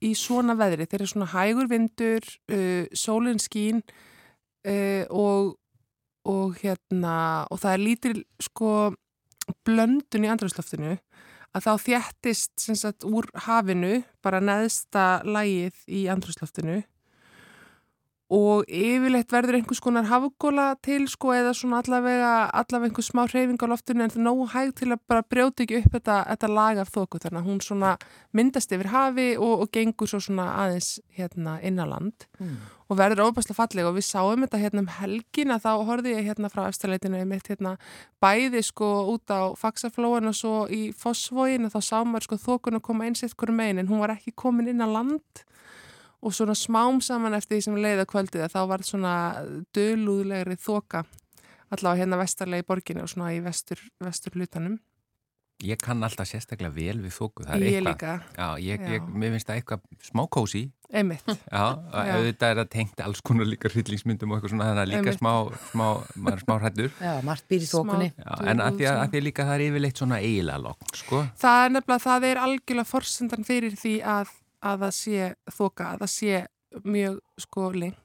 í 0.06 0.12
svona 0.14 0.54
veðri, 0.56 0.86
þeir 0.86 1.00
eru 1.02 1.10
svona 1.10 1.26
hægur 1.34 1.66
vindur, 1.68 2.22
uh, 2.52 2.86
sólinn 2.94 3.42
skín 3.42 3.82
uh, 4.66 5.04
og, 5.10 5.56
og 6.24 6.54
hérna, 6.62 7.46
og 7.50 7.58
það 7.60 7.72
er 7.74 7.82
lítil 7.82 8.24
sko 8.40 8.94
blöndun 9.66 10.24
í 10.26 10.30
andrúsloftinu 10.30 10.96
að 11.56 11.64
þá 11.66 11.86
þjættist 11.86 12.66
sagt 12.76 13.06
úr 13.08 13.28
hafinu 13.46 14.02
bara 14.24 14.42
neðsta 14.44 15.22
lægið 15.24 15.80
í 15.88 16.04
andrúsloftinu 16.12 16.82
og 18.32 18.64
yfirleitt 18.66 19.30
verður 19.30 19.60
einhvers 19.60 19.80
konar 19.82 20.08
hafgóla 20.10 20.72
til 20.82 21.04
sko 21.06 21.30
eða 21.36 21.52
svona 21.54 21.78
allavega, 21.84 22.32
allavega 22.50 22.90
einhvers 22.90 23.10
smá 23.12 23.22
hreyfing 23.28 23.62
á 23.62 23.70
loftinu 23.70 24.02
en 24.02 24.10
það 24.10 24.18
er 24.18 24.26
nógu 24.26 24.46
hæg 24.50 24.72
til 24.80 24.88
að 24.90 25.04
bara 25.06 25.22
brjóta 25.22 25.62
ekki 25.62 25.78
upp 25.78 25.92
þetta, 25.94 26.16
þetta 26.32 26.50
lag 26.50 26.80
af 26.82 26.90
þoku 26.94 27.20
þannig 27.22 27.40
að 27.40 27.50
hún 27.52 27.60
svona 27.62 27.92
myndast 28.34 28.74
yfir 28.74 28.90
hafi 28.90 29.28
og, 29.38 29.62
og 29.62 29.70
gengur 29.70 30.10
svo 30.10 30.20
svona 30.26 30.48
aðeins 30.64 30.96
hérna 31.14 31.60
innaland 31.62 32.26
mm. 32.40 32.56
Og 32.86 32.98
verður 33.00 33.26
óbærslega 33.26 33.58
falleg 33.58 33.88
og 33.88 33.96
við 33.96 34.06
sáum 34.06 34.44
þetta 34.44 34.60
hérna 34.62 34.84
um 34.84 34.92
helgina 34.98 35.58
þá 35.62 35.70
horfði 35.88 36.14
ég 36.14 36.28
hérna 36.30 36.50
frá 36.52 36.62
eftirleitinu 36.68 37.24
mitt 37.26 37.50
hérna 37.50 37.74
bæði 38.22 38.62
sko 38.66 38.90
út 39.14 39.32
á 39.32 39.52
faksaflóin 39.58 40.30
og 40.30 40.38
svo 40.38 40.54
í 40.70 40.92
Fossvóin 40.96 41.66
og 41.66 41.74
þá 41.74 41.80
sá 41.82 41.98
maður 42.04 42.28
sko 42.28 42.40
þokun 42.44 42.78
að 42.78 42.86
koma 42.88 43.08
einsitt 43.08 43.34
hverju 43.34 43.56
megin 43.58 43.82
en 43.82 43.90
hún 43.90 44.02
var 44.04 44.14
ekki 44.14 44.36
komin 44.38 44.70
inn 44.70 44.84
á 44.84 44.88
land 44.88 45.44
og 46.22 46.34
svona 46.34 46.56
smám 46.58 47.02
saman 47.04 47.36
eftir 47.36 47.58
því 47.58 47.66
sem 47.66 47.78
leiða 47.78 48.08
kvöldið 48.08 48.46
að 48.46 48.54
þá 48.54 48.60
var 48.70 48.86
svona 48.86 49.14
dölúðlegri 49.76 50.56
þoka 50.58 51.04
allavega 51.74 52.04
hérna 52.04 52.20
vestarlega 52.20 52.64
í 52.64 52.66
borginni 52.66 53.02
og 53.02 53.10
svona 53.10 53.32
í 53.34 53.40
vestur, 53.44 53.80
vestur 54.02 54.36
hlutanum. 54.38 54.78
Ég 55.64 55.78
kann 55.80 56.02
alltaf 56.04 56.28
sérstaklega 56.28 56.68
vel 56.74 56.98
við 57.00 57.14
þóku. 57.16 57.44
Það 57.46 57.54
er 57.56 57.62
Ég 57.64 57.76
eitthvað. 57.78 57.86
líka, 57.86 58.14
Já, 58.36 58.48
ég, 58.60 58.80
Já. 58.84 58.90
ég, 58.92 59.06
mér 59.16 59.30
finnst 59.32 59.48
það 59.48 59.60
eitthvað 59.62 59.80
smá 60.04 60.22
kósi. 60.28 60.60
einmitt. 60.92 61.24
Já, 61.56 61.64
auðvitað 61.96 62.50
er 62.52 62.58
það 62.60 62.68
tengt 62.76 63.00
alls 63.06 63.20
konar 63.24 63.48
líka 63.48 63.70
hryllingsmyndum 63.72 64.30
og 64.30 64.36
eitthvað 64.36 64.52
svona, 64.52 64.66
þannig 64.68 64.82
að 64.84 64.90
líka 64.92 65.00
Einmitt. 65.00 65.18
smá, 65.18 65.32
smá, 65.72 65.86
maður 66.14 66.36
er 66.36 66.44
smá 66.44 66.54
hrættur. 66.60 66.90
já, 67.00 67.14
margt 67.26 67.48
býr 67.50 67.64
í 67.64 67.70
þokunni 67.72 68.08
Já, 68.12 68.34
en 68.52 68.60
að 68.66 68.76
því 68.78 68.86
að, 68.92 69.00
að 69.02 69.10
því 69.16 69.22
líka 69.26 69.46
það 69.48 69.54
er 69.56 69.64
yfirleitt 69.70 70.02
svona 70.02 70.20
eiginlega 70.20 70.62
lokn, 70.66 70.92
sko. 71.00 71.22
Það 71.42 71.64
er 71.64 71.74
nefnilega, 71.74 72.04
það 72.06 72.28
er 72.30 72.42
algjörlega 72.44 72.90
forsendan 72.92 73.48
fyrir 73.48 73.76
því 73.80 73.94
að, 74.14 74.30
að 74.62 74.84
það 74.86 74.94
sé 75.00 75.34
þoka, 75.56 75.88
að 75.96 76.04
það 76.04 76.12
sé 76.14 76.44
mjög 76.84 77.18
sko 77.48 77.70
lengt. 77.72 78.02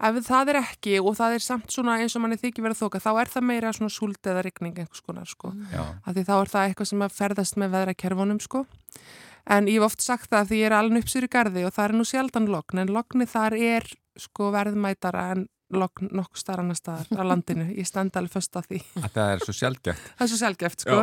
Ef 0.00 0.16
það 0.24 0.50
er 0.52 0.58
ekki 0.62 0.94
og 1.02 1.12
það 1.18 1.34
er 1.36 1.42
samt 1.44 1.74
svona 1.74 1.98
eins 2.00 2.14
og 2.16 2.22
manni 2.24 2.38
þykir 2.40 2.64
verið 2.64 2.78
þoka, 2.80 3.00
þá 3.04 3.10
er 3.20 3.30
það 3.34 3.44
meira 3.50 3.72
svona 3.76 3.92
súld 3.92 4.30
eða 4.32 4.44
rigning 4.46 4.78
einhvers 4.80 5.02
konar 5.04 5.28
sko. 5.28 5.52
Já, 5.74 5.82
Af 6.04 6.16
því 6.16 6.24
þá 6.24 6.32
er 6.38 6.52
það 6.54 6.68
eitthvað 6.70 6.90
sem 6.90 7.04
að 7.04 7.16
ferðast 7.18 7.60
með 7.60 7.74
veðrakerfunum 7.76 8.40
sko. 8.40 8.64
En 9.50 9.68
ég 9.68 9.78
hef 9.78 9.86
oft 9.90 10.04
sagt 10.04 10.30
það 10.32 10.40
að 10.40 10.50
því 10.50 10.58
ég 10.60 10.70
er 10.70 10.76
alveg 10.78 11.04
uppsýr 11.04 11.26
í 11.26 11.30
gardi 11.32 11.64
og 11.68 11.74
það 11.76 11.84
er 11.88 11.96
nú 11.98 12.06
sjaldan 12.08 12.50
logn, 12.50 12.82
en 12.82 12.92
logni 12.96 13.28
þar 13.28 13.56
er 13.60 13.88
sko 14.20 14.50
verðmætara 14.56 15.26
en 15.36 15.46
logn 15.70 16.10
nokkuð 16.10 16.40
starf 16.42 16.64
annar 16.64 16.78
staðar 16.80 17.06
á 17.14 17.22
landinu. 17.30 17.68
Ég 17.78 17.86
stend 17.86 18.16
alveg 18.18 18.32
föst 18.34 18.56
á 18.58 18.60
því. 18.64 18.80
að 19.04 19.12
það 19.14 19.32
er 19.36 19.44
svo 19.44 19.54
sjálfgeft. 19.54 20.08
Það 20.16 20.24
er 20.26 20.30
svo 20.32 20.40
sjálfgeft 20.40 20.84
sko. 20.84 20.98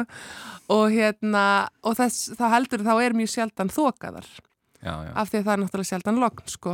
Og 0.76 0.86
hérna, 0.92 1.44
og 1.88 1.96
þess, 2.02 2.34
þá 2.36 2.46
heldur 2.52 2.84
þá 2.84 2.94
er 3.06 3.16
mjög 3.16 3.32
sjaldan 3.32 3.72
þokaðar 3.72 4.28
Já, 4.78 4.94
já. 5.08 5.12
af 5.18 5.32
því 5.32 5.40
að 5.40 5.46
það 5.48 5.54
er 5.54 5.62
náttúrulega 5.64 5.90
sjaldan 5.90 6.20
logn 6.22 6.52
sko. 6.54 6.74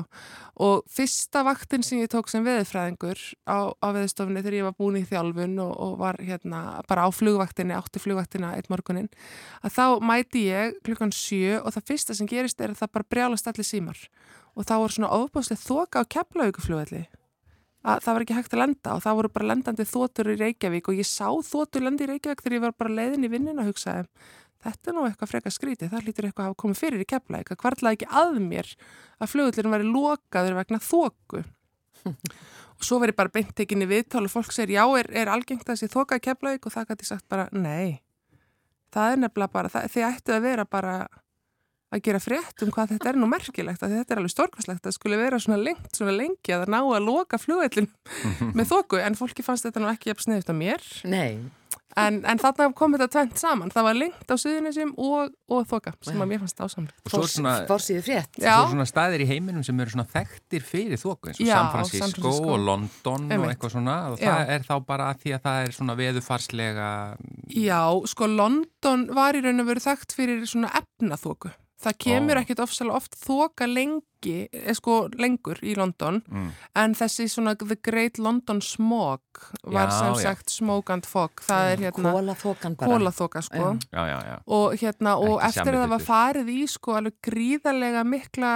Og 0.68 0.82
fyrsta 0.92 1.44
vaktin 1.48 1.86
sem 1.88 2.02
ég 2.02 2.12
tók 2.12 2.28
sem 2.30 2.44
veðurfræðingur 2.44 3.22
á, 3.48 3.72
á 3.72 3.88
veðurstofunni 3.96 4.44
þegar 4.44 4.58
ég 4.58 4.68
var 4.68 4.76
búin 4.76 5.00
í 5.00 5.06
þjálfun 5.08 5.56
og, 5.64 5.72
og 5.86 5.96
var 6.02 6.20
hérna 6.20 6.84
bara 6.90 7.08
á 7.08 7.10
flugvaktinni, 7.16 7.78
átti 7.78 8.04
flugvaktina 8.04 8.54
eitt 8.58 8.68
morgunin, 8.74 9.08
að 9.64 9.78
þá 9.80 9.86
mæti 10.04 10.46
ég 10.50 10.78
klukkan 10.84 11.16
sjö 11.16 11.62
og 11.62 11.72
það 11.78 11.90
fyrsta 11.94 12.18
sem 12.20 12.30
gerist 12.30 12.60
er 12.60 12.76
að 12.76 12.84
það 12.84 12.96
bara 13.00 13.12
brjálast 13.16 13.48
allir 13.50 13.68
símar 13.72 14.08
og 14.54 14.68
þá 14.68 14.76
voru 14.78 14.96
svona 14.98 15.16
ofbáslega 15.16 15.64
þoka 15.64 16.04
á 16.04 16.12
keflauguflugvelli 16.14 17.06
að 17.84 18.04
það 18.06 18.16
var 18.16 18.24
ekki 18.24 18.38
hægt 18.38 18.54
að 18.56 18.62
lenda 18.62 18.94
og 18.96 19.04
það 19.04 19.18
voru 19.20 19.32
bara 19.36 19.50
lendandi 19.52 19.86
þótur 19.88 20.30
í 20.32 20.38
Reykjavík 20.40 20.88
og 20.88 21.00
ég 21.02 21.08
sá 21.08 21.28
þótur 21.44 21.84
lendi 21.84 22.06
í 22.06 22.12
Reykjavík 22.14 22.44
þegar 22.44 22.56
ég 22.56 22.64
var 22.64 22.76
bara 22.80 22.96
leiðin 23.00 23.28
í 23.28 23.32
vinnuna 23.34 23.66
að 23.66 23.74
hugsa 23.74 23.96
þetta 24.64 24.92
er 24.92 24.98
nú 24.98 25.06
eitthvað 25.08 25.32
frekar 25.34 25.56
skrítið, 25.56 25.92
það 25.94 26.08
lítur 26.08 26.30
eitthvað 26.30 26.46
að 26.46 26.52
hafa 26.52 26.62
komið 26.64 26.82
fyrir 26.82 27.04
í 27.04 27.10
keflavík, 27.10 27.52
að 27.52 27.62
hvarlaði 27.64 28.00
ekki 28.00 28.10
að 28.24 28.40
mér 28.44 28.72
að 29.20 29.32
flugullurinn 29.34 29.76
væri 29.76 29.90
lokaður 29.90 30.58
vegna 30.60 30.82
þóku 30.84 31.44
og 32.78 32.88
svo 32.88 33.00
verið 33.04 33.20
bara 33.20 33.34
beint 33.34 33.54
tekinni 33.58 33.88
viðtal 33.90 34.26
og 34.28 34.34
fólk 34.34 34.54
segir 34.56 34.78
já, 34.78 34.84
er, 35.00 35.10
er 35.24 35.32
algengt 35.32 35.68
að 35.68 35.78
þessi 35.78 35.94
þoka 35.94 36.20
í 36.20 36.24
keflavík? 36.24 36.68
Og 36.68 36.74
það 36.74 36.90
gæti 36.92 37.08
sagt 37.08 37.28
bara 37.32 37.48
nei. 37.56 38.02
Það 38.94 39.12
er 39.12 39.22
nefnilega 39.24 39.54
bara, 39.54 39.72
það, 39.74 39.86
þið 39.94 40.08
ættu 40.10 40.36
að 40.36 40.48
vera 40.48 40.66
bara 40.70 40.96
að 41.94 42.02
gera 42.08 42.22
frétt 42.22 42.64
um 42.66 42.72
hvað 42.74 42.96
þetta 42.96 43.12
er 43.12 43.20
nú 43.22 43.30
merkilegt, 43.30 43.84
að 43.86 43.98
þetta 44.00 44.16
er 44.16 44.22
alveg 44.22 44.34
stórkvæslegt 44.34 44.88
að 44.90 44.96
skulle 44.96 45.20
vera 45.20 45.40
svona 45.42 45.60
lengt, 45.62 45.92
svona 45.94 46.16
lengi 46.16 46.54
að 46.54 46.64
það 46.64 46.72
ná 46.74 46.80
að 46.82 47.06
loka 47.06 47.40
flugvellin 47.42 47.90
með 48.58 48.72
þoku 48.72 49.02
en 49.02 49.18
fólki 49.20 49.46
fannst 49.46 49.68
þetta 49.68 49.84
nú 49.84 49.92
ekki 49.92 50.10
jafn 50.10 50.26
en, 52.00 52.20
en 52.26 52.40
þarna 52.42 52.68
kom 52.78 52.94
þetta 52.96 53.08
tvent 53.14 53.38
saman 53.42 53.72
það 53.74 53.88
var 53.88 53.98
lengt 54.00 54.32
á 54.32 54.36
suðunisum 54.40 54.94
og, 54.98 55.34
og 55.54 55.66
þoka 55.70 55.94
sem 56.06 56.22
að 56.24 56.30
mér 56.32 56.42
fannst 56.44 56.62
ásamlega 56.64 57.04
Og 57.06 57.14
svo 57.14 57.22
er 57.24 57.32
svona, 57.34 57.54
fórsýðu 57.70 58.04
frétt 58.08 58.40
Já. 58.42 58.56
svo 58.62 58.74
svona 58.74 58.88
staðir 58.90 59.24
í 59.26 59.30
heiminum 59.30 59.64
sem 59.66 59.80
eru 59.84 59.94
svona 59.96 60.08
þekktir 60.14 60.66
fyrir 60.68 61.02
þóku 61.02 61.32
eins 61.32 61.40
og 61.42 61.48
Já, 61.48 61.54
San 61.54 61.64
San 61.64 61.72
Francisco, 61.78 62.22
Francisco. 62.22 62.54
og 62.54 62.60
London 62.68 63.28
og 63.28 63.36
Einmitt. 63.38 63.54
eitthvað 63.56 63.76
svona 63.78 63.98
og 64.14 64.20
Já. 64.22 64.30
það 64.32 64.54
er 64.58 64.68
þá 64.70 64.76
bara 64.88 65.10
að 65.14 65.24
því 65.24 65.36
að 65.38 65.44
það 65.48 65.64
er 65.68 65.76
svona 65.80 65.98
veðufarslega 66.04 66.88
Já, 67.64 67.82
sko 68.14 68.28
London 68.32 69.08
var 69.16 69.36
í 69.38 69.44
raun 69.46 69.64
og 69.64 69.70
veru 69.70 69.84
þekkt 69.84 70.16
fyrir 70.18 70.46
svona 70.50 70.72
efnaþóku 70.82 71.52
það 71.84 71.98
kemur 72.06 72.40
Ó. 72.40 72.42
ekkit 72.42 72.62
ofsalega 72.64 72.96
oft 73.00 73.16
þoka 73.20 73.68
lengi, 73.70 74.48
eh, 74.54 74.74
sko 74.74 75.10
lengur 75.20 75.60
í 75.64 75.76
London. 75.78 76.22
Mm, 76.32 76.50
en 76.84 76.94
þessi 76.96 77.26
svona 77.32 77.56
The 77.60 77.76
Great 77.84 78.18
London 78.20 78.62
Smog 78.62 79.22
var 79.64 79.90
Já, 79.90 80.00
sem 80.00 80.14
já. 80.14 80.22
sagt 80.24 80.50
Smoke 80.50 80.94
and 80.94 81.06
Fog. 81.06 81.44
Það 81.44 81.72
er 81.74 81.78
hérna 81.88 82.14
Kóla 82.16 82.36
þokan 82.40 82.78
bara. 82.78 82.92
kólaþoka 82.92 83.44
sko. 83.44 83.68
Já. 83.74 83.80
Já, 83.92 84.04
já, 84.08 84.20
já. 84.32 84.38
Og 84.48 84.74
hérna 84.80 85.18
og 85.20 85.40
Ekki 85.42 85.60
eftir 85.60 85.74
að 85.76 85.84
það 85.84 85.94
var 85.98 86.08
farið 86.08 86.50
í 86.56 86.62
sko 86.68 86.96
alveg 87.00 87.14
gríðarlega 87.28 88.04
mikla 88.08 88.54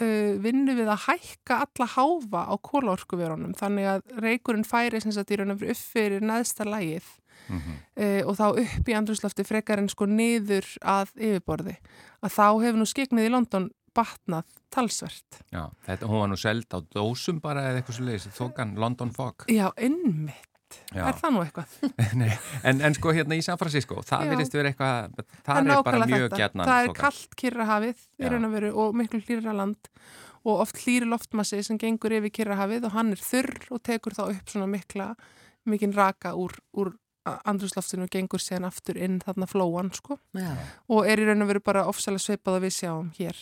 uh, 0.00 0.32
vinnu 0.42 0.74
við 0.76 0.88
að 0.92 1.04
hækka 1.06 1.60
alla 1.64 1.86
háfa 1.94 2.42
á 2.50 2.54
kólaorkuverunum 2.60 3.54
þannig 3.56 3.86
að 3.94 4.02
reykurinn 4.20 4.66
færi 4.68 5.00
sem 5.00 5.12
sagt 5.14 5.30
í 5.32 5.38
raun 5.40 5.54
og 5.54 5.60
veru 5.62 5.70
upp 5.72 5.84
fyrir 5.94 6.20
neðsta 6.20 6.66
lægið 6.68 7.06
mm 7.48 7.60
-hmm. 7.60 7.78
uh, 7.96 8.22
og 8.28 8.36
þá 8.36 8.46
upp 8.62 8.88
í 8.88 8.96
andrúslafti 8.98 9.44
frekar 9.44 9.78
en 9.78 9.88
sko 9.88 10.06
niður 10.06 10.66
að 10.82 11.12
yfirborði 11.16 11.76
að 12.22 12.30
þá 12.30 12.48
hefur 12.64 12.78
nú 12.78 12.86
skiknið 12.86 13.28
í 13.28 13.32
London 13.32 13.70
batnað 13.96 14.44
talsvert. 14.70 15.40
Já, 15.52 15.70
þetta, 15.86 16.08
hún 16.10 16.20
var 16.20 16.28
nú 16.28 16.36
seld 16.36 16.68
á 16.74 16.78
dósum 16.92 17.40
bara 17.40 17.70
eða 17.70 17.80
eitthvað 17.80 17.98
svo 17.98 18.04
leiðis, 18.04 18.28
þokan 18.36 18.76
London 18.76 19.12
Fog. 19.14 19.46
Já, 19.48 19.70
innmitt. 19.80 20.44
Já. 20.90 21.06
Er 21.06 21.16
það 21.16 21.32
nú 21.32 21.42
eitthvað? 21.44 21.74
Nei, 22.20 22.30
en, 22.66 22.82
en 22.84 22.96
sko 22.96 23.14
hérna 23.14 23.38
í 23.38 23.42
San 23.44 23.58
Francisco, 23.60 24.02
það 24.06 24.24
Já. 24.24 24.30
virðist 24.32 24.56
vera 24.56 24.72
eitthvað, 24.72 25.24
það 25.46 25.60
er 25.60 25.82
bara 25.86 26.08
mjög 26.10 26.24
þetta. 26.26 26.40
gætnan 26.42 26.70
Það 26.70 26.86
er 26.88 26.94
kallt 26.98 27.36
kyrrahafið 27.42 28.04
í 28.18 28.30
raun 28.32 28.48
og 28.48 28.54
veru 28.56 28.72
og 28.82 28.98
miklu 28.98 29.20
hlýra 29.22 29.54
land 29.56 29.90
og 30.46 30.62
oft 30.62 30.78
hlýri 30.82 31.08
loftmassi 31.10 31.62
sem 31.66 31.78
gengur 31.80 32.14
yfir 32.18 32.34
kyrrahafið 32.40 32.88
og 32.88 32.94
hann 32.98 33.14
er 33.14 33.22
þurr 33.22 33.70
og 33.74 33.82
tekur 33.86 34.14
þá 34.18 34.24
upp 34.26 34.52
svona 34.52 34.68
mikla, 34.70 35.08
mikinn 35.70 35.94
raka 35.96 36.34
úr, 36.38 36.54
úr 36.78 36.92
andrúsloftinu 37.48 38.06
og 38.06 38.12
gengur 38.12 38.42
síðan 38.42 38.68
aftur 38.68 38.98
inn 39.00 39.18
þarna 39.24 39.48
flóan 39.50 39.92
sko 39.96 40.18
Já. 40.36 40.52
og 40.92 41.08
er 41.10 41.22
í 41.22 41.26
raun 41.28 41.44
og 41.44 41.50
veru 41.50 41.62
bara 41.66 41.86
ofsalega 41.90 42.24
svipað 42.24 42.58
að 42.58 42.66
við 42.66 42.74
sjáum 42.78 43.12
hér. 43.18 43.40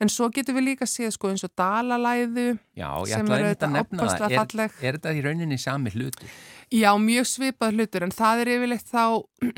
En 0.00 0.12
svo 0.12 0.28
getum 0.34 0.58
við 0.58 0.68
líka 0.72 0.88
séð 0.90 1.14
sko 1.16 1.32
eins 1.32 1.44
og 1.46 1.54
dalalæðu 1.58 2.48
Já, 2.78 2.88
sem 3.08 3.30
eru 3.36 3.52
að 3.52 3.68
nefna 3.76 3.78
það, 3.78 4.06
opaslega 4.06 4.28
er, 4.30 4.38
falleg. 4.40 4.76
er 4.82 4.98
þetta 4.98 5.14
í 5.16 5.24
rauninni 5.26 5.58
sami 5.60 5.94
hlutur? 5.94 6.34
Já, 6.72 6.88
mjög 6.96 7.26
svipað 7.28 7.74
hlutur 7.76 8.06
en 8.06 8.14
það 8.16 8.42
er 8.44 8.50
yfirleitt 8.54 8.88
þá 8.88 9.04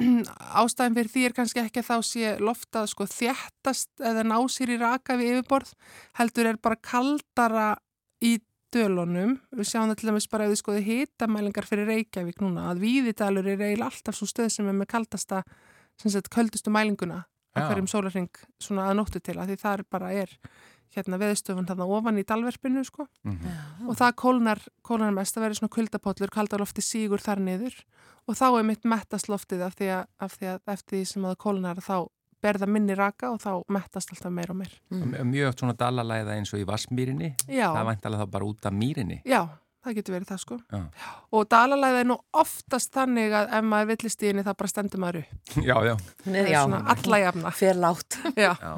ástæðan 0.64 0.96
fyrir 0.98 1.12
því 1.12 1.26
er 1.28 1.36
kannski 1.36 1.62
ekki 1.62 1.82
að 1.84 1.90
þá 1.92 2.08
sé 2.08 2.32
loftað 2.42 2.88
sko 2.90 3.06
þjættast 3.06 4.02
eða 4.02 4.24
ná 4.26 4.38
sér 4.50 4.74
í 4.74 4.80
raka 4.82 5.14
við 5.20 5.36
yfirborð 5.36 5.70
heldur 6.18 6.50
er 6.50 6.58
bara 6.58 6.80
kaldara 6.82 7.68
í 8.24 8.38
dölunum. 8.74 9.36
Við 9.54 9.68
sjáum 9.70 9.90
það 9.92 10.00
til 10.00 10.08
dæmis 10.10 10.26
bara 10.32 10.44
ef 10.48 10.52
við 10.54 10.60
skoðum 10.62 10.86
hitamælingar 10.88 11.68
fyrir 11.68 11.86
Reykjavík 11.92 12.42
núna 12.42 12.68
að 12.72 12.82
Víðidalur 12.84 13.46
er 13.54 13.62
eiginlega 13.62 13.90
alltaf 13.90 14.18
svo 14.18 14.26
stöð 14.30 14.50
sem 14.54 14.68
er 14.68 14.76
með 14.80 14.90
kaldasta, 14.94 15.42
sem 16.00 16.10
sagt, 16.14 16.30
köldustu 16.34 16.72
mælinguna 16.74 17.24
á 17.54 17.58
Já. 17.62 17.66
hverjum 17.70 17.86
sólarring 17.90 18.30
svona 18.58 18.88
að 18.90 18.96
nóttu 18.98 19.20
til 19.22 19.36
að 19.38 19.52
því 19.52 19.56
það 19.62 19.78
er 19.78 19.84
bara 19.94 20.08
er 20.12 20.30
hérna 20.94 21.18
veðstöfun 21.18 21.66
þarna 21.66 21.86
ofan 21.90 22.18
í 22.18 22.24
dalverfinu 22.26 22.82
sko 22.86 23.06
Mhm. 23.24 23.88
og 23.88 23.96
það 23.98 24.12
kólnar, 24.14 24.60
kólnar 24.82 25.14
mest 25.14 25.36
að 25.36 25.42
vera 25.46 25.54
svona 25.54 25.74
kuldapollur, 25.74 26.30
kaldalofti 26.30 26.82
sígur 26.82 27.18
þar 27.22 27.38
niður 27.42 27.74
og 28.28 28.34
þá 28.34 28.58
er 28.58 28.62
mitt 28.64 28.84
mettast 28.84 29.26
loftið 29.28 29.62
af 29.66 29.74
því 29.74 29.88
að, 29.90 30.06
af 30.20 30.36
því 30.38 30.46
að 30.54 30.60
eftir 30.74 30.98
því 30.98 31.04
sem 31.06 31.22
að 31.24 31.30
það 31.34 31.42
kólnar 31.46 31.76
þá 31.82 31.96
berða 32.45 32.68
minni 32.70 32.95
raka 32.99 33.32
og 33.32 33.40
þá 33.42 33.51
mettast 33.72 34.12
alltaf 34.14 34.32
meir 34.36 34.53
og 34.55 34.61
meir. 34.62 34.76
Mm. 34.92 35.16
Mjög 35.32 35.51
oft 35.55 35.64
svona 35.64 35.76
dalalæða 35.80 36.36
eins 36.38 36.53
og 36.55 36.61
í 36.62 36.68
Vassmýrinni, 36.68 37.34
Já, 37.49 37.70
það 37.72 37.92
væntalega 37.95 38.24
þá 38.28 38.32
bara 38.38 38.51
út 38.53 38.66
af 38.70 38.74
mýrinni. 38.84 39.22
já, 39.24 39.42
það 39.84 39.97
getur 39.99 40.14
verið 40.14 40.28
það 40.30 40.38
sko. 40.40 40.57
Já. 40.72 40.78
Og 41.36 41.42
dalalæða 41.53 41.99
er 42.01 42.07
nú 42.09 42.14
oftast 42.40 42.92
þannig 42.97 43.34
að 43.36 43.51
ef 43.59 43.64
maður 43.68 43.88
villist 43.90 44.22
í 44.24 44.28
henni 44.30 44.45
það 44.47 44.55
bara 44.62 44.70
stendur 44.72 45.03
maður 45.03 45.18
upp. 45.20 45.51
Já, 45.68 45.74
já. 45.84 45.92
Er, 46.24 46.38
er 46.40 46.49
já, 46.55 46.61
svona 46.62 46.78
alla 46.95 47.18
jafna. 47.20 47.51
fer 47.59 47.76
látt. 47.82 48.16
Já, 48.45 48.53
já. 48.62 48.70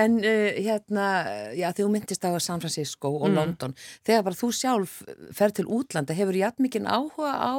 En 0.00 0.16
uh, 0.16 0.56
hérna, 0.64 1.04
já, 1.52 1.66
þegar 1.76 1.82
þú 1.82 1.90
myndist 1.92 2.24
á 2.24 2.30
San 2.40 2.64
Francisco 2.64 3.10
og 3.18 3.26
Mm. 3.28 3.36
London, 3.36 3.74
þegar 4.08 4.24
bara 4.30 4.38
þú 4.40 4.48
sjálf 4.56 4.96
fer 5.36 5.52
til 5.58 5.66
útlanda, 5.68 6.16
hefur 6.16 6.40
jætt 6.40 6.58
mikinn 6.64 6.88
áhuga 6.88 7.34
á 7.36 7.54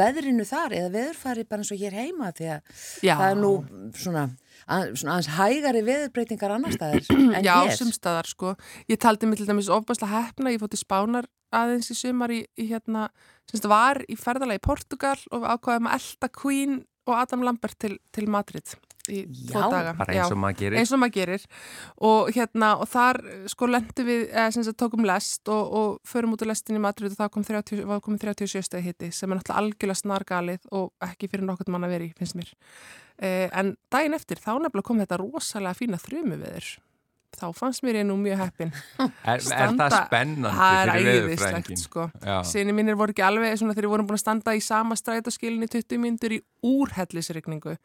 veðrinu 0.00 0.44
þar 0.48 0.72
eða 0.80 0.90
veðurfari 0.96 1.44
bara 1.50 1.60
eins 1.64 1.72
og 1.74 1.80
hér 1.82 1.96
heima 1.98 2.32
því 2.32 2.48
að 2.56 2.60
já. 3.04 3.14
það 3.18 3.28
er 3.34 3.40
nú 3.42 3.52
svona, 4.00 4.24
að, 4.70 4.94
svona 5.00 5.16
aðeins 5.16 5.30
hægari 5.36 5.82
veðurbreytingar 5.86 6.54
annar 6.56 6.76
staðar 6.76 7.08
en 7.36 7.46
Já, 7.46 7.54
hér. 7.58 7.76
sumstaðar 7.78 8.30
sko. 8.30 8.54
Ég 8.90 9.00
taldi 9.02 9.28
mig 9.28 9.40
til 9.40 9.48
dæmis 9.50 9.70
ofbærslega 9.72 10.24
hefna, 10.26 10.54
ég 10.54 10.62
fótti 10.62 10.80
spánar 10.80 11.28
aðeins 11.54 11.90
í 11.90 11.98
sumar 11.98 12.30
í, 12.30 12.44
í 12.60 12.68
hérna, 12.70 13.08
semst 13.50 13.66
var 13.70 14.02
í 14.06 14.16
ferðalagi 14.18 14.62
í 14.62 14.66
Portugal 14.68 15.16
og 15.34 15.48
ákvaðum 15.56 15.90
að 15.90 15.98
elda 15.98 16.30
Queen 16.38 16.78
og 17.10 17.16
Adam 17.18 17.42
Lambert 17.46 17.78
til, 17.82 17.96
til 18.14 18.30
Madrid 18.30 18.76
í 19.12 19.20
tvo 19.50 19.60
Já, 19.62 19.68
daga. 19.72 19.94
Bara 19.98 20.16
eins 20.16 20.32
og 20.34 20.40
maður 20.42 20.58
gerir. 20.62 20.78
eins 20.80 20.92
og 20.96 21.00
maður 21.02 21.14
gerir 21.18 21.46
og 22.10 22.30
hérna 22.36 22.70
og 22.80 22.90
þar 22.92 23.20
sko 23.52 23.68
lendi 23.70 24.06
við, 24.08 24.26
eða 24.30 24.48
sem 24.56 24.66
sagt 24.66 24.80
tókum 24.82 25.06
lest 25.08 25.50
og, 25.52 25.72
og 25.80 25.98
förum 26.08 26.34
út 26.36 26.44
úr 26.46 26.52
lestin 26.52 26.78
í 26.78 26.82
Madrid 26.82 27.12
og 27.14 27.20
það 27.20 27.32
kom 27.36 27.46
30, 27.46 27.84
var 27.90 28.02
komin 28.04 28.22
37 28.22 28.62
stegi 28.68 28.90
hitti 28.90 29.10
sem 29.14 29.30
er 29.30 29.40
náttúrulega 29.40 29.62
algjörlega 29.64 30.02
snargalið 30.04 30.68
og 30.72 30.92
ekki 31.10 31.30
fyrir 31.32 31.48
nokkurt 31.48 31.72
mann 31.72 31.86
að 31.88 31.96
vera 31.96 32.08
í, 32.10 32.12
finnst 32.18 32.38
mér 32.38 32.52
eh, 33.20 33.48
en 33.52 33.74
daginn 33.92 34.14
eftir 34.16 34.40
þá 34.42 34.54
nefnilega 34.60 34.86
kom 34.90 35.02
þetta 35.02 35.20
rosalega 35.20 35.76
fína 35.78 36.00
þrjumu 36.00 36.38
veður 36.44 36.70
þá 37.30 37.44
fannst 37.54 37.84
mér 37.86 38.00
ég 38.00 38.06
nú 38.08 38.16
mjög 38.18 38.40
heppin 38.42 38.72
Er, 39.30 39.38
er 39.38 39.74
það 39.78 39.94
spennandi 39.94 40.50
það 40.56 40.78
er 40.80 40.90
fyrir 40.90 41.20
veðurfrængin? 41.28 41.78
sko. 41.78 42.06
Sinni 42.50 42.74
mínir 42.74 42.98
voru 42.98 43.14
ekki 43.14 43.22
alveg 43.22 43.54
svona 43.60 43.76
þegar 43.76 43.86
við 43.86 43.92
vorum 43.94 44.08
búin 44.08 44.18
að 44.18 44.22
standa 44.24 44.54
í 44.58 44.62
sama 44.66 44.98
strætóskilin 44.98 45.62
í 45.62 45.68
20 45.70 46.02
mínútur 46.02 46.34
í 46.34 46.40
úrhellisrygningu 46.66 47.76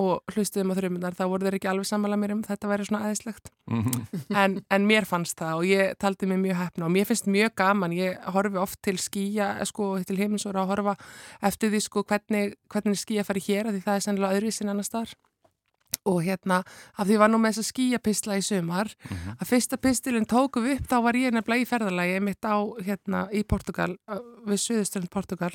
og 0.00 0.22
hlustuðum 0.32 0.72
á 0.72 0.74
þrjumunnar 0.78 1.14
þá 1.18 1.24
voru 1.28 1.44
þeir 1.44 1.56
ekki 1.58 1.68
alveg 1.68 1.88
sammála 1.90 2.16
mér 2.16 2.32
um 2.32 2.42
þetta 2.46 2.68
væri 2.70 2.86
svona 2.88 3.02
aðeinslegt 3.04 3.50
Mhm. 3.68 4.06
en, 4.34 4.54
en 4.70 4.86
mér 4.88 5.04
fannst 5.06 5.36
það 5.38 5.54
og 5.60 5.64
ég 5.68 5.92
taldi 5.98 6.26
mig 6.26 6.38
mjög 6.42 6.56
hefna 6.62 6.84
og 6.86 6.90
mér 6.94 7.04
finnst 7.06 7.26
mjög 7.28 7.54
gaman 7.56 7.92
ég 7.92 8.16
horfi 8.34 8.56
oft 8.58 8.80
til 8.82 8.96
skýja 8.98 9.64
sko, 9.68 9.98
til 10.04 10.16
heiminsóra 10.16 10.64
að 10.64 10.72
horfa 10.72 10.96
eftir 11.42 11.70
því 11.70 11.80
sko, 11.84 12.02
hvernig, 12.04 12.54
hvernig 12.72 12.96
skýja 12.98 13.24
fari 13.24 13.40
hér 13.40 13.68
af 13.68 13.74
því 13.76 13.82
það 13.84 13.94
er 13.94 14.00
sennilega 14.08 14.40
öðruvísin 14.40 14.70
annar 14.72 14.84
staðar 14.88 15.14
og 16.08 16.22
hérna, 16.24 16.62
af 16.98 17.06
því 17.06 17.14
ég 17.14 17.20
var 17.20 17.28
nú 17.30 17.38
með 17.38 17.52
þessa 17.52 17.68
skýjapistla 17.68 18.36
í 18.40 18.42
sumar, 18.42 18.88
að 19.38 19.46
fyrsta 19.46 19.76
pistilinn 19.78 20.26
tóku 20.26 20.58
við 20.64 20.80
upp, 20.80 20.88
þá 20.90 20.96
var 21.04 21.14
ég 21.20 21.34
nefnilega 21.36 21.62
í 21.62 21.68
ferðalagi 21.68 22.20
mitt 22.24 22.42
á, 22.48 22.56
hérna, 22.82 23.20
í 23.30 23.44
Portugal 23.46 23.92
uh, 24.10 24.18
við 24.48 24.58
Suðuströnd 24.64 25.10
Portugal 25.12 25.52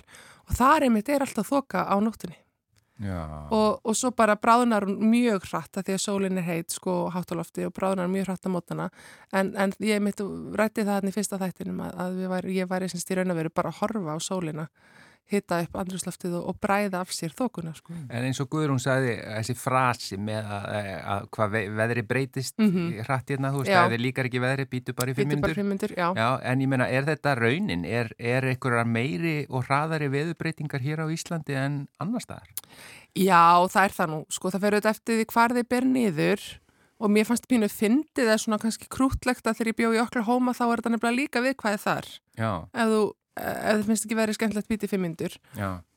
og 0.48 0.56
þar 0.56 0.86
einmitt 0.88 1.10
er 1.10 1.26
alltaf 1.26 1.50
þoka 1.52 1.84
á 1.90 1.96
nóttunni. 2.00 2.38
Og, 2.98 3.80
og 3.86 3.96
svo 3.98 4.12
bara 4.18 4.38
bráðunar 4.42 4.88
hún 4.88 5.12
mjög 5.12 5.46
hratt 5.52 5.78
að 5.78 5.90
því 5.90 5.98
að 5.98 6.04
sólinn 6.04 6.42
er 6.42 6.48
heit 6.48 6.74
sko 6.74 6.96
háttalofti 7.14 7.68
og 7.68 7.76
bráðunar 7.78 8.10
mjög 8.10 8.32
hratt 8.32 8.48
á 8.48 8.50
mótana. 8.50 8.88
En, 9.32 9.54
en 9.56 9.74
ég 9.86 10.02
mitt 10.02 10.24
rætti 10.58 10.86
það 10.86 10.96
hann 10.96 11.12
í 11.12 11.16
fyrsta 11.16 11.42
þættinum 11.42 11.84
að, 11.86 12.00
að 12.04 12.24
væri, 12.34 12.56
ég 12.58 12.72
væri 12.72 12.90
í 12.90 13.20
raun 13.20 13.36
að 13.36 13.44
veru 13.44 13.54
bara 13.54 13.74
að 13.74 13.82
horfa 13.84 14.18
á 14.18 14.20
sólina 14.24 14.68
hitta 15.32 15.60
upp 15.66 15.78
andrúsloftið 15.82 16.36
og, 16.40 16.46
og 16.52 16.60
bræða 16.64 17.02
af 17.04 17.12
sér 17.16 17.34
þokuna 17.36 17.74
sko. 17.76 17.96
En 18.08 18.28
eins 18.28 18.40
og 18.44 18.50
Guðrún 18.52 18.80
sagði, 18.82 19.16
þessi 19.22 19.56
frasi 19.60 20.20
með 20.20 20.52
að, 20.58 20.68
að 21.14 21.26
hvað 21.36 21.54
ve 21.56 21.64
veðri 21.80 22.04
breytist 22.08 22.58
mm. 22.62 22.70
-hmm. 22.72 23.02
hratt 23.08 23.34
hérna, 23.34 23.52
þú 23.56 23.64
veist, 23.64 23.72
Já. 23.72 23.82
að 23.84 23.96
þið 23.96 24.04
líkar 24.06 24.30
ekki 24.30 24.44
veðri, 24.44 24.68
býtu 24.72 24.96
bara 24.98 25.12
í 25.12 25.18
fimm 25.18 25.34
Býtu 25.34 25.42
bara 25.42 25.52
minútur. 25.52 25.60
fimm 25.60 25.70
myndur, 25.74 25.96
já. 25.98 26.08
Já, 26.16 26.30
en 26.52 26.62
ég 26.62 26.72
meina, 26.72 26.88
er 26.88 27.10
þetta 27.10 27.36
raunin? 27.36 27.86
Er, 27.86 28.14
er 28.20 28.48
einhverjar 28.54 28.88
meiri 28.88 29.36
og 29.50 29.68
hraðari 29.68 30.08
veðurbreytingar 30.14 30.82
hér 30.82 31.04
á 31.04 31.08
Íslandi 31.12 31.58
en 31.58 31.88
annar 32.00 32.24
staðar? 32.24 32.48
Já, 33.18 33.68
það 33.68 33.84
er 33.84 33.94
það 33.98 34.10
nú, 34.14 34.22
sko, 34.30 34.52
það 34.54 34.64
fer 34.64 34.78
auðvitað 34.78 34.96
eftir 34.96 35.20
því 35.20 35.28
hvar 35.34 35.54
þeir 35.58 35.70
ber 35.70 35.86
niður 35.86 36.48
og 36.98 37.14
mér 37.14 37.28
fannst 37.30 37.48
pínu 37.50 37.70
fyndið 37.70 38.26
eða 38.26 38.40
svona 38.42 38.60
kannski 38.62 38.90
krútlegt 38.90 39.46
að 39.46 39.60
þegar 39.60 39.72
ég 39.72 39.78
bjó 39.78 39.90
í 39.94 40.02
Oklahoma 40.02 40.54
þá 40.58 40.64
er 40.66 40.82
þetta 40.82 40.94
nefnilega 40.96 41.18
líka 41.20 41.44
við 41.46 41.58
hvað 41.62 41.78
er 41.78 41.84
þar 41.84 42.08
Já, 42.38 42.52
ef 42.74 42.94
þú, 42.94 43.02
ef 43.38 43.78
það 43.78 43.86
finnst 43.92 44.08
ekki 44.08 44.18
verið 44.18 44.38
skemmtilegt 44.38 44.72
býtið 44.72 44.94
fimm 44.94 45.06
myndur 45.08 45.38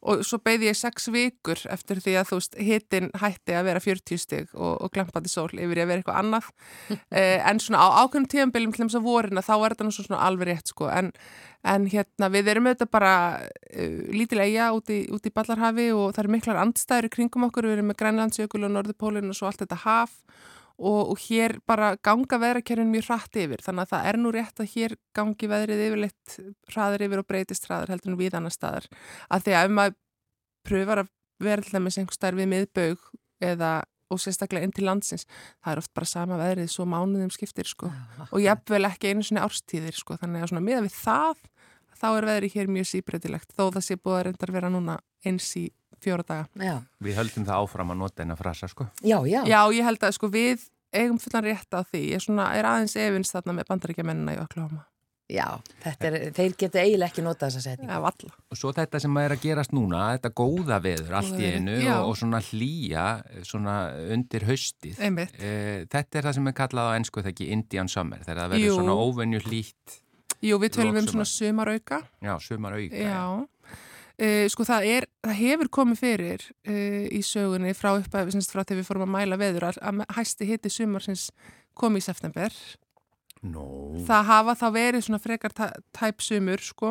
og 0.00 0.22
svo 0.24 0.38
beigði 0.40 0.70
ég 0.70 0.78
sex 0.78 1.10
vikur 1.12 1.60
eftir 1.72 2.00
því 2.00 2.14
að 2.20 2.28
þú 2.30 2.38
veist, 2.38 2.56
hitin 2.68 3.10
hætti 3.20 3.56
að 3.56 3.66
vera 3.68 3.82
40 3.84 4.20
stig 4.20 4.54
og, 4.54 4.78
og 4.80 4.92
glampandi 4.94 5.32
sól 5.32 5.50
yfir 5.52 5.80
í 5.80 5.84
að 5.84 5.92
vera 5.92 6.02
eitthvað 6.02 6.20
annað. 6.22 6.50
Eh, 7.10 7.40
en 7.42 7.58
svona 7.58 7.82
á 7.82 7.88
ákveðnum 8.04 8.28
tíðanbylum 8.30 8.72
til 8.74 8.84
þess 8.84 8.98
að 9.00 9.06
vorina 9.08 9.42
þá 9.42 9.54
er 9.56 9.72
þetta 9.72 9.86
nú 9.86 9.92
svo 9.94 10.04
svona 10.06 10.20
alveg 10.28 10.48
rétt 10.50 10.70
sko. 10.70 10.86
En, 10.94 11.08
en 11.66 11.88
hérna 11.90 12.28
við 12.30 12.50
erum 12.52 12.68
auðvitað 12.70 12.90
bara 12.92 13.14
uh, 13.40 13.96
lítil 14.14 14.38
eiga 14.44 14.68
út 14.76 14.92
í, 14.94 15.00
út 15.10 15.26
í 15.26 15.32
Ballarhafi 15.34 15.88
og 15.96 16.14
það 16.14 16.22
eru 16.22 16.32
miklar 16.36 16.60
andstæður 16.62 17.08
í 17.08 17.12
kringum 17.16 17.48
okkur. 17.48 17.66
Við 17.66 17.76
erum 17.78 17.90
með 17.90 17.98
Grænlandsjökul 18.04 18.62
og 18.62 18.72
Norðupólinn 18.76 19.32
og 19.32 19.38
svo 19.40 19.50
allt 19.50 19.64
þetta 19.64 19.80
haf 19.82 20.14
og, 20.80 21.12
og 21.12 21.20
hér 21.26 21.58
bara 21.68 21.92
ganga 22.02 22.40
veðrakerfin 22.40 22.90
mjög 22.90 23.10
hratt 23.10 23.38
yfir. 23.42 23.62
Þannig 23.64 23.86
að 23.86 23.92
það 23.92 24.08
er 24.10 24.18
nú 24.20 24.32
rétt 24.34 24.62
að 24.62 24.72
hér 24.74 24.96
gangi 25.16 25.50
veðrið 25.52 25.84
yfirleitt 25.86 26.36
hraðar 26.72 27.06
yfir 27.06 27.22
og 27.22 27.28
breytist 27.28 27.68
hraðar 27.68 27.94
heldur 27.94 28.14
en 28.14 28.20
við 28.20 28.36
annar 28.38 28.54
staðar. 28.54 28.88
Að 29.28 29.46
því 29.46 29.56
að 29.56 29.68
ef 29.68 29.74
maður 29.78 29.96
pröfar 30.70 31.04
að 31.04 31.14
vera 31.40 31.64
til 31.64 31.76
dæmis 31.76 32.00
einhver 32.00 32.16
starf 32.16 32.40
við 32.40 32.52
miðbaug 32.54 33.08
eða 33.40 33.72
og 34.10 34.18
sérstaklega 34.18 34.66
inn 34.66 34.72
til 34.74 34.88
landsins, 34.88 35.22
það 35.62 35.72
er 35.72 35.80
oft 35.84 35.92
bara 35.94 36.08
sama 36.10 36.38
veðrið 36.40 36.72
svo 36.72 36.86
mánuðum 36.90 37.30
skiptir 37.30 37.68
sko. 37.70 37.92
Og 38.34 38.40
jafnvel 38.42 38.82
ekki 38.88 39.12
einu 39.12 39.22
svona 39.22 39.44
árstíðir 39.46 39.94
sko. 39.94 40.16
Þannig 40.18 40.42
að 40.42 40.50
svona 40.50 40.64
miða 40.66 40.82
við 40.82 40.96
það 40.96 41.44
þá 42.00 42.08
er 42.10 42.26
veðrið 42.30 42.56
hér 42.56 42.72
mjög 42.74 42.88
síbreytilegt 42.90 43.54
þó 43.54 43.68
það 43.68 43.84
sé 43.86 43.98
búið 44.00 44.16
að 44.16 44.24
reyndar 44.26 44.54
vera 44.56 44.72
núna 44.72 44.96
eins 45.26 45.50
í 45.60 45.68
fjóra 46.02 46.26
daga. 46.26 46.48
Já, 46.58 46.76
við 47.04 47.18
höldum 47.20 47.46
það 47.48 47.64
áfram 47.64 47.94
að 47.94 48.00
nota 48.04 48.24
eina 48.26 48.36
frasa, 48.38 48.68
sko. 48.70 48.88
já, 49.02 49.18
já. 49.28 49.42
Já, 49.46 49.60
ég 49.76 49.84
held 49.88 50.06
að 50.08 50.16
sko 50.18 50.30
við 50.32 50.68
eigum 50.90 51.18
fullan 51.22 51.46
rétt 51.46 51.70
á 51.76 51.80
því, 51.86 52.04
ég 52.16 52.22
svona, 52.24 52.50
er 52.58 52.66
aðeins 52.66 52.96
efins 52.98 53.30
þarna 53.34 53.60
með 53.60 53.68
bandaríkjamennina 53.70 54.34
í 54.34 54.40
Oklahoma. 54.42 54.86
Já, 55.30 55.46
þetta 55.84 56.08
er, 56.08 56.14
þeir 56.34 56.54
geta 56.58 56.80
eiginlega 56.82 57.12
ekki 57.12 57.22
notað 57.22 57.52
þessa 57.52 57.60
setning. 57.68 57.90
Já, 57.92 58.00
valla. 58.02 58.32
Og 58.50 58.58
svo 58.58 58.72
þetta 58.74 59.00
sem 59.04 59.18
er 59.22 59.34
að 59.36 59.44
gerast 59.44 59.74
núna, 59.76 60.00
þetta 60.16 60.32
góða 60.40 60.80
veður 60.82 61.14
allt 61.20 61.36
í 61.38 61.50
einu 61.54 61.76
já. 61.78 61.92
og, 62.00 62.08
og 62.10 62.18
svona 62.18 62.40
hlýja 62.48 63.04
svona 63.46 63.76
undir 64.10 64.46
haustið. 64.48 64.98
Einmitt. 64.98 65.36
Eh, 65.38 65.84
þetta 65.92 66.18
er 66.18 66.26
það 66.26 66.36
sem 66.40 66.50
er 66.50 66.56
kallað 66.58 66.90
á 66.90 66.92
ennsku 66.98 67.22
þegar 67.22 67.34
ekki 67.36 67.50
Indian 67.54 67.92
Summer, 67.92 68.24
þegar 68.26 68.42
það 68.42 68.56
verður 68.56 68.80
svona 68.80 68.98
óvenju 69.06 69.42
hlýtt, 69.46 70.00
Jú, 70.40 70.56
við 70.56 70.74
tölum 70.78 70.96
um 70.96 71.06
svona 71.06 71.28
sumarauka. 71.28 72.00
já, 72.24 72.34
sumar 72.40 72.74
auka. 72.80 73.06
Já, 73.06 73.22
uh, 74.20 74.44
sko 74.52 74.66
það 74.68 74.86
er, 74.96 75.06
það 75.24 75.38
hefur 75.40 75.70
komið 75.80 76.00
fyrir 76.04 76.44
uh, 76.68 77.06
í 77.10 77.22
sögunni 77.26 77.72
frá 77.76 77.94
uppæfi, 77.98 78.34
semst 78.36 78.52
frá 78.54 78.62
þegar 78.64 78.82
við 78.82 78.88
fórum 78.90 79.06
að 79.08 79.14
mæla 79.16 79.40
veður 79.40 79.68
að, 79.70 80.04
hæsti 80.16 80.48
hitti 80.50 80.70
sumarsins 80.72 81.30
kom 81.74 81.96
í 81.96 82.04
september 82.04 82.52
Nó. 83.40 83.62
það 84.04 84.26
hafa 84.28 84.52
þá 84.60 84.66
verið 84.74 85.04
svona 85.06 85.18
frekar 85.24 85.54
tæ- 85.56 85.78
tæp 85.96 86.20
sumur 86.20 86.60
sko 86.60 86.90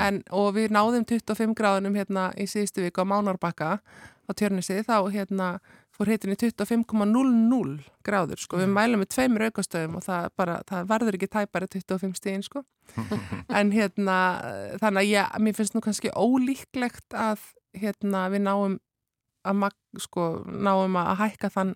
en, 0.00 0.22
og 0.32 0.54
við 0.56 0.72
náðum 0.72 1.04
25 1.04 1.52
gráðunum 1.58 1.98
hérna 1.98 2.30
í 2.40 2.46
síðustu 2.48 2.80
viku 2.86 3.04
á 3.04 3.10
Mánárbakka 3.10 3.68
á 3.84 4.30
tjörnisi 4.32 4.78
þá 4.86 4.96
hérna 5.12 5.50
fór 6.00 6.10
hitin 6.14 6.32
í 6.32 6.38
25,00 6.40 7.76
gráður 8.06 8.40
sko, 8.40 8.58
við 8.62 8.72
mælum 8.72 9.02
með 9.02 9.10
tveimur 9.14 9.46
aukastöðum 9.50 9.98
og 10.00 10.04
það, 10.06 10.28
bara, 10.40 10.58
það 10.68 10.90
verður 10.94 11.18
ekki 11.18 11.30
tæpari 11.36 11.70
25 11.76 12.18
stíðin 12.18 12.46
sko. 12.46 12.64
En 13.60 13.72
hérna 13.74 14.16
þannig 14.80 15.02
að 15.04 15.10
ég, 15.10 15.38
mér 15.44 15.58
finnst 15.58 15.76
nú 15.76 15.84
kannski 15.84 16.12
ólíklegt 16.16 17.14
að 17.14 17.44
hérna 17.76 18.26
við 18.32 18.46
náum 18.48 18.78
að 19.46 19.70
sko, 20.00 20.26
náum 20.48 20.98
að 21.00 21.14
hækka 21.22 21.52
þann 21.52 21.74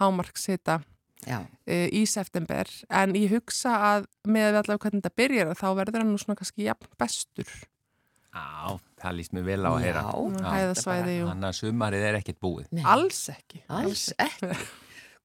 hámarksita 0.00 0.80
Já, 1.24 1.40
uh, 1.42 1.86
í 1.90 2.04
september. 2.06 2.68
En 2.92 3.14
ég 3.16 3.32
hugsa 3.32 3.72
að 3.94 4.10
með 4.28 4.50
við 4.50 4.58
allavega 4.60 4.82
hvernig 4.84 5.02
þetta 5.02 5.20
byrjar 5.22 5.54
þá 5.56 5.68
verður 5.78 6.02
hann 6.02 6.12
nú 6.12 6.20
svona 6.20 6.38
kannski 6.38 6.66
jafn 6.66 6.92
bestur. 7.00 7.54
Já, 8.36 8.76
það 9.02 9.20
líst 9.20 9.36
mér 9.36 9.46
vel 9.46 9.60
á 9.64 9.70
að 9.70 9.78
heyra. 9.84 10.02
Hæðasvæði 10.46 11.14
Þannig 11.26 11.48
að 11.50 11.56
sumarið 11.60 12.08
er 12.08 12.18
ekkert 12.20 12.42
búið. 12.42 12.66
Nei, 12.72 12.82
alls 12.96 13.22
ekki 13.34 13.62
alls 13.68 14.08
ekki. 14.16 14.50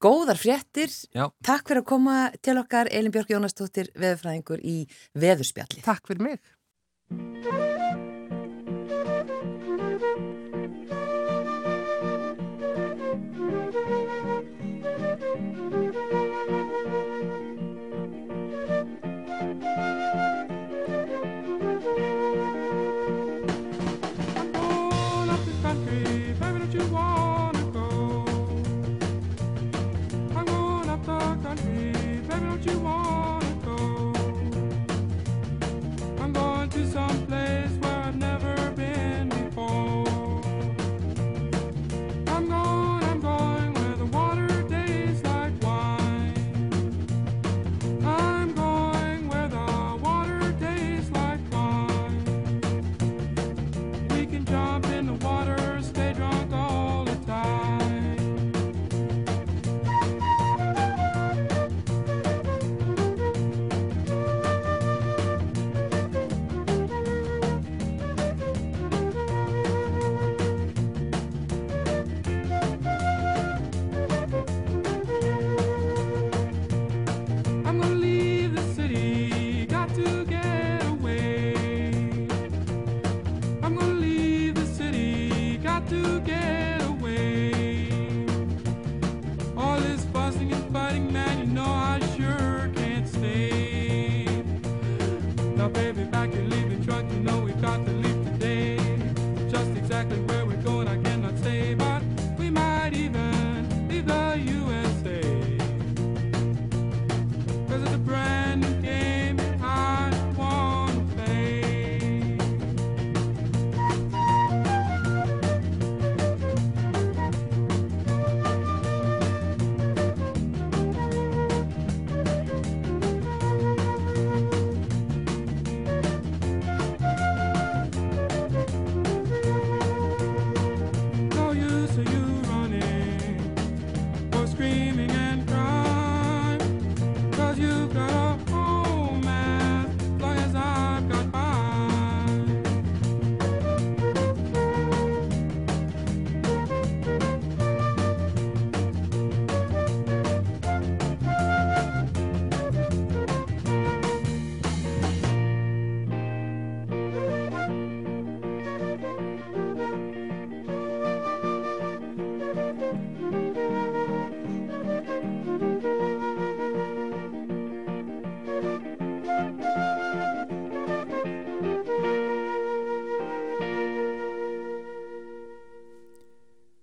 Góðar 0.01 0.39
fréttir. 0.41 0.93
Já. 1.13 1.28
Takk 1.45 1.67
fyrir 1.69 1.84
að 1.84 1.89
koma 1.91 2.15
til 2.41 2.57
okkar 2.57 2.89
Elin 2.89 3.13
Björk 3.13 3.36
Jónastóttir, 3.36 3.91
veðurfræðingur 3.93 4.63
í 4.65 4.80
Veðurspjalli. 5.13 5.86
Takk 5.86 6.09
fyrir 6.09 6.26
mig 6.32 8.09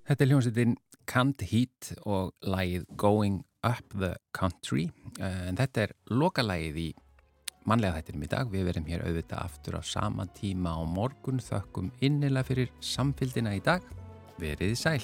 Þetta 0.08 0.24
er 0.24 0.30
hljómsveitin 0.30 0.70
Can't 1.04 1.42
Heat 1.50 1.90
og 2.08 2.30
lagið 2.48 2.86
Going 2.96 3.42
Up 3.60 3.92
the 3.92 4.14
Country 4.32 4.86
en 5.20 5.58
þetta 5.60 5.84
er 5.84 5.92
lokalagið 6.08 6.80
í 6.80 6.86
mannlega 7.68 8.00
þættinum 8.00 8.24
í 8.24 8.32
dag. 8.32 8.48
Við 8.48 8.70
verum 8.70 8.88
hér 8.88 9.04
auðvitað 9.04 9.44
aftur 9.44 9.76
á 9.76 9.82
sama 9.84 10.24
tíma 10.32 10.72
á 10.72 10.82
morgun 10.88 11.44
þökkum 11.44 11.92
innilega 12.00 12.48
fyrir 12.48 12.72
samfélgina 12.80 13.52
í 13.58 13.60
dag. 13.60 13.84
Verið 14.40 14.78
sæl. 14.80 15.02